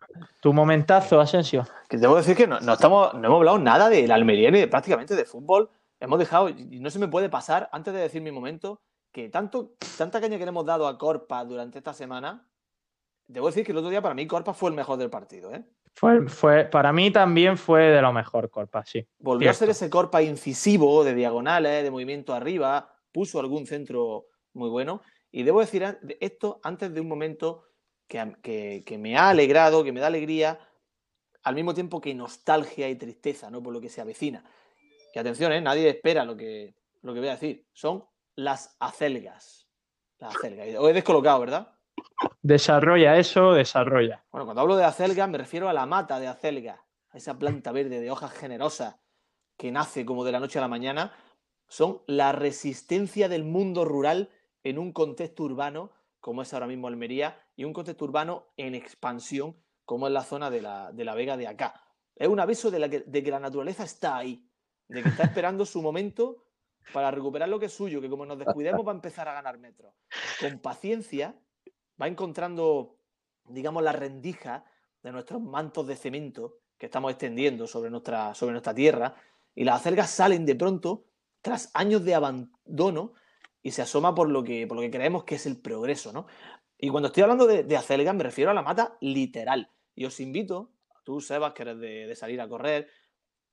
tu 0.40 0.52
momentazo, 0.52 1.20
Asensio. 1.20 1.66
Que 1.88 1.96
debo 1.98 2.16
decir 2.16 2.37
que 2.37 2.46
no, 2.46 2.61
no 2.61 2.74
estamos, 2.74 3.14
no 3.14 3.26
hemos 3.26 3.38
hablado 3.38 3.59
nada 3.59 3.88
del 3.88 4.11
Almería 4.12 4.50
ni 4.50 4.61
de- 4.61 4.68
prácticamente 4.68 5.16
de 5.16 5.24
fútbol. 5.24 5.70
Hemos 6.00 6.18
dejado, 6.20 6.48
y 6.48 6.78
no 6.81 6.90
se 6.90 6.98
me 7.00 7.09
puede 7.09 7.28
pasar, 7.28 7.68
antes 7.72 7.92
de 7.92 8.00
decir 8.00 8.22
mi 8.22 8.31
momento, 8.31 8.81
que 9.12 9.28
tanto, 9.28 9.72
tanta 9.96 10.20
caña 10.20 10.38
que 10.38 10.44
le 10.44 10.50
hemos 10.50 10.64
dado 10.64 10.87
a 10.87 10.96
Corpa 10.96 11.44
durante 11.44 11.78
esta 11.78 11.92
semana, 11.92 12.46
debo 13.26 13.46
decir 13.48 13.64
que 13.64 13.72
el 13.72 13.78
otro 13.78 13.90
día 13.90 14.00
para 14.02 14.14
mí 14.14 14.26
Corpa 14.26 14.54
fue 14.54 14.70
el 14.70 14.76
mejor 14.76 14.98
del 14.98 15.11
partido. 15.11 15.52
¿eh? 15.52 15.64
Fue, 15.98 16.28
fue, 16.28 16.64
para 16.64 16.92
mí 16.92 17.11
también 17.11 17.58
fue 17.58 17.88
de 17.88 18.00
lo 18.00 18.12
mejor, 18.12 18.50
Corpa, 18.50 18.84
sí. 18.84 19.04
Volvió 19.18 19.50
a 19.50 19.54
ser 19.54 19.70
ese 19.70 19.90
Corpa 19.90 20.22
incisivo, 20.22 21.02
de 21.02 21.12
diagonales, 21.12 21.82
de 21.82 21.90
movimiento 21.90 22.32
arriba, 22.34 22.94
puso 23.11 23.40
algún 23.40 23.66
centro 23.66 24.26
muy 24.52 24.70
bueno. 24.70 25.02
Y 25.32 25.42
debo 25.42 25.58
decir 25.58 25.98
esto 26.20 26.61
antes 26.62 26.94
de 26.94 27.00
un 27.00 27.08
momento 27.08 27.64
que- 28.06 28.84
que 28.87 28.96
me 28.98 29.16
ha 29.16 29.30
alegrado, 29.30 29.82
que 29.82 29.90
me 29.92 29.98
da 29.98 30.06
alegría, 30.06 30.61
al 31.42 31.56
mismo 31.56 31.74
tiempo 31.74 32.00
que 32.00 32.14
nostalgia 32.14 32.88
y 32.88 32.94
tristeza, 32.94 33.50
¿no? 33.50 33.61
Por 33.61 33.72
lo 33.72 33.80
que 33.80 33.88
se 33.88 34.00
avecina. 34.00 34.44
Y 35.14 35.18
atención, 35.18 35.52
¿eh? 35.52 35.61
Nadie 35.61 35.88
espera 35.88 36.24
lo 36.24 36.37
que, 36.37 36.76
lo 37.02 37.12
que 37.12 37.20
voy 37.20 37.28
a 37.28 37.32
decir. 37.32 37.66
Son 37.72 38.04
las 38.37 38.76
acelgas. 38.78 39.68
Las 40.18 40.37
acelgas. 40.37 40.68
Os 40.78 40.90
he 40.90 40.92
descolocado, 40.92 41.40
¿verdad? 41.40 41.74
Desarrolla 42.42 43.18
eso, 43.18 43.52
desarrolla. 43.52 44.24
Bueno, 44.31 44.44
cuando 44.44 44.62
hablo 44.62 44.76
de 44.76 44.85
acelga 44.85 45.26
me 45.26 45.38
refiero 45.38 45.68
a 45.68 45.72
la 45.72 45.87
mata 45.87 46.18
de 46.18 46.28
acelga, 46.28 46.85
a 47.11 47.16
esa 47.16 47.38
planta 47.38 47.72
verde 47.72 48.00
de 48.00 48.11
hojas 48.11 48.33
generosas 48.33 48.96
que 49.57 49.72
nace 49.72 50.04
como 50.04 50.24
de 50.24 50.33
la 50.33 50.40
noche 50.40 50.59
a 50.59 50.62
la 50.62 50.68
mañana. 50.68 51.12
Son 51.66 52.02
la 52.07 52.33
resistencia 52.33 53.28
del 53.28 53.44
mundo 53.44 53.85
rural 53.85 54.31
en 54.62 54.78
un 54.78 54.92
contexto 54.92 55.42
urbano 55.42 55.90
como 56.20 56.42
es 56.42 56.52
ahora 56.52 56.66
mismo 56.66 56.88
Almería 56.88 57.40
y 57.57 57.64
un 57.64 57.72
contexto 57.72 58.04
urbano 58.04 58.48
en 58.57 58.74
expansión 58.74 59.57
como 59.85 60.07
es 60.07 60.12
la 60.12 60.22
zona 60.22 60.50
de 60.50 60.61
la, 60.61 60.92
de 60.92 61.04
la 61.04 61.14
Vega 61.14 61.37
de 61.37 61.46
acá. 61.46 61.83
Es 62.16 62.28
un 62.28 62.40
aviso 62.40 62.70
de, 62.70 62.90
que, 62.90 63.00
de 63.00 63.22
que 63.22 63.31
la 63.31 63.40
naturaleza 63.40 63.85
está 63.85 64.16
ahí, 64.16 64.46
de 64.88 65.02
que 65.02 65.09
está 65.09 65.22
esperando 65.24 65.64
su 65.64 65.81
momento 65.81 66.44
para 66.92 67.11
recuperar 67.11 67.48
lo 67.48 67.59
que 67.59 67.66
es 67.66 67.72
suyo, 67.72 68.00
que 68.00 68.11
como 68.11 68.26
nos 68.26 68.38
descuidemos 68.38 68.87
va 68.87 68.92
a 68.92 68.94
empezar 68.94 69.28
a 69.28 69.35
ganar 69.35 69.59
metros. 69.59 69.94
Con 70.40 70.59
paciencia 70.59 71.35
va 72.00 72.08
encontrando, 72.08 72.98
digamos, 73.44 73.82
la 73.82 73.92
rendija 73.92 74.64
de 75.02 75.12
nuestros 75.12 75.40
mantos 75.40 75.87
de 75.87 75.96
cemento 75.96 76.58
que 76.76 76.87
estamos 76.87 77.11
extendiendo 77.11 77.66
sobre 77.66 77.90
nuestra, 77.90 78.34
sobre 78.34 78.53
nuestra 78.53 78.74
tierra 78.74 79.14
y 79.55 79.64
las 79.64 79.80
acelgas 79.80 80.11
salen 80.11 80.46
de 80.46 80.55
pronto 80.55 81.07
tras 81.42 81.70
años 81.74 82.05
de 82.05 82.14
abandono 82.14 83.14
y 83.62 83.72
se 83.72 83.82
asoma 83.82 84.14
por 84.14 84.30
lo 84.30 84.44
que, 84.44 84.66
por 84.66 84.76
lo 84.76 84.82
que 84.82 84.90
creemos 84.90 85.24
que 85.24 85.34
es 85.34 85.46
el 85.46 85.61
progreso, 85.61 86.12
¿no? 86.12 86.26
Y 86.78 86.90
cuando 86.90 87.09
estoy 87.09 87.24
hablando 87.24 87.46
de, 87.46 87.64
de 87.64 87.76
acelgas 87.76 88.14
me 88.14 88.22
refiero 88.22 88.51
a 88.53 88.55
la 88.55 88.62
mata 88.62 88.96
literal. 89.01 89.70
Y 89.96 90.05
os 90.05 90.20
invito, 90.20 90.70
tú 91.03 91.20
Sebas, 91.20 91.53
que 91.55 91.62
eres 91.62 91.80
de, 91.80 92.14
salir 92.14 92.40
a 92.40 92.49
correr, 92.49 92.88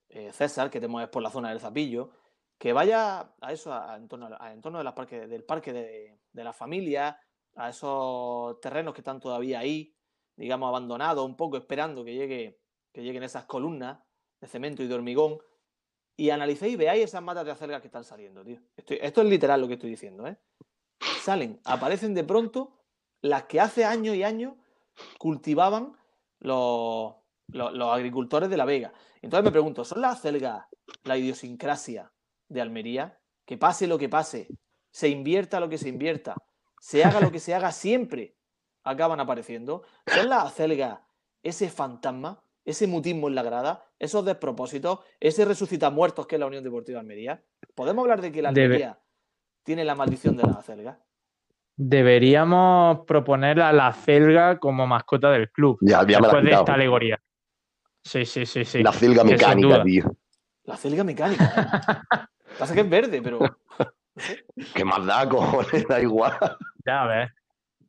eh, 0.10 0.32
César, 0.32 0.70
que 0.70 0.80
te 0.80 0.88
mueves 0.88 1.10
por 1.10 1.24
la 1.24 1.32
zona 1.32 1.50
del 1.50 1.60
Zapillo, 1.60 2.12
que 2.60 2.72
vaya 2.72 3.34
a 3.42 3.52
eso, 3.52 3.74
a, 3.74 3.94
a 3.94 3.98
en 3.98 4.08
torno, 4.08 4.30
a, 4.40 4.54
en 4.54 4.62
torno 4.62 4.84
de 4.84 4.92
parque, 4.94 5.26
del 5.26 5.44
parque 5.44 5.74
de, 5.74 6.20
de 6.32 6.44
la 6.44 6.54
familia, 6.54 7.20
a 7.56 7.70
esos 7.70 8.60
terrenos 8.60 8.94
que 8.94 9.02
están 9.02 9.20
todavía 9.20 9.60
ahí, 9.60 9.96
digamos, 10.36 10.68
abandonados, 10.68 11.26
un 11.26 11.36
poco 11.36 11.58
esperando 11.58 12.04
que 12.04 12.14
llegue 12.14 12.60
que 12.96 13.04
lleguen 13.04 13.24
esas 13.24 13.44
columnas 13.44 14.00
de 14.40 14.48
cemento 14.48 14.82
y 14.82 14.88
de 14.88 14.96
hormigón 14.96 15.38
y 16.16 16.30
analicéis 16.30 16.76
y 16.76 16.78
veáis 16.78 17.04
esas 17.04 17.22
matas 17.22 17.44
de 17.44 17.52
acelgas 17.52 17.82
que 17.82 17.88
están 17.88 18.06
saliendo, 18.06 18.42
tío. 18.42 18.58
Esto 18.78 19.22
es 19.22 19.28
literal 19.28 19.60
lo 19.60 19.68
que 19.68 19.74
estoy 19.74 19.90
diciendo, 19.90 20.26
¿eh? 20.26 20.38
Salen, 21.20 21.60
aparecen 21.66 22.14
de 22.14 22.24
pronto 22.24 22.72
las 23.22 23.44
que 23.44 23.60
hace 23.60 23.84
años 23.84 24.16
y 24.16 24.24
años 24.24 24.54
cultivaban 25.20 25.98
los, 26.40 27.16
los, 27.48 27.74
los 27.74 27.94
agricultores 27.94 28.50
de 28.50 28.56
La 28.56 28.64
Vega. 28.64 28.94
Entonces 29.22 29.44
me 29.44 29.52
pregunto, 29.52 29.84
¿son 29.84 30.00
las 30.00 30.20
acelgas 30.20 30.66
la 31.04 31.18
idiosincrasia 31.18 32.14
de 32.48 32.62
Almería? 32.62 33.20
Que 33.46 33.58
pase 33.58 33.88
lo 33.88 33.98
que 33.98 34.08
pase, 34.08 34.48
se 34.90 35.10
invierta 35.10 35.60
lo 35.60 35.68
que 35.68 35.78
se 35.78 35.90
invierta, 35.90 36.36
se 36.80 37.04
haga 37.04 37.20
lo 37.20 37.32
que 37.32 37.40
se 37.40 37.54
haga, 37.56 37.72
siempre 37.72 38.36
acaban 38.84 39.20
apareciendo. 39.20 39.84
¿Son 40.06 40.30
las 40.30 40.46
acelgas 40.46 41.00
ese 41.44 41.70
fantasma, 41.70 42.42
ese 42.64 42.88
mutismo 42.88 43.28
en 43.28 43.36
la 43.36 43.44
grada, 43.44 43.84
esos 44.00 44.26
despropósitos, 44.26 45.00
ese 45.20 45.46
resucita 45.46 45.90
muertos 45.90 46.28
que 46.28 46.36
es 46.36 46.40
la 46.40 46.48
Unión 46.48 46.64
Deportiva 46.64 47.00
Almería? 47.00 47.44
¿Podemos 47.74 48.04
hablar 48.04 48.22
de 48.22 48.32
que 48.32 48.42
la 48.42 48.52
Debe- 48.52 48.64
Almería 48.66 49.00
tiene 49.64 49.84
la 49.86 49.96
maldición 49.96 50.36
de 50.38 50.44
las 50.44 50.58
acelgas? 50.58 50.98
Deberíamos 51.78 53.06
proponer 53.06 53.60
a 53.60 53.74
la 53.74 53.92
celga 53.92 54.60
como 54.60 54.88
mascota 54.88 55.30
del 55.32 55.52
club. 55.52 55.78
Ya, 55.82 56.00
ya 56.08 56.20
después 56.20 56.44
de 56.44 56.52
esta 56.52 56.74
alegoría. 56.74 57.22
Sí, 58.04 58.26
sí, 58.26 58.46
sí, 58.46 58.64
sí. 58.64 58.82
La 58.82 58.94
celga 58.94 59.24
mecánica, 59.24 59.84
tío. 59.84 60.16
La 60.64 60.78
celga 60.78 61.04
mecánica. 61.04 62.08
Pasa 62.58 62.74
que 62.74 62.80
es 62.82 62.90
verde, 62.90 63.22
pero 63.22 63.40
¿Qué 64.74 64.86
más 64.86 65.06
da, 65.06 65.28
cojones? 65.28 65.88
Da 65.88 66.00
igual. 66.02 66.34
Ya 66.86 67.06
ves. 67.06 67.32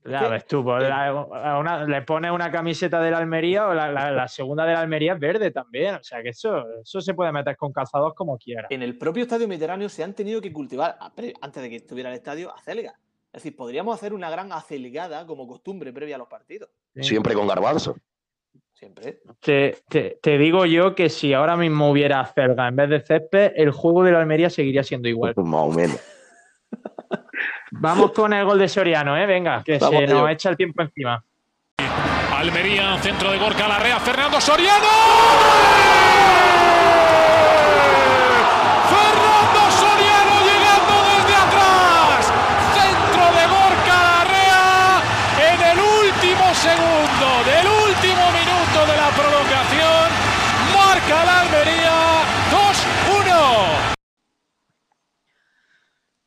Ya 0.09 0.29
ves 0.29 0.47
tú, 0.47 0.63
pues, 0.63 0.85
la- 0.89 1.09
a 1.09 1.59
una- 1.59 1.85
le 1.85 2.01
pones 2.03 2.31
una 2.31 2.49
camiseta 2.49 3.01
de 3.01 3.11
la 3.11 3.19
Almería 3.19 3.67
o 3.67 3.75
la, 3.75 3.91
la- 3.91 4.13
la 4.13 4.29
segunda 4.29 4.65
de 4.65 4.73
la 4.75 4.81
Almería 4.81 5.15
es 5.15 5.19
verde 5.19 5.51
también. 5.51 5.97
O 5.97 6.03
sea 6.05 6.23
que 6.23 6.29
eso, 6.29 6.65
eso 6.81 7.01
se 7.01 7.13
puede 7.13 7.33
meter 7.33 7.57
con 7.57 7.73
calzados 7.73 8.15
como 8.15 8.39
quiera. 8.39 8.69
en 8.71 8.83
el 8.83 8.97
propio 8.99 9.25
estadio 9.25 9.49
mediterráneo 9.49 9.89
se 9.89 10.05
han 10.05 10.15
tenido 10.15 10.41
que 10.41 10.53
cultivar, 10.53 10.97
antes 11.01 11.63
de 11.63 11.69
que 11.71 11.77
estuviera 11.77 12.09
el 12.11 12.15
estadio, 12.15 12.55
acelgas. 12.55 12.95
Es 13.33 13.43
decir, 13.43 13.57
podríamos 13.57 13.95
hacer 13.97 14.15
una 14.15 14.31
gran 14.31 14.53
acelgada 14.53 15.27
como 15.27 15.47
costumbre 15.49 15.93
previa 15.93 16.15
a 16.15 16.19
los 16.19 16.29
partidos. 16.29 16.71
Siempre 16.95 17.35
con 17.35 17.49
garbanzo. 17.49 17.97
Siempre. 18.75 19.21
Te, 19.41 19.77
te- 19.89 20.19
te 20.23 20.39
digo 20.39 20.67
yo 20.67 20.95
que 20.95 21.09
si 21.09 21.33
ahora 21.35 21.57
mismo 21.57 21.91
hubiera 21.91 22.25
celga 22.27 22.69
en 22.69 22.77
vez 22.77 22.91
de 22.91 23.01
césped, 23.01 23.53
el 23.57 23.73
juego 23.73 24.05
de 24.05 24.13
la 24.13 24.21
Almería 24.21 24.51
seguiría 24.51 24.85
siendo 24.85 25.09
igual. 25.09 25.35
Más 25.37 25.63
o 25.63 25.71
menos. 25.73 26.01
Vamos 27.73 28.13
con 28.13 28.33
el 28.33 28.45
gol 28.45 28.59
de 28.59 28.69
Soriano, 28.69 29.17
¿eh? 29.17 29.27
Venga, 29.27 29.63
que 29.65 29.79
Vamos 29.79 29.99
se 29.99 30.05
ello. 30.05 30.21
nos 30.23 30.31
echa 30.31 30.51
el 30.51 30.57
tiempo 30.57 30.83
encima. 30.83 31.23
Almería, 32.37 32.97
centro 32.99 33.31
de 33.33 33.39
Gorka 33.39 33.67
Larrea, 33.67 33.99
Fernando 34.01 34.41
Soriano. 34.41 34.87
Fernando 38.91 39.61
Soriano 39.81 40.35
llegando 40.47 40.95
desde 41.11 41.35
atrás. 41.45 42.33
Centro 42.77 43.25
de 43.39 43.45
Gorka 43.57 43.97
Larrea 44.09 45.03
en 45.53 45.61
el 45.73 45.79
último 45.81 46.55
segundo 46.55 47.29
del 47.51 47.67
último 47.67 48.25
minuto 48.33 48.79
de 48.91 48.97
la 48.97 49.09
prolongación. 49.11 50.07
Marca 50.75 51.25
la 51.25 51.41
Almería 51.41 51.97
2-1. 52.53 53.97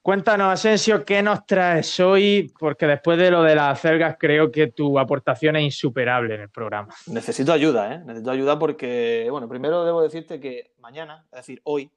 Cuéntanos, 0.10 0.52
Asensio, 0.52 1.06
¿qué 1.06 1.22
nos 1.22 1.46
traes 1.46 2.00
hoy? 2.00 2.52
Porque 2.58 2.88
después 2.88 3.16
de 3.20 3.30
lo 3.30 3.44
de 3.44 3.54
las 3.54 3.80
celgas, 3.80 4.18
creo 4.18 4.52
que 4.52 4.72
tu 4.72 4.98
aportación 4.98 5.56
es 5.58 5.66
insuperable 5.66 6.34
en 6.34 6.42
el 6.42 6.50
programa. 6.50 6.92
Necesito 7.06 7.54
ayuda, 7.54 7.94
¿eh? 7.94 8.00
Necesito 8.00 8.32
ayuda 8.32 8.58
porque, 8.58 9.28
bueno, 9.30 9.48
primero 9.48 9.86
debo 9.86 10.02
decirte 10.02 10.40
que 10.40 10.72
mañana, 10.80 11.28
es 11.32 11.38
decir, 11.42 11.62
hoy, 11.64 11.92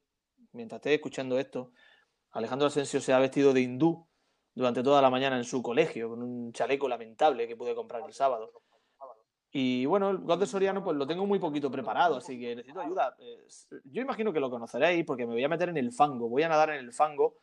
mientras 0.52 0.80
estés 0.80 0.92
escuchando 0.92 1.38
esto, 1.38 1.72
Alejandro 2.32 2.68
Asensio 2.68 3.00
se 3.00 3.14
ha 3.14 3.18
vestido 3.18 3.54
de 3.54 3.62
hindú 3.62 4.06
durante 4.54 4.82
toda 4.82 5.00
la 5.00 5.08
mañana 5.08 5.38
en 5.38 5.44
su 5.44 5.62
colegio, 5.62 6.10
con 6.10 6.22
un 6.22 6.52
chaleco 6.52 6.90
lamentable 6.90 7.48
que 7.48 7.56
pude 7.56 7.74
comprar 7.74 8.02
el 8.06 8.12
sábado. 8.12 8.52
Y 9.50 9.86
bueno, 9.86 10.10
el 10.10 10.18
gol 10.18 10.38
de 10.38 10.44
Soriano 10.44 10.84
pues 10.84 10.98
lo 10.98 11.06
tengo 11.06 11.24
muy 11.24 11.38
poquito 11.38 11.70
preparado, 11.70 12.18
así 12.18 12.38
que 12.38 12.56
necesito 12.56 12.82
ayuda. 12.82 13.16
Eh, 13.18 13.46
Yo 13.84 14.02
imagino 14.02 14.34
que 14.34 14.40
lo 14.40 14.50
conoceréis 14.50 15.02
porque 15.06 15.26
me 15.26 15.32
voy 15.32 15.44
a 15.44 15.48
meter 15.48 15.70
en 15.70 15.78
el 15.78 15.92
fango, 15.92 16.28
voy 16.28 16.42
a 16.42 16.50
nadar 16.50 16.72
en 16.72 16.80
el 16.80 16.92
fango. 16.92 17.38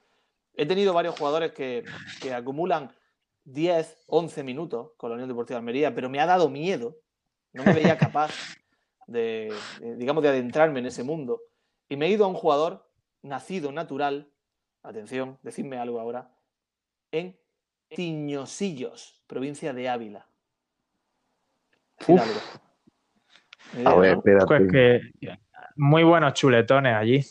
He 0.60 0.66
tenido 0.66 0.93
varios 0.93 1.18
jugadores 1.18 1.53
que, 1.53 1.86
que 2.22 2.34
acumulan 2.34 2.91
10, 3.45 4.03
11 4.07 4.43
minutos 4.43 4.91
con 4.97 5.10
la 5.10 5.14
Unión 5.14 5.30
Deportiva 5.30 5.55
de 5.55 5.60
Almería, 5.60 5.95
pero 5.95 6.10
me 6.10 6.20
ha 6.20 6.26
dado 6.26 6.49
miedo. 6.49 6.97
No 7.53 7.64
me 7.64 7.72
veía 7.72 7.97
capaz 7.97 8.34
de, 9.07 9.53
de, 9.80 9.95
digamos, 9.95 10.22
de 10.22 10.28
adentrarme 10.28 10.80
en 10.80 10.88
ese 10.88 11.03
mundo. 11.03 11.39
Y 11.88 11.95
me 11.95 12.07
he 12.07 12.10
ido 12.10 12.26
a 12.26 12.28
un 12.28 12.34
jugador 12.34 12.91
nacido 13.22 13.72
natural, 13.72 14.34
atención, 14.84 15.39
decidme 15.43 15.78
algo 15.78 15.97
ahora, 15.97 16.30
en 17.14 17.39
Tiñosillos, 17.88 19.24
provincia 19.28 19.72
de 19.72 19.88
Ávila. 19.88 20.28
A 23.86 23.95
ver, 23.95 24.12
¿no? 24.12 24.20
espérate. 24.20 24.45
Pues 24.45 24.72
que 24.72 24.99
muy 25.78 26.03
buenos 26.03 26.34
chuletones 26.34 26.93
allí. 26.93 27.26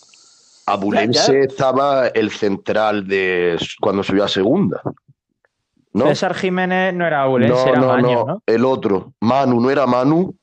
Abulense 0.72 1.32
Ya, 1.32 1.32
ya. 1.32 1.44
estaba 1.44 2.08
el 2.08 2.30
central 2.30 3.06
de 3.06 3.58
cuando 3.80 4.02
subió 4.02 4.24
a 4.24 4.28
segunda. 4.28 4.80
¿No? 5.92 6.06
César 6.06 6.34
Jiménez 6.34 6.94
no 6.94 7.06
era 7.06 7.22
Abulense, 7.22 7.54
no, 7.64 7.68
era 7.70 7.80
no, 7.80 7.86
Maño, 7.88 8.18
no, 8.20 8.26
¿no? 8.26 8.42
El 8.46 8.64
otro. 8.64 9.14
Manu, 9.20 9.60
no 9.60 9.70
era 9.70 9.86
Manu. 9.86 10.34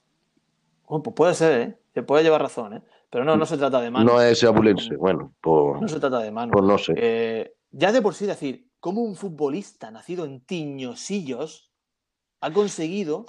Oh, 0.86 1.01
pues 1.01 1.15
puede 1.15 1.34
ser, 1.34 1.61
¿eh? 1.61 1.78
Se 1.93 2.03
puede 2.03 2.23
llevar 2.23 2.41
razón, 2.41 2.73
¿eh? 2.73 2.82
Pero 3.09 3.23
no, 3.23 3.38
no 3.38 3.45
se 3.45 3.57
trata 3.57 3.80
de 3.80 3.89
mano. 3.91 4.05
No 4.13 4.21
es 4.21 4.34
ese 4.34 4.47
Abulense. 4.47 4.95
Bueno, 4.97 5.34
pues, 5.41 5.82
No 5.82 5.88
se 5.88 5.99
trata 5.99 6.19
de 6.19 6.32
mano. 6.32 6.51
pues 6.51 6.65
no 6.65 6.78
sé. 6.78 6.93
Eh, 6.97 7.53
ya 7.71 7.91
de 7.91 8.01
por 8.01 8.13
sí 8.15 8.26
decir, 8.26 8.67
cómo 8.80 9.01
un 9.03 9.15
futbolista 9.15 9.89
nacido 9.91 10.26
en 10.26 10.41
Tiñosillos 10.41 11.71
ha 12.41 12.51
conseguido 12.51 13.26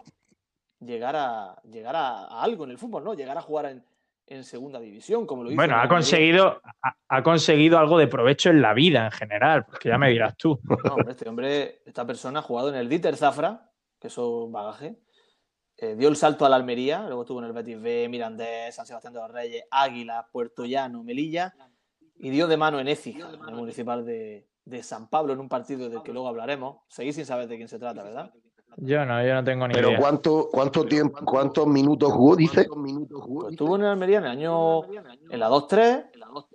llegar 0.80 1.14
a 1.16 1.60
llegar 1.70 1.94
a, 1.96 2.24
a 2.26 2.42
algo 2.42 2.64
en 2.64 2.70
el 2.72 2.78
fútbol, 2.78 3.04
¿no? 3.04 3.14
Llegar 3.14 3.38
a 3.38 3.42
jugar 3.42 3.66
en, 3.66 3.84
en 4.26 4.42
segunda 4.44 4.80
división, 4.80 5.26
como 5.26 5.44
lo 5.44 5.50
hizo. 5.50 5.56
Bueno, 5.56 5.74
en 5.74 5.80
ha 5.80 5.88
conseguido, 5.88 6.60
ha, 6.82 6.96
ha 7.08 7.22
conseguido 7.22 7.78
algo 7.78 7.98
de 7.98 8.08
provecho 8.08 8.50
en 8.50 8.60
la 8.60 8.74
vida 8.74 9.04
en 9.06 9.12
general, 9.12 9.64
porque 9.66 9.88
ya 9.88 9.98
me 9.98 10.10
dirás 10.10 10.36
tú. 10.36 10.58
No, 10.84 10.94
hombre, 10.94 11.12
este 11.12 11.28
hombre, 11.28 11.82
esta 11.86 12.06
persona 12.06 12.40
ha 12.40 12.42
jugado 12.42 12.68
en 12.70 12.74
el 12.76 12.88
Dieter 12.88 13.16
Zafra, 13.16 13.70
que 14.00 14.08
es 14.08 14.16
bagaje. 14.48 14.96
eh, 15.78 15.94
dio 15.96 16.08
el 16.08 16.16
salto 16.16 16.44
a 16.44 16.48
la 16.48 16.56
Almería, 16.56 17.04
luego 17.06 17.22
estuvo 17.22 17.38
en 17.40 17.46
el 17.46 17.52
Betis 17.52 17.80
B, 17.80 18.08
Mirandés, 18.08 18.74
San 18.74 18.86
Sebastián 18.86 19.12
de 19.14 19.20
los 19.20 19.30
Reyes, 19.30 19.64
Águila, 19.70 20.28
Puerto 20.32 20.64
Llano, 20.64 21.02
Melilla 21.02 21.54
y 22.18 22.30
dio 22.30 22.46
de 22.46 22.56
mano 22.56 22.80
en 22.80 22.88
Écija, 22.88 23.28
en 23.30 23.48
el 23.48 23.54
municipal 23.54 24.04
de, 24.06 24.48
de 24.64 24.82
San 24.82 25.08
Pablo, 25.08 25.34
en 25.34 25.40
un 25.40 25.48
partido 25.50 25.88
del 25.90 26.02
que 26.02 26.12
luego 26.12 26.28
hablaremos. 26.28 26.78
Seguís 26.88 27.14
sin 27.14 27.26
saber 27.26 27.46
de 27.46 27.56
quién 27.56 27.68
se 27.68 27.78
trata, 27.78 28.02
¿verdad? 28.02 28.32
Yo 28.78 29.06
no, 29.06 29.24
yo 29.26 29.34
no 29.34 29.42
tengo 29.42 29.66
ni 29.66 29.74
Pero 29.74 29.88
idea. 29.88 29.98
¿cuánto, 29.98 30.48
cuánto 30.52 30.84
tiempo, 30.84 31.24
cuántos 31.24 31.66
minutos 31.66 32.12
jugó, 32.12 32.36
dice? 32.36 32.66
Pues 32.68 33.52
estuvo 33.52 33.76
en 33.76 33.82
el 33.82 33.88
Almería 33.88 34.18
en 34.18 34.24
el 34.24 34.30
año 34.30 34.84
en 34.92 35.40
la 35.40 35.48
2-3, 35.48 36.10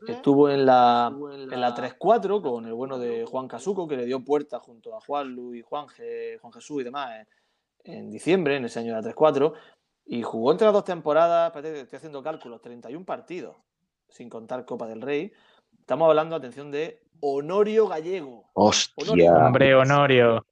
estuvo 0.07 0.49
en 0.49 0.65
la, 0.65 1.11
en 1.11 1.61
la 1.61 1.73
3-4 1.73 2.41
con 2.41 2.65
el 2.65 2.73
bueno 2.73 2.99
de 2.99 3.25
Juan 3.25 3.47
Casuco, 3.47 3.87
que 3.87 3.97
le 3.97 4.05
dio 4.05 4.23
puerta 4.23 4.59
junto 4.59 4.95
a 4.95 5.01
Juan 5.01 5.29
Luis, 5.33 5.65
Juan, 5.65 5.87
Juan 6.39 6.53
Jesús 6.53 6.81
y 6.81 6.83
demás 6.83 7.09
en, 7.83 7.95
en 7.95 8.09
diciembre, 8.11 8.57
en 8.57 8.65
ese 8.65 8.79
año 8.79 8.95
de 8.95 9.01
la 9.01 9.15
3-4, 9.15 9.53
y 10.05 10.21
jugó 10.21 10.51
entre 10.51 10.65
las 10.65 10.73
dos 10.73 10.83
temporadas, 10.83 11.47
espérate, 11.47 11.81
estoy 11.81 11.97
haciendo 11.97 12.21
cálculos, 12.21 12.61
31 12.61 13.03
partidos, 13.03 13.55
sin 14.09 14.29
contar 14.29 14.65
Copa 14.65 14.87
del 14.87 15.01
Rey. 15.01 15.31
Estamos 15.79 16.07
hablando, 16.07 16.35
atención, 16.35 16.69
de 16.69 17.01
Honorio 17.21 17.87
Gallego. 17.87 18.49
Hostia. 18.53 19.33
Hombre, 19.33 19.73
Honorio. 19.73 20.45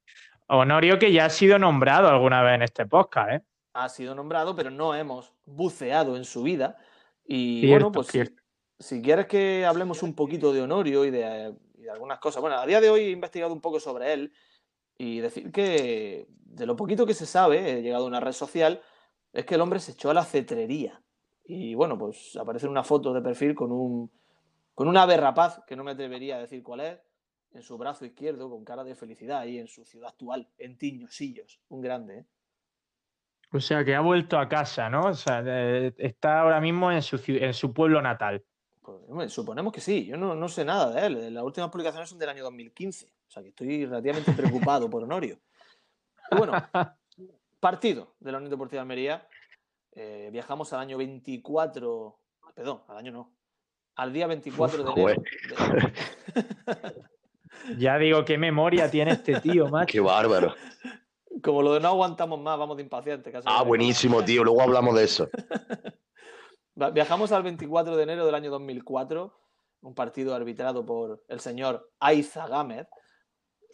Honorio 0.49 0.97
que 0.99 1.11
ya 1.13 1.25
ha 1.25 1.29
sido 1.29 1.59
nombrado 1.59 2.07
alguna 2.07 2.41
vez 2.41 2.55
en 2.55 2.61
este 2.63 2.85
podcast, 2.85 3.31
¿eh? 3.31 3.41
ha 3.73 3.87
sido 3.87 4.15
nombrado, 4.15 4.55
pero 4.55 4.71
no 4.71 4.95
hemos 4.95 5.31
buceado 5.45 6.17
en 6.17 6.25
su 6.25 6.43
vida. 6.43 6.75
Y 7.25 7.61
Cierto, 7.61 7.89
bueno, 7.89 7.91
pues 7.91 8.07
si- 8.79 9.01
quieres 9.01 9.27
que 9.27 9.65
hablemos 9.65 10.01
un 10.03 10.15
poquito 10.15 10.51
de 10.51 10.61
Honorio 10.61 11.05
y 11.05 11.11
de, 11.11 11.53
y 11.77 11.83
de 11.83 11.91
algunas 11.91 12.19
cosas. 12.19 12.41
Bueno, 12.41 12.57
a 12.57 12.65
día 12.65 12.81
de 12.81 12.89
hoy 12.89 13.01
he 13.01 13.09
investigado 13.11 13.53
un 13.53 13.61
poco 13.61 13.79
sobre 13.79 14.11
él 14.13 14.33
y 14.97 15.19
decir 15.19 15.51
que 15.51 16.25
de 16.29 16.65
lo 16.65 16.75
poquito 16.75 17.05
que 17.05 17.13
se 17.13 17.25
sabe, 17.25 17.71
he 17.77 17.81
llegado 17.81 18.05
a 18.05 18.07
una 18.07 18.19
red 18.19 18.33
social, 18.33 18.81
es 19.31 19.45
que 19.45 19.55
el 19.55 19.61
hombre 19.61 19.79
se 19.79 19.91
echó 19.91 20.09
a 20.09 20.13
la 20.15 20.25
cetrería. 20.25 21.01
Y 21.45 21.75
bueno, 21.75 21.97
pues 21.97 22.35
aparece 22.35 22.67
una 22.67 22.83
foto 22.83 23.13
de 23.13 23.21
perfil 23.21 23.53
con 23.55 23.71
un 23.71 24.11
con 24.73 24.87
un 24.87 24.97
ave 24.97 25.17
rapaz, 25.17 25.61
que 25.67 25.75
no 25.75 25.83
me 25.83 25.91
atrevería 25.91 26.37
a 26.37 26.39
decir 26.39 26.63
cuál 26.63 26.79
es, 26.79 26.99
en 27.53 27.63
su 27.63 27.77
brazo 27.77 28.05
izquierdo, 28.05 28.49
con 28.49 28.63
cara 28.63 28.83
de 28.83 28.95
felicidad, 28.95 29.39
ahí 29.39 29.57
en 29.57 29.67
su 29.67 29.83
ciudad 29.85 30.09
actual, 30.09 30.47
en 30.57 30.77
Tiñosillos. 30.77 31.59
Un 31.69 31.81
grande, 31.81 32.19
¿eh? 32.19 32.25
O 33.51 33.59
sea, 33.59 33.83
que 33.83 33.95
ha 33.95 34.01
vuelto 34.01 34.37
a 34.37 34.47
casa, 34.47 34.89
¿no? 34.89 35.07
O 35.07 35.13
sea, 35.15 35.41
eh, 35.45 35.91
está 35.97 36.41
ahora 36.41 36.61
mismo 36.61 36.91
en 36.91 37.01
su, 37.01 37.19
en 37.25 37.53
su 37.53 37.73
pueblo 37.73 37.99
natal. 38.01 38.43
Pues, 38.83 38.97
hombre, 39.07 39.29
suponemos 39.29 39.73
que 39.73 39.81
sí. 39.81 40.05
Yo 40.05 40.17
no, 40.17 40.35
no 40.35 40.47
sé 40.47 40.63
nada 40.63 40.91
de 40.93 41.07
él. 41.07 41.33
Las 41.33 41.43
últimas 41.43 41.71
publicaciones 41.71 42.07
son 42.09 42.19
del 42.19 42.29
año 42.29 42.43
2015. 42.43 43.07
O 43.27 43.31
sea 43.31 43.41
que 43.41 43.49
estoy 43.49 43.85
relativamente 43.85 44.31
preocupado 44.33 44.87
por 44.89 45.03
Honorio. 45.03 45.39
Bueno, 46.37 46.53
partido 47.59 48.13
de 48.19 48.31
la 48.31 48.37
Unión 48.37 48.51
Deportiva 48.51 48.79
de 48.79 48.81
Almería. 48.83 49.27
eh, 49.93 50.29
viajamos 50.31 50.71
al 50.73 50.81
año 50.81 50.97
24, 50.99 52.19
perdón, 52.53 52.83
al 52.87 52.97
año 52.97 53.11
no, 53.11 53.33
al 53.95 54.13
día 54.13 54.27
24 54.27 54.83
de 54.83 54.91
Joder. 54.91 55.17
enero. 55.57 55.91
Ya 57.77 57.97
digo, 57.97 58.25
qué 58.25 58.37
memoria 58.37 58.89
tiene 58.89 59.11
este 59.11 59.39
tío, 59.39 59.67
macho. 59.69 59.91
Qué 59.91 59.99
bárbaro. 59.99 60.55
como 61.43 61.61
lo 61.61 61.73
de 61.73 61.79
no 61.79 61.89
aguantamos 61.89 62.39
más, 62.39 62.57
vamos 62.57 62.77
de 62.77 62.83
impacientes. 62.83 63.31
casi. 63.31 63.47
Ah, 63.49 63.63
buenísimo, 63.63 64.23
tío. 64.23 64.43
Luego 64.43 64.61
hablamos 64.61 64.95
de 64.95 65.03
eso. 65.03 65.29
Viajamos 66.93 67.31
al 67.31 67.43
24 67.43 67.97
de 67.97 68.03
enero 68.03 68.25
del 68.25 68.35
año 68.35 68.49
2004, 68.51 69.37
un 69.81 69.93
partido 69.93 70.33
arbitrado 70.33 70.85
por 70.85 71.23
el 71.27 71.41
señor 71.41 71.91
Aiza 71.99 72.47
Gámez. 72.47 72.87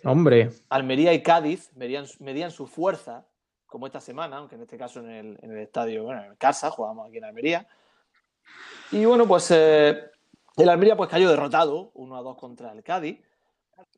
Hombre, 0.04 0.50
Almería 0.70 1.14
y 1.14 1.22
Cádiz 1.22 1.72
medían, 1.76 2.06
medían 2.20 2.52
su 2.52 2.66
fuerza, 2.66 3.28
como 3.66 3.86
esta 3.86 4.02
semana, 4.02 4.38
aunque 4.38 4.56
en 4.56 4.62
este 4.62 4.78
caso 4.78 5.00
en 5.02 5.10
el, 5.10 5.40
en 5.42 5.52
el 5.52 5.60
estadio, 5.60 6.04
bueno, 6.04 6.24
en 6.24 6.36
casa, 6.36 6.72
jugábamos 6.72 7.08
aquí 7.08 7.18
en 7.18 7.26
Almería. 7.26 7.68
Y 8.92 9.06
bueno, 9.06 9.28
pues 9.28 9.52
eh, 9.52 10.12
el 10.58 10.70
Almería 10.70 10.96
pues 10.96 11.10
cayó 11.10 11.30
derrotado, 11.30 11.92
1 11.94 12.16
a 12.16 12.22
2 12.22 12.38
contra 12.38 12.72
el 12.72 12.84
Cádiz. 12.84 13.20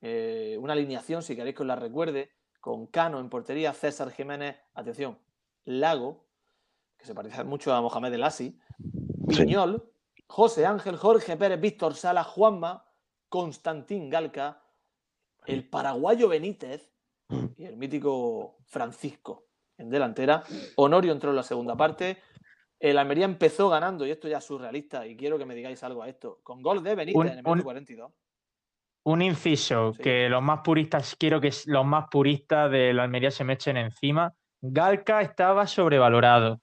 Eh, 0.01 0.57
una 0.59 0.73
alineación, 0.73 1.21
si 1.23 1.36
queréis 1.36 1.55
que 1.55 1.63
os 1.63 1.67
la 1.67 1.75
recuerde, 1.75 2.32
con 2.59 2.88
Cano 2.88 3.19
en 3.19 3.30
portería, 3.30 3.73
César 3.73 4.11
Jiménez, 4.11 4.57
atención, 4.73 5.17
Lago, 5.65 6.25
que 6.97 7.05
se 7.05 7.13
parece 7.13 7.43
mucho 7.43 7.73
a 7.73 7.82
Mohamed 7.82 8.13
El 8.13 8.23
Asi, 8.23 8.59
Piñol, 9.28 9.91
José 10.28 10.65
Ángel, 10.65 10.97
Jorge 10.97 11.38
Pérez, 11.38 11.59
Víctor 11.59 11.95
Sala, 11.95 12.23
Juanma, 12.23 12.86
Constantín 13.30 14.09
Galca, 14.09 14.61
el 15.45 15.67
paraguayo 15.69 16.28
Benítez 16.28 16.91
y 17.57 17.65
el 17.65 17.78
mítico 17.78 18.57
Francisco 18.65 19.45
en 19.78 19.89
delantera. 19.89 20.43
Honorio 20.75 21.11
entró 21.11 21.30
en 21.30 21.36
la 21.36 21.43
segunda 21.43 21.75
parte. 21.75 22.17
El 22.80 22.97
Almería 22.97 23.25
empezó 23.25 23.69
ganando, 23.69 24.05
y 24.05 24.11
esto 24.11 24.28
ya 24.28 24.38
es 24.39 24.43
surrealista, 24.43 25.05
y 25.07 25.15
quiero 25.17 25.38
que 25.38 25.45
me 25.45 25.55
digáis 25.55 25.82
algo 25.84 26.03
a 26.03 26.09
esto, 26.09 26.39
con 26.43 26.61
gol 26.61 26.84
de 26.84 26.95
Benítez 26.95 27.15
Un- 27.19 27.28
en 27.28 27.34
el 27.38 27.43
minuto 27.43 27.51
un- 27.59 27.61
42. 27.63 28.11
Un 29.08 29.22
inciso, 29.22 29.93
Sí. 29.93 30.03
que 30.03 30.28
los 30.30 30.41
más 30.43 30.60
puristas, 30.66 31.16
quiero 31.18 31.39
que 31.39 31.49
los 31.68 31.86
más 31.86 32.05
puristas 32.12 32.70
de 32.70 32.93
la 32.93 33.03
Almería 33.03 33.32
se 33.32 33.43
me 33.45 33.53
echen 33.53 33.78
encima. 33.78 34.34
Galca 34.62 35.22
estaba 35.22 35.66
sobrevalorado. 35.66 36.60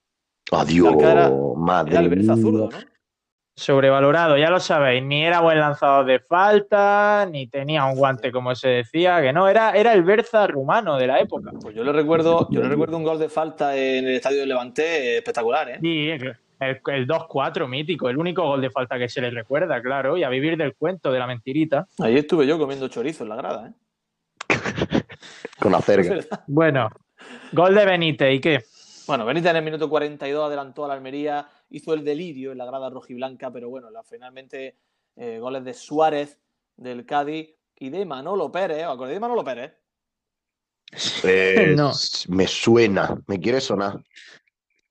Adiós, 0.52 0.94
era- 1.00 1.30
madre 1.56 1.92
Era 1.92 2.00
el 2.00 2.08
Berza 2.10 2.34
mía. 2.34 2.42
zurdo, 2.42 2.68
¿no? 2.70 2.78
Sobrevalorado, 3.56 4.36
ya 4.36 4.50
lo 4.50 4.58
sabéis, 4.58 5.02
ni 5.04 5.24
era 5.24 5.40
buen 5.40 5.60
lanzador 5.60 6.04
de 6.06 6.18
falta, 6.18 7.24
ni 7.30 7.46
tenía 7.46 7.84
un 7.84 7.94
guante 7.94 8.32
como 8.32 8.52
se 8.56 8.68
decía, 8.68 9.22
que 9.22 9.32
no, 9.32 9.48
era, 9.48 9.70
era 9.70 9.92
el 9.92 10.02
Berza 10.02 10.46
rumano 10.48 10.96
de 10.96 11.06
la 11.06 11.20
época. 11.20 11.52
Pues 11.62 11.72
yo 11.74 11.84
le 11.84 11.92
recuerdo, 11.92 12.48
yo 12.50 12.60
le 12.60 12.68
recuerdo 12.68 12.96
un 12.96 13.04
gol 13.04 13.18
de 13.20 13.28
falta 13.28 13.76
en 13.76 14.06
el 14.08 14.16
estadio 14.16 14.40
de 14.40 14.46
Levante 14.46 14.82
eh, 14.84 15.16
espectacular, 15.18 15.70
¿eh? 15.70 15.78
Sí, 15.80 16.10
el, 16.60 16.80
el 16.86 17.06
2-4 17.06 17.68
mítico, 17.68 18.08
el 18.08 18.18
único 18.18 18.42
gol 18.42 18.60
de 18.60 18.70
falta 18.70 18.98
que 18.98 19.08
se 19.08 19.20
le 19.20 19.30
recuerda, 19.30 19.80
claro, 19.82 20.16
y 20.16 20.22
a 20.22 20.28
vivir 20.28 20.56
del 20.56 20.74
cuento, 20.74 21.12
de 21.12 21.18
la 21.18 21.26
mentirita. 21.26 21.86
Ahí 21.98 22.16
estuve 22.16 22.46
yo 22.46 22.58
comiendo 22.58 22.88
chorizo 22.88 23.24
en 23.24 23.28
la 23.30 23.36
grada, 23.36 23.68
¿eh? 23.68 23.72
Con 25.60 25.72
verdad. 25.86 26.44
Bueno, 26.46 26.90
gol 27.52 27.74
de 27.74 27.84
Benítez, 27.84 28.34
¿y 28.34 28.40
qué? 28.40 28.64
Bueno, 29.06 29.24
Benítez 29.26 29.50
en 29.50 29.56
el 29.56 29.64
minuto 29.64 29.88
42 29.88 30.46
adelantó 30.46 30.84
a 30.84 30.88
la 30.88 30.94
Almería, 30.94 31.46
hizo 31.70 31.94
el 31.94 32.04
delirio 32.04 32.52
en 32.52 32.58
la 32.58 32.66
grada 32.66 32.90
rojiblanca, 32.90 33.50
pero 33.50 33.68
bueno, 33.68 33.90
la, 33.90 34.02
finalmente 34.02 34.76
eh, 35.16 35.38
goles 35.38 35.64
de 35.64 35.74
Suárez, 35.74 36.38
del 36.76 37.04
Cádiz 37.06 37.54
y 37.76 37.90
de 37.90 38.04
Manolo 38.04 38.50
Pérez. 38.50 38.84
¿Os 38.86 38.94
acordáis 38.94 39.16
de 39.16 39.20
Manolo 39.20 39.44
Pérez? 39.44 39.74
Eh, 41.24 41.74
No. 41.76 41.92
Me 42.28 42.46
suena, 42.46 43.16
me 43.26 43.38
quiere 43.38 43.60
sonar. 43.60 44.02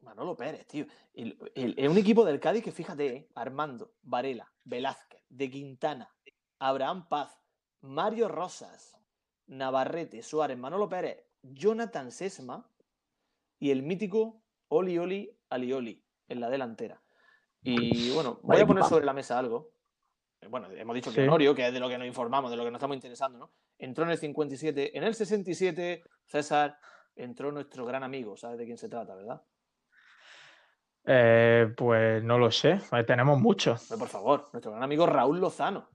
Manolo 0.02 0.36
Pérez, 0.36 0.66
tío. 0.68 0.86
El- 1.14 1.38
el- 1.56 1.76
Es 1.78 1.90
un 1.90 1.98
equipo 1.98 2.26
del 2.26 2.40
Cádiz 2.40 2.64
que 2.64 2.72
fíjate, 2.72 3.06
¿eh? 3.16 3.30
Armando, 3.36 3.94
Varela, 4.02 4.52
Velázquez, 4.64 5.22
De 5.30 5.50
Quintana, 5.50 6.14
Abraham 6.60 7.08
Paz, 7.08 7.38
Mario 7.82 8.28
Rosas, 8.28 8.98
Navarrete, 9.48 10.24
Suárez, 10.24 10.58
Manolo 10.58 10.88
Pérez, 10.90 11.24
Jonathan 11.42 12.12
Sesma 12.12 12.70
y 13.60 13.72
el 13.72 13.84
mítico 13.84 14.42
Oli 14.70 14.98
Oli 14.98 15.38
Alioli 15.50 16.04
en 16.30 16.40
la 16.40 16.50
delantera. 16.50 17.02
Y 17.62 18.12
bueno, 18.14 18.40
voy 18.44 18.60
a 18.60 18.66
poner 18.66 18.84
sobre 18.86 19.06
la 19.06 19.14
mesa 19.14 19.38
algo. 19.38 19.72
Eh, 20.42 20.48
Bueno, 20.48 20.70
hemos 20.72 20.96
dicho 20.96 21.12
que 21.12 21.18
Sí. 21.18 21.22
Honorio, 21.22 21.54
que 21.56 21.68
es 21.68 21.74
de 21.74 21.80
lo 21.80 21.88
que 21.90 21.98
nos 21.98 22.08
informamos, 22.08 22.50
de 22.52 22.58
lo 22.58 22.64
que 22.66 22.72
nos 22.72 22.80
estamos 22.80 22.96
interesando, 22.96 23.38
¿no? 23.40 23.54
Entró 23.78 24.04
en 24.06 24.12
el 24.12 24.18
57. 24.18 24.98
En 24.98 25.04
el 25.04 25.14
67, 25.16 26.04
César, 26.26 26.78
entró 27.16 27.52
nuestro 27.52 27.86
gran 27.86 28.04
amigo. 28.04 28.36
¿Sabes 28.36 28.58
de 28.58 28.66
quién 28.66 28.78
se 28.78 28.90
trata, 28.90 29.16
verdad? 29.16 29.42
Eh, 31.06 31.74
pues 31.76 32.24
no 32.24 32.38
lo 32.38 32.50
sé, 32.50 32.80
eh, 32.92 33.04
tenemos 33.04 33.40
muchos. 33.40 33.88
Por 33.88 34.08
favor, 34.08 34.50
nuestro 34.54 34.72
gran 34.72 34.84
amigo 34.84 35.06
Raúl 35.06 35.40
Lozano. 35.40 35.90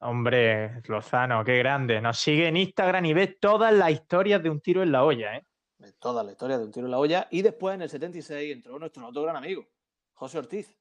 Hombre, 0.00 0.82
Lozano, 0.86 1.44
qué 1.44 1.58
grande. 1.58 2.00
Nos 2.00 2.18
sigue 2.18 2.48
en 2.48 2.56
Instagram 2.56 3.04
y 3.06 3.14
ve 3.14 3.28
todas 3.28 3.72
las 3.72 3.90
historias 3.90 4.42
de 4.42 4.50
un 4.50 4.60
tiro 4.60 4.82
en 4.82 4.92
la 4.92 5.04
olla, 5.04 5.36
¿eh? 5.36 5.46
de 5.78 5.92
toda 5.92 6.24
la 6.24 6.32
historia 6.32 6.58
de 6.58 6.64
un 6.64 6.72
tiro 6.72 6.86
en 6.86 6.90
la 6.90 6.98
olla. 6.98 7.28
Y 7.30 7.42
después, 7.42 7.74
en 7.74 7.82
el 7.82 7.90
76, 7.90 8.52
entró 8.52 8.78
nuestro 8.78 9.06
otro 9.06 9.22
gran 9.22 9.36
amigo, 9.36 9.66
José 10.14 10.38
Ortiz. 10.38 10.76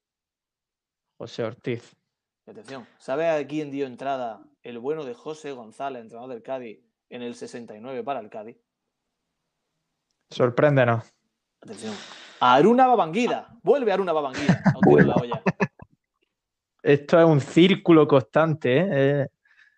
José 1.18 1.44
Ortiz. 1.44 1.96
Y 2.46 2.52
atención, 2.52 2.88
¿sabe 2.98 3.30
a 3.30 3.46
quién 3.48 3.72
dio 3.72 3.86
entrada 3.86 4.44
el 4.64 4.80
bueno 4.80 5.04
de 5.04 5.14
José 5.14 5.52
González, 5.52 6.02
entrenador 6.02 6.32
del 6.32 6.44
Cádiz, 6.44 6.80
en 7.10 7.22
el 7.22 7.36
69 7.36 8.04
para 8.04 8.20
el 8.20 8.30
Cádiz? 8.30 8.58
Sorpréndenos. 10.30 11.04
Atención. 11.62 11.96
A 12.40 12.54
Aruna 12.56 12.88
Babanguida. 12.88 13.50
Vuelve 13.64 13.92
Aruna 13.92 14.14
Babanguida 14.14 14.62
en 14.88 15.08
la 15.08 15.16
olla. 15.16 15.42
Esto 16.84 17.20
es 17.20 17.26
un 17.26 17.42
círculo 17.42 18.08
constante, 18.08 18.78
¿eh? 18.78 18.88
Eh, 18.92 19.28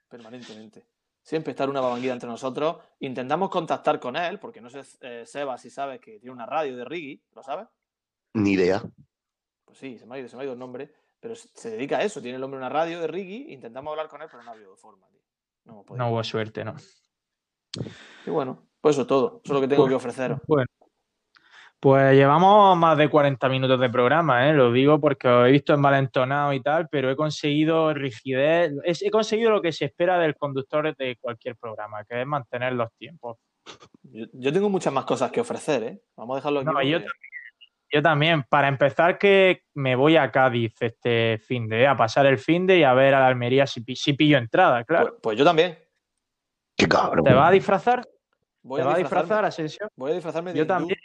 Permanentemente. 0.09 0.85
Siempre 1.21 1.51
está 1.51 1.63
Aruna 1.63 1.81
Babanguida 1.81 2.13
entre 2.13 2.29
nosotros. 2.29 2.77
Intentamos 2.99 3.49
contactar 3.49 3.99
con 3.99 4.15
él, 4.15 4.39
porque 4.39 4.61
no 4.61 4.69
sé, 4.69 4.81
eh, 5.01 5.23
Seba, 5.25 5.57
si 5.57 5.69
sabes 5.69 5.99
que 5.99 6.19
tiene 6.19 6.31
una 6.31 6.45
radio 6.45 6.75
de 6.75 6.85
Rigi, 6.85 7.21
¿lo 7.33 7.43
sabes? 7.43 7.67
Ni 8.33 8.51
idea. 8.51 8.81
Pues 9.65 9.77
sí, 9.77 9.97
se 9.99 10.05
me 10.05 10.15
ha 10.15 10.19
ido, 10.19 10.29
se 10.29 10.35
me 10.35 10.41
ha 10.41 10.45
ido 10.45 10.53
el 10.53 10.59
nombre. 10.59 10.91
Pero 11.19 11.35
se 11.35 11.71
dedica 11.71 11.97
a 11.97 12.03
eso. 12.03 12.21
Tiene 12.21 12.37
el 12.37 12.43
hombre 12.43 12.59
una 12.59 12.69
radio 12.69 13.01
de 13.01 13.07
Rigi. 13.07 13.51
Intentamos 13.51 13.91
hablar 13.91 14.07
con 14.07 14.21
él, 14.21 14.27
pero 14.31 14.43
no 14.43 14.51
ha 14.51 14.53
habido 14.53 14.75
forma. 14.77 15.07
Tío. 15.07 15.21
No. 15.65 15.83
No 15.89 16.11
hubo 16.11 16.23
suerte, 16.23 16.63
¿no? 16.63 16.75
Y 18.25 18.29
bueno, 18.29 18.67
pues 18.79 18.95
eso 18.95 19.01
es 19.01 19.07
todo. 19.07 19.41
Eso 19.43 19.53
es 19.53 19.55
lo 19.55 19.61
que 19.61 19.67
tengo 19.67 19.87
que 19.87 19.95
ofreceros. 19.95 20.39
Bueno. 20.47 20.67
Pues 21.79 22.15
llevamos 22.15 22.75
más 22.77 22.97
de 22.97 23.07
40 23.07 23.49
minutos 23.49 23.79
de 23.79 23.89
programa, 23.89 24.49
¿eh? 24.49 24.53
Lo 24.53 24.71
digo 24.71 24.99
porque 24.99 25.27
os 25.27 25.47
he 25.47 25.51
visto 25.51 25.73
envalentonado 25.73 26.51
y 26.53 26.61
tal, 26.61 26.87
pero 26.89 27.11
he 27.11 27.15
conseguido 27.15 27.93
rigidez, 27.93 28.71
he 28.83 29.11
conseguido 29.11 29.51
lo 29.51 29.61
que 29.61 29.71
se 29.71 29.85
espera 29.85 30.17
del 30.17 30.35
conductor 30.35 30.95
de 30.95 31.17
cualquier 31.21 31.55
programa, 31.55 32.03
que 32.03 32.21
es 32.21 32.27
mantener 32.27 32.73
los 32.73 32.91
tiempos. 32.97 33.37
Yo, 34.03 34.25
yo 34.33 34.51
tengo 34.51 34.69
muchas 34.69 34.91
más 34.91 35.05
cosas 35.05 35.29
que 35.29 35.41
ofrecer, 35.41 35.83
¿eh? 35.83 36.01
Vamos 36.15 36.35
a 36.35 36.37
dejarlo 36.37 36.59
aquí. 36.61 36.91
No, 36.91 37.05
yo 37.91 38.01
también, 38.01 38.43
para 38.43 38.67
empezar, 38.67 39.17
que 39.17 39.63
me 39.73 39.95
voy 39.95 40.17
a 40.17 40.29
Cádiz 40.29 40.73
este 40.81 41.37
fin 41.37 41.69
de, 41.69 41.87
a 41.87 41.95
pasar 41.95 42.25
el 42.25 42.37
fin 42.37 42.67
de 42.67 42.79
y 42.79 42.83
a 42.83 42.93
ver 42.93 43.13
a 43.13 43.21
la 43.21 43.27
Almería 43.27 43.65
si, 43.65 43.83
si 43.95 44.13
pillo 44.13 44.37
entrada, 44.37 44.83
claro. 44.83 45.11
Pues, 45.11 45.19
pues 45.21 45.37
yo 45.37 45.45
también. 45.45 45.77
Qué 46.75 46.87
cabrón. 46.87 47.23
¿Te 47.23 47.33
vas 47.33 47.47
a 47.47 47.51
disfrazar? 47.51 48.07
Voy 48.61 48.81
¿Te 48.81 48.85
vas 48.85 48.95
a 48.95 48.97
disfrazar, 48.97 49.45
Asensio? 49.45 49.89
Voy 49.95 50.11
a 50.11 50.15
disfrazarme 50.15 50.51
de 50.51 50.57
Yo 50.57 50.63
hindú. 50.63 50.73
también. 50.73 50.99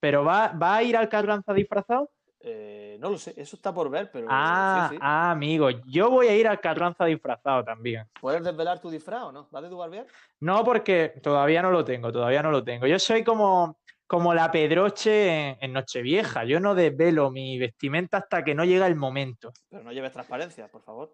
¿Pero 0.00 0.24
va, 0.24 0.48
va 0.52 0.76
a 0.76 0.82
ir 0.82 0.96
al 0.96 1.08
Carranza 1.08 1.52
disfrazado? 1.52 2.10
Eh, 2.40 2.96
no 3.00 3.10
lo 3.10 3.18
sé, 3.18 3.34
eso 3.36 3.56
está 3.56 3.74
por 3.74 3.90
ver, 3.90 4.10
pero 4.12 4.28
Ah, 4.30 4.86
sí, 4.90 4.94
sí. 4.94 5.00
ah, 5.02 5.32
amigo, 5.32 5.70
yo 5.86 6.08
voy 6.08 6.28
a 6.28 6.36
ir 6.36 6.46
al 6.46 6.60
Carranza 6.60 7.04
disfrazado 7.04 7.64
también. 7.64 8.06
¿Puedes 8.20 8.44
desvelar 8.44 8.80
tu 8.80 8.90
disfraz 8.90 9.24
o 9.24 9.32
no? 9.32 9.48
¿Vas 9.50 9.62
de 9.64 9.68
tu 9.68 9.76
barbier? 9.76 10.06
No, 10.40 10.62
porque 10.64 11.14
todavía 11.20 11.62
no 11.62 11.72
lo 11.72 11.84
tengo, 11.84 12.12
todavía 12.12 12.42
no 12.42 12.52
lo 12.52 12.62
tengo. 12.62 12.86
Yo 12.86 12.98
soy 13.00 13.24
como, 13.24 13.80
como 14.06 14.34
la 14.34 14.52
Pedroche 14.52 15.48
en, 15.50 15.56
en 15.60 15.72
Nochevieja. 15.72 16.44
Yo 16.44 16.60
no 16.60 16.76
desvelo 16.76 17.30
mi 17.32 17.58
vestimenta 17.58 18.18
hasta 18.18 18.44
que 18.44 18.54
no 18.54 18.64
llega 18.64 18.86
el 18.86 18.94
momento. 18.94 19.52
Pero 19.68 19.82
no 19.82 19.90
lleves 19.92 20.12
transparencia, 20.12 20.68
por 20.68 20.82
favor. 20.82 21.12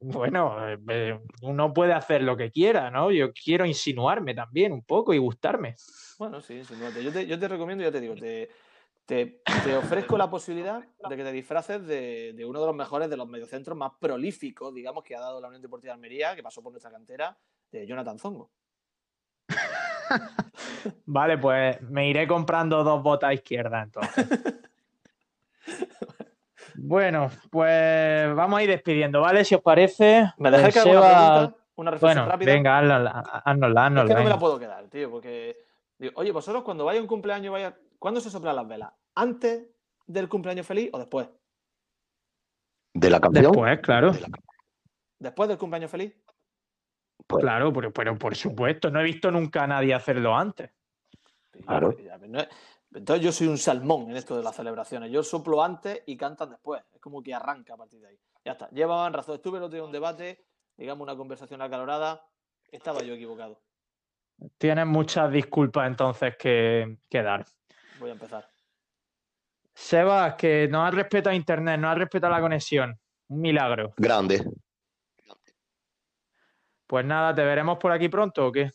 Bueno, 0.00 0.68
eh, 0.68 0.78
eh, 0.88 1.20
uno 1.42 1.72
puede 1.72 1.92
hacer 1.92 2.22
lo 2.22 2.36
que 2.36 2.50
quiera, 2.50 2.90
¿no? 2.90 3.10
Yo 3.10 3.32
quiero 3.32 3.66
insinuarme 3.66 4.34
también 4.34 4.72
un 4.72 4.82
poco 4.82 5.12
y 5.12 5.18
gustarme. 5.18 5.74
Bueno, 6.18 6.40
sí, 6.40 6.64
sin 6.64 6.78
duda. 6.78 6.90
Yo 7.00 7.12
te, 7.12 7.26
yo 7.26 7.38
te 7.38 7.48
recomiendo, 7.48 7.82
ya 7.82 7.90
te 7.90 8.00
digo, 8.00 8.14
te, 8.14 8.48
te, 9.06 9.42
te 9.64 9.76
ofrezco 9.76 10.16
la 10.16 10.30
posibilidad 10.30 10.84
de 11.08 11.16
que 11.16 11.24
te 11.24 11.32
disfraces 11.32 11.84
de, 11.84 12.32
de 12.32 12.44
uno 12.44 12.60
de 12.60 12.66
los 12.66 12.76
mejores, 12.76 13.10
de 13.10 13.16
los 13.16 13.28
mediocentros 13.28 13.76
más 13.76 13.92
prolíficos, 13.98 14.72
digamos, 14.72 15.02
que 15.02 15.16
ha 15.16 15.20
dado 15.20 15.40
la 15.40 15.48
Unión 15.48 15.62
Deportiva 15.62 15.92
de 15.92 15.94
Almería, 15.94 16.36
que 16.36 16.42
pasó 16.44 16.62
por 16.62 16.72
nuestra 16.72 16.92
cantera, 16.92 17.36
de 17.72 17.86
Jonathan 17.86 18.18
Zongo. 18.18 18.50
Vale, 21.06 21.38
pues 21.38 21.80
me 21.82 22.08
iré 22.08 22.28
comprando 22.28 22.84
dos 22.84 23.02
botas 23.02 23.34
izquierdas 23.34 23.84
entonces. 23.84 24.28
Bueno, 26.80 27.30
pues 27.50 28.34
vamos 28.34 28.58
a 28.58 28.62
ir 28.62 28.70
despidiendo, 28.70 29.20
¿vale? 29.20 29.44
Si 29.44 29.54
os 29.54 29.62
parece. 29.62 30.32
¿Me 30.38 30.50
dejáis 30.50 30.74
que 30.74 30.80
haga 30.80 30.90
una 30.90 31.00
Seba- 31.00 31.32
pregunta? 31.38 31.58
Una 31.76 31.90
reflexión 31.92 32.18
Bueno, 32.24 32.32
rápida. 32.32 32.52
venga, 32.52 32.78
haznosla, 32.78 33.10
haznosla, 33.44 34.02
Es 34.02 34.08
que 34.08 34.14
no 34.14 34.24
me 34.24 34.30
la 34.30 34.38
puedo 34.38 34.58
quedar, 34.58 34.88
tío, 34.88 35.10
porque. 35.10 35.56
digo, 35.98 36.12
oye, 36.16 36.32
vosotros 36.32 36.62
cuando 36.64 36.84
vaya 36.84 37.00
un 37.00 37.06
cumpleaños, 37.06 37.52
vaya. 37.52 37.76
¿Cuándo 37.98 38.20
se 38.20 38.30
soplan 38.30 38.56
las 38.56 38.66
velas? 38.68 38.92
antes 39.14 39.64
del 40.06 40.28
cumpleaños 40.28 40.64
feliz 40.66 40.90
o 40.92 40.98
después? 40.98 41.28
¿De 42.94 43.10
la 43.10 43.20
canción? 43.20 43.44
Después, 43.44 43.78
claro. 43.80 44.12
¿Después 45.18 45.48
del 45.48 45.58
cumpleaños 45.58 45.90
feliz? 45.90 46.16
Pues, 47.26 47.42
Claro, 47.42 47.72
pero, 47.72 47.92
pero 47.92 48.16
por 48.16 48.34
supuesto, 48.36 48.90
no 48.90 49.00
he 49.00 49.04
visto 49.04 49.30
nunca 49.32 49.64
a 49.64 49.66
nadie 49.66 49.92
hacerlo 49.94 50.36
antes. 50.36 50.70
Claro. 51.66 51.92
Pues, 51.92 52.28
no 52.28 52.38
Entonces 52.94 53.24
yo 53.24 53.32
soy 53.32 53.46
un 53.48 53.58
salmón 53.58 54.10
en 54.10 54.16
esto 54.16 54.36
de 54.36 54.42
las 54.42 54.56
celebraciones. 54.56 55.10
Yo 55.10 55.22
soplo 55.22 55.62
antes 55.62 56.02
y 56.06 56.16
cantan 56.16 56.50
después. 56.50 56.82
Es 56.92 57.00
como 57.00 57.22
que 57.22 57.34
arranca 57.34 57.74
a 57.74 57.76
partir 57.76 58.00
de 58.00 58.08
ahí. 58.08 58.18
Ya 58.44 58.52
está. 58.52 58.68
Llevaban 58.70 59.12
razón. 59.12 59.34
Estuve 59.34 59.58
el 59.58 59.64
otro 59.64 59.74
día 59.74 59.80
en 59.80 59.86
un 59.86 59.92
debate, 59.92 60.46
digamos 60.76 61.02
una 61.02 61.16
conversación 61.16 61.60
acalorada. 61.60 62.26
Estaba 62.70 63.02
yo 63.02 63.14
equivocado. 63.14 63.60
Tienes 64.56 64.86
muchas 64.86 65.30
disculpas 65.30 65.86
entonces 65.86 66.36
que, 66.38 66.98
que 67.08 67.22
dar. 67.22 67.44
Voy 67.98 68.10
a 68.10 68.12
empezar. 68.12 68.48
Sebas, 69.74 70.34
que 70.34 70.66
no 70.68 70.84
has 70.84 70.94
respetado 70.94 71.30
a 71.30 71.36
internet, 71.36 71.78
no 71.78 71.90
has 71.90 71.98
respetado 71.98 72.32
la 72.32 72.40
conexión. 72.40 72.98
Un 73.28 73.40
milagro. 73.40 73.92
Grande. 73.96 74.44
Pues 76.86 77.04
nada, 77.04 77.34
¿te 77.34 77.44
veremos 77.44 77.78
por 77.78 77.92
aquí 77.92 78.08
pronto 78.08 78.46
o 78.46 78.52
qué? 78.52 78.70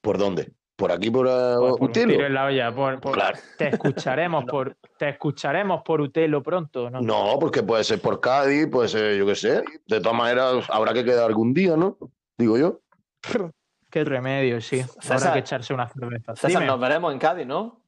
¿Por 0.00 0.18
dónde? 0.18 0.52
¿Por 0.76 0.90
aquí, 0.90 1.08
por, 1.10 1.26
uh, 1.26 1.30
Pues 1.60 1.72
por 1.72 1.80
un 1.82 1.88
Utelo? 1.90 2.12
tiro 2.12 2.26
en 2.26 2.34
la 2.34 2.46
olla. 2.46 2.74
por- 2.74 3.00
por- 3.00 3.12
Claro. 3.12 3.38
Te 3.56 3.68
escucharemos 3.68 4.44
por 4.50 4.76
te 4.98 5.08
escucharemos 5.10 5.82
por 5.82 6.00
Utelo 6.00 6.42
pronto, 6.42 6.90
¿no? 6.90 7.00
No, 7.00 7.38
porque 7.38 7.62
puede 7.62 7.84
ser 7.84 8.00
por 8.00 8.20
Cádiz, 8.20 8.66
puede 8.68 8.88
ser, 8.88 9.16
yo 9.16 9.24
qué 9.26 9.34
sé. 9.36 9.62
De 9.86 10.00
todas 10.00 10.18
maneras, 10.18 10.64
habrá 10.68 10.92
que 10.92 11.04
quedar 11.04 11.24
algún 11.26 11.54
día, 11.54 11.76
¿no? 11.76 11.96
Digo 12.36 12.58
yo. 12.58 12.80
Qué 13.90 14.02
remedio, 14.02 14.60
sí. 14.60 14.82
Habrá 15.08 15.32
que 15.34 15.38
echarse 15.38 15.72
una 15.72 15.88
cerveza. 15.88 16.34
César, 16.34 16.50
Dime. 16.50 16.66
nos 16.66 16.80
veremos 16.80 17.12
en 17.12 17.18
Cádiz, 17.20 17.46
¿no? 17.46 17.80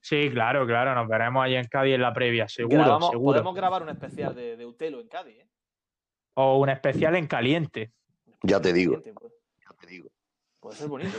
Sí, 0.00 0.30
claro, 0.30 0.66
claro. 0.66 0.94
Nos 0.94 1.06
veremos 1.06 1.44
ahí 1.44 1.54
en 1.56 1.64
Cádiz 1.66 1.94
en 1.96 2.00
la 2.00 2.14
previa, 2.14 2.48
seguro, 2.48 2.78
Grabamos- 2.78 3.10
seguro. 3.10 3.32
Podemos 3.34 3.54
grabar 3.54 3.82
un 3.82 3.90
especial 3.90 4.34
de, 4.34 4.56
de 4.56 4.64
Utelo 4.64 5.00
en 5.00 5.08
Cádiz, 5.08 5.36
¿eh? 5.40 5.46
O 6.36 6.58
un 6.58 6.70
especial 6.70 7.14
en 7.16 7.26
caliente. 7.26 7.92
Ya 8.42 8.58
te 8.58 8.72
digo. 8.72 9.02
Pues. 9.02 10.02
Puede 10.60 10.76
ser 10.76 10.88
bonito. 10.88 11.18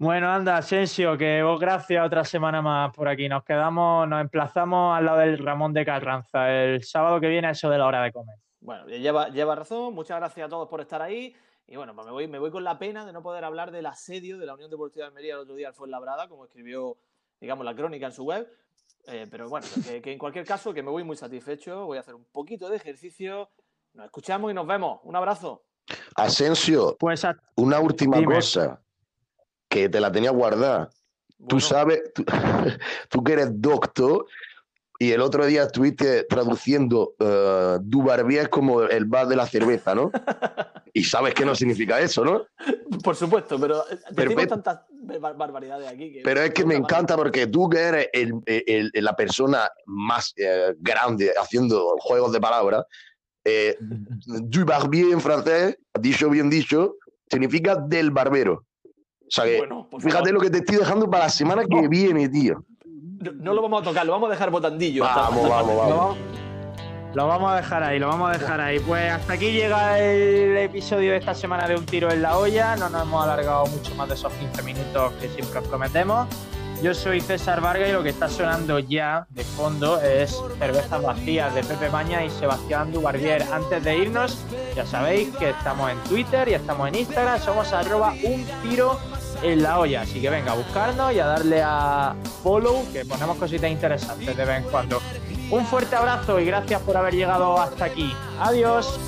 Bueno, 0.00 0.30
anda, 0.32 0.56
Asensio, 0.56 1.18
que 1.18 1.42
vos 1.42 1.60
gracias 1.60 2.06
otra 2.06 2.24
semana 2.24 2.62
más 2.62 2.90
por 2.94 3.06
aquí. 3.06 3.28
Nos 3.28 3.44
quedamos, 3.44 4.08
nos 4.08 4.22
emplazamos 4.22 4.96
al 4.96 5.04
lado 5.04 5.18
del 5.18 5.36
Ramón 5.36 5.74
de 5.74 5.84
Carranza 5.84 6.50
el 6.50 6.82
sábado 6.84 7.20
que 7.20 7.28
viene 7.28 7.48
a 7.48 7.50
eso 7.50 7.68
de 7.68 7.76
la 7.76 7.86
hora 7.86 8.02
de 8.02 8.10
comer. 8.10 8.36
Bueno, 8.60 8.86
lleva, 8.86 9.28
lleva 9.28 9.54
razón. 9.56 9.92
Muchas 9.94 10.16
gracias 10.18 10.46
a 10.46 10.48
todos 10.48 10.68
por 10.70 10.80
estar 10.80 11.02
ahí. 11.02 11.36
Y 11.66 11.76
bueno, 11.76 11.94
pues 11.94 12.06
me 12.06 12.12
voy, 12.12 12.28
me 12.28 12.38
voy 12.38 12.50
con 12.50 12.64
la 12.64 12.78
pena 12.78 13.04
de 13.04 13.12
no 13.12 13.22
poder 13.22 13.44
hablar 13.44 13.72
del 13.72 13.84
asedio 13.84 14.38
de 14.38 14.46
la 14.46 14.54
Unión 14.54 14.70
Deportiva 14.70 15.04
de 15.04 15.08
Almería 15.08 15.34
el 15.34 15.40
otro 15.40 15.54
día 15.54 15.68
al 15.68 15.74
Fuenlabrada, 15.74 16.28
como 16.30 16.46
escribió, 16.46 16.96
digamos, 17.38 17.66
la 17.66 17.74
crónica 17.74 18.06
en 18.06 18.12
su 18.12 18.24
web. 18.24 18.48
Eh, 19.06 19.26
pero 19.30 19.50
bueno, 19.50 19.66
que, 19.86 20.00
que 20.00 20.12
en 20.12 20.18
cualquier 20.18 20.46
caso, 20.46 20.72
que 20.72 20.82
me 20.82 20.90
voy 20.90 21.04
muy 21.04 21.16
satisfecho. 21.18 21.84
Voy 21.84 21.98
a 21.98 22.00
hacer 22.00 22.14
un 22.14 22.24
poquito 22.32 22.70
de 22.70 22.76
ejercicio. 22.76 23.50
Nos 23.92 24.06
escuchamos 24.06 24.50
y 24.50 24.54
nos 24.54 24.66
vemos. 24.66 25.00
Un 25.02 25.14
abrazo. 25.14 25.62
Asensio, 26.16 26.96
Pues 26.98 27.22
a- 27.26 27.36
una 27.56 27.80
última 27.80 28.16
Dime. 28.16 28.36
cosa 28.36 28.80
que 29.70 29.88
te 29.88 30.00
la 30.00 30.12
tenía 30.12 30.30
guardada. 30.32 30.90
Tú 31.38 31.56
Bueno. 31.56 31.60
sabes, 31.60 32.02
tú, 32.14 32.24
tú 33.08 33.24
que 33.24 33.32
eres 33.32 33.48
doctor 33.52 34.26
y 34.98 35.12
el 35.12 35.22
otro 35.22 35.46
día 35.46 35.62
estuviste 35.62 36.24
traduciendo 36.24 37.14
uh, 37.18 37.78
du 37.80 38.02
barbier 38.02 38.50
como 38.50 38.82
el 38.82 39.06
bar 39.06 39.26
de 39.28 39.36
la 39.36 39.46
cerveza, 39.46 39.94
¿no? 39.94 40.10
Y 40.92 41.04
sabes 41.04 41.34
que 41.34 41.44
no 41.44 41.54
significa 41.54 42.00
eso, 42.00 42.24
¿no? 42.24 42.44
Por 43.04 43.14
supuesto, 43.14 43.60
pero 43.60 43.76
eh, 43.88 43.90
decimos 44.10 44.14
Perfecto. 44.16 44.48
tantas 44.60 44.80
bar- 45.20 45.36
barbaridades 45.36 45.86
aquí. 45.86 46.12
Que 46.14 46.22
Pero 46.24 46.40
es 46.42 46.50
que 46.52 46.64
me 46.64 46.74
encanta 46.74 47.16
porque 47.16 47.46
tú 47.46 47.68
que 47.70 47.78
eres 47.78 48.08
el- 48.12 48.34
el- 48.44 48.90
el- 48.92 49.04
la 49.04 49.14
persona 49.14 49.70
más 49.86 50.32
eh, 50.36 50.74
grande 50.80 51.32
haciendo 51.40 51.94
juegos 52.00 52.32
de 52.32 52.40
palabras, 52.40 52.84
eh, 53.44 53.76
du 54.26 54.64
barbier 54.64 55.12
en 55.12 55.20
francés, 55.20 55.78
dicho 56.00 56.28
bien 56.28 56.50
dicho, 56.50 56.96
significa 57.30 57.76
del 57.76 58.10
barbero. 58.10 58.66
O 59.30 59.32
sea 59.32 59.44
que, 59.44 59.58
Bueno, 59.58 59.86
fíjate 59.98 60.10
favor. 60.12 60.32
lo 60.32 60.40
que 60.40 60.50
te 60.50 60.58
estoy 60.58 60.76
dejando 60.78 61.08
para 61.08 61.24
la 61.24 61.30
semana 61.30 61.62
que 61.64 61.86
viene, 61.88 62.28
tío. 62.28 62.64
No, 63.20 63.30
no 63.32 63.54
lo 63.54 63.62
vamos 63.62 63.82
a 63.82 63.84
tocar, 63.84 64.04
lo 64.04 64.12
vamos 64.12 64.28
a 64.28 64.32
dejar 64.32 64.50
botandillo. 64.50 65.04
Vamos, 65.04 65.18
hasta- 65.20 65.48
vamos, 65.48 65.66
lo 65.72 65.76
vamos. 65.76 65.96
vamos, 65.98 66.16
lo 67.14 67.26
vamos 67.26 67.52
a 67.52 67.56
dejar 67.56 67.82
ahí, 67.84 67.98
lo 68.00 68.08
vamos 68.08 68.30
a 68.30 68.38
dejar 68.38 68.60
ahí. 68.60 68.80
Pues 68.80 69.12
hasta 69.12 69.32
aquí 69.34 69.52
llega 69.52 69.98
el 70.00 70.56
episodio 70.56 71.12
de 71.12 71.18
esta 71.18 71.34
semana 71.34 71.68
de 71.68 71.76
Un 71.76 71.86
Tiro 71.86 72.10
en 72.10 72.22
la 72.22 72.36
Olla. 72.38 72.74
No 72.76 72.88
nos 72.88 73.02
hemos 73.02 73.22
alargado 73.24 73.66
mucho 73.66 73.94
más 73.94 74.08
de 74.08 74.14
esos 74.14 74.32
15 74.32 74.62
minutos 74.62 75.12
que 75.20 75.28
siempre 75.28 75.60
os 75.60 75.68
prometemos. 75.68 76.26
Yo 76.82 76.94
soy 76.94 77.20
César 77.20 77.60
Vargas 77.60 77.90
y 77.90 77.92
lo 77.92 78.02
que 78.02 78.08
está 78.08 78.26
sonando 78.26 78.78
ya 78.78 79.26
de 79.28 79.44
fondo 79.44 80.00
es 80.00 80.42
Cervezas 80.58 81.02
Vacías 81.02 81.54
de 81.54 81.62
Pepe 81.62 81.90
Maña 81.90 82.24
y 82.24 82.30
Sebastián 82.30 82.90
Dubarbier. 82.90 83.42
Antes 83.52 83.84
de 83.84 83.98
irnos, 83.98 84.38
ya 84.74 84.86
sabéis 84.86 85.28
que 85.36 85.50
estamos 85.50 85.90
en 85.90 85.98
Twitter 86.04 86.48
y 86.48 86.54
estamos 86.54 86.88
en 86.88 86.94
Instagram, 86.94 87.38
somos 87.38 87.70
arroba 87.74 88.14
un 88.24 88.46
tiro 88.62 88.98
en 89.42 89.62
la 89.62 89.78
olla. 89.78 90.02
Así 90.02 90.20
que 90.20 90.30
venga 90.30 90.52
a 90.52 90.56
buscarnos 90.56 91.12
y 91.12 91.20
a 91.20 91.26
darle 91.26 91.62
a 91.62 92.14
follow, 92.42 92.84
que 92.92 93.04
ponemos 93.04 93.36
cositas 93.36 93.70
interesantes 93.70 94.36
de 94.36 94.44
vez 94.44 94.58
en 94.58 94.70
cuando. 94.70 95.00
Un 95.50 95.66
fuerte 95.66 95.96
abrazo 95.96 96.38
y 96.38 96.44
gracias 96.44 96.80
por 96.82 96.96
haber 96.96 97.14
llegado 97.14 97.60
hasta 97.60 97.86
aquí. 97.86 98.12
Adiós. 98.40 98.98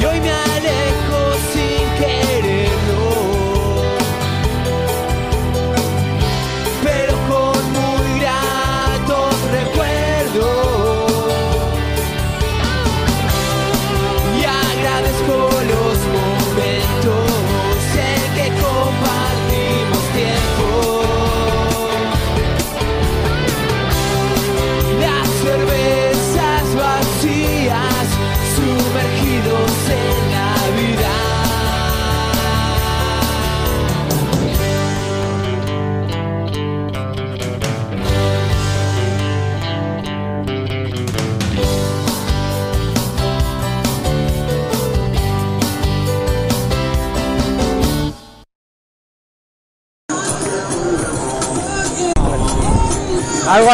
Y 0.00 0.04
hoy 0.04 0.20
me 0.20 0.38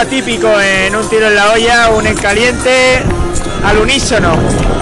atípico 0.05 0.48
en 0.61 0.94
un 0.94 1.09
tiro 1.09 1.26
en 1.28 1.34
la 1.36 1.50
olla, 1.52 1.88
un 1.90 2.07
en 2.07 2.14
caliente, 2.16 3.02
al 3.64 3.78
unísono. 3.78 4.36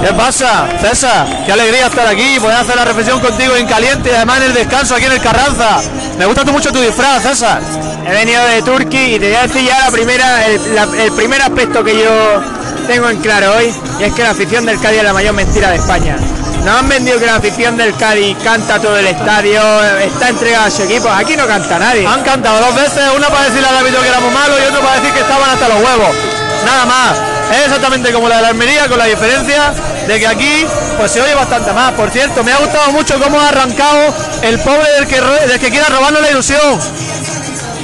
¿Qué 0.04 0.12
pasa, 0.14 0.66
César? 0.80 1.44
Qué 1.46 1.52
alegría 1.52 1.86
estar 1.86 2.06
aquí 2.06 2.36
y 2.36 2.40
poder 2.40 2.56
hacer 2.56 2.74
la 2.76 2.84
reflexión 2.84 3.20
contigo 3.20 3.54
en 3.56 3.66
caliente 3.66 4.10
y 4.10 4.14
además 4.14 4.38
en 4.38 4.42
el 4.44 4.54
descanso 4.54 4.94
aquí 4.96 5.04
en 5.04 5.12
el 5.12 5.20
Carranza. 5.20 5.80
Me 6.18 6.26
gusta 6.26 6.44
mucho 6.44 6.72
tu 6.72 6.80
disfraz, 6.80 7.22
César. 7.22 7.60
He 8.06 8.10
venido 8.12 8.44
de 8.46 8.62
Turquía 8.62 9.08
y 9.16 9.18
te 9.20 9.26
voy 9.28 9.36
a 9.36 9.42
decir 9.42 9.62
ya 9.64 9.78
la 9.80 9.90
primera, 9.92 10.46
el, 10.46 10.74
la- 10.74 11.02
el 11.04 11.12
primer 11.12 11.40
aspecto 11.40 11.84
que 11.84 11.96
yo 11.98 12.42
tengo 12.88 13.08
en 13.08 13.18
claro 13.20 13.54
hoy, 13.56 13.72
y 14.00 14.02
es 14.02 14.12
que 14.12 14.22
la 14.22 14.30
afición 14.30 14.66
del 14.66 14.80
Cádiz 14.80 14.98
es 14.98 15.04
la 15.04 15.12
mayor 15.12 15.34
mentira 15.34 15.70
de 15.70 15.76
España. 15.76 16.16
Nos 16.64 16.78
han 16.78 16.88
vendido 16.88 17.18
que 17.18 17.26
la 17.26 17.36
afición 17.36 17.76
del 17.76 17.96
Cádiz 17.96 18.36
canta 18.42 18.78
todo 18.78 18.96
el 18.96 19.06
estadio, 19.06 19.60
está 19.98 20.28
entregada 20.28 20.66
a 20.66 20.70
su 20.70 20.82
equipo. 20.82 21.08
Aquí 21.08 21.36
no 21.36 21.46
canta 21.46 21.78
nadie. 21.78 22.06
Han 22.06 22.22
cantado 22.22 22.60
dos 22.60 22.74
veces, 22.76 23.02
una 23.16 23.28
para 23.28 23.46
decirle 23.46 23.66
al 23.66 23.76
árbitro 23.76 24.00
que 24.00 24.08
éramos 24.08 24.32
malos 24.32 24.58
y 24.60 24.68
otro 24.68 24.80
para 24.80 24.94
decir 24.96 25.12
que 25.12 25.20
estaban 25.20 25.50
hasta 25.50 25.68
los 25.68 25.78
huevos. 25.78 26.16
Nada 26.64 26.86
más. 26.86 27.18
Es 27.50 27.66
exactamente 27.66 28.12
como 28.12 28.28
la 28.28 28.36
de 28.36 28.42
la 28.42 28.48
Almería, 28.48 28.88
con 28.88 28.96
la 28.96 29.04
diferencia 29.06 29.74
de 30.06 30.18
que 30.18 30.26
aquí 30.26 30.66
pues 30.96 31.10
se 31.10 31.20
oye 31.20 31.34
bastante 31.34 31.72
más. 31.72 31.92
Por 31.92 32.10
cierto, 32.10 32.44
me 32.44 32.52
ha 32.52 32.58
gustado 32.58 32.92
mucho 32.92 33.20
cómo 33.20 33.40
ha 33.40 33.48
arrancado 33.48 34.14
el 34.42 34.58
pobre 34.60 34.90
del 34.92 35.06
que, 35.06 35.20
del 35.20 35.60
que 35.60 35.68
quiera 35.68 35.88
robarnos 35.88 36.22
la 36.22 36.30
ilusión. 36.30 36.80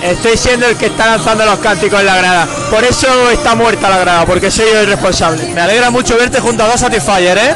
Estoy 0.03 0.37
siendo 0.37 0.67
el 0.67 0.77
que 0.77 0.87
está 0.87 1.07
lanzando 1.07 1.45
los 1.45 1.59
cánticos 1.59 1.99
en 2.01 2.07
la 2.07 2.17
grada. 2.17 2.49
Por 2.71 2.85
eso 2.85 3.09
está 3.31 3.57
muerta 3.57 3.91
la 3.91 3.99
grada, 3.99 4.25
porque 4.25 4.51
soy 4.51 4.67
yo 4.73 4.81
el 4.81 4.87
responsable. 4.87 5.45
Me 5.53 5.61
alegra 5.61 5.91
mucho 5.91 6.17
verte 6.17 6.41
junto 6.41 6.63
a 6.63 6.69
dos 6.69 6.81
Satisfyer, 6.81 7.37
¿eh? 7.37 7.55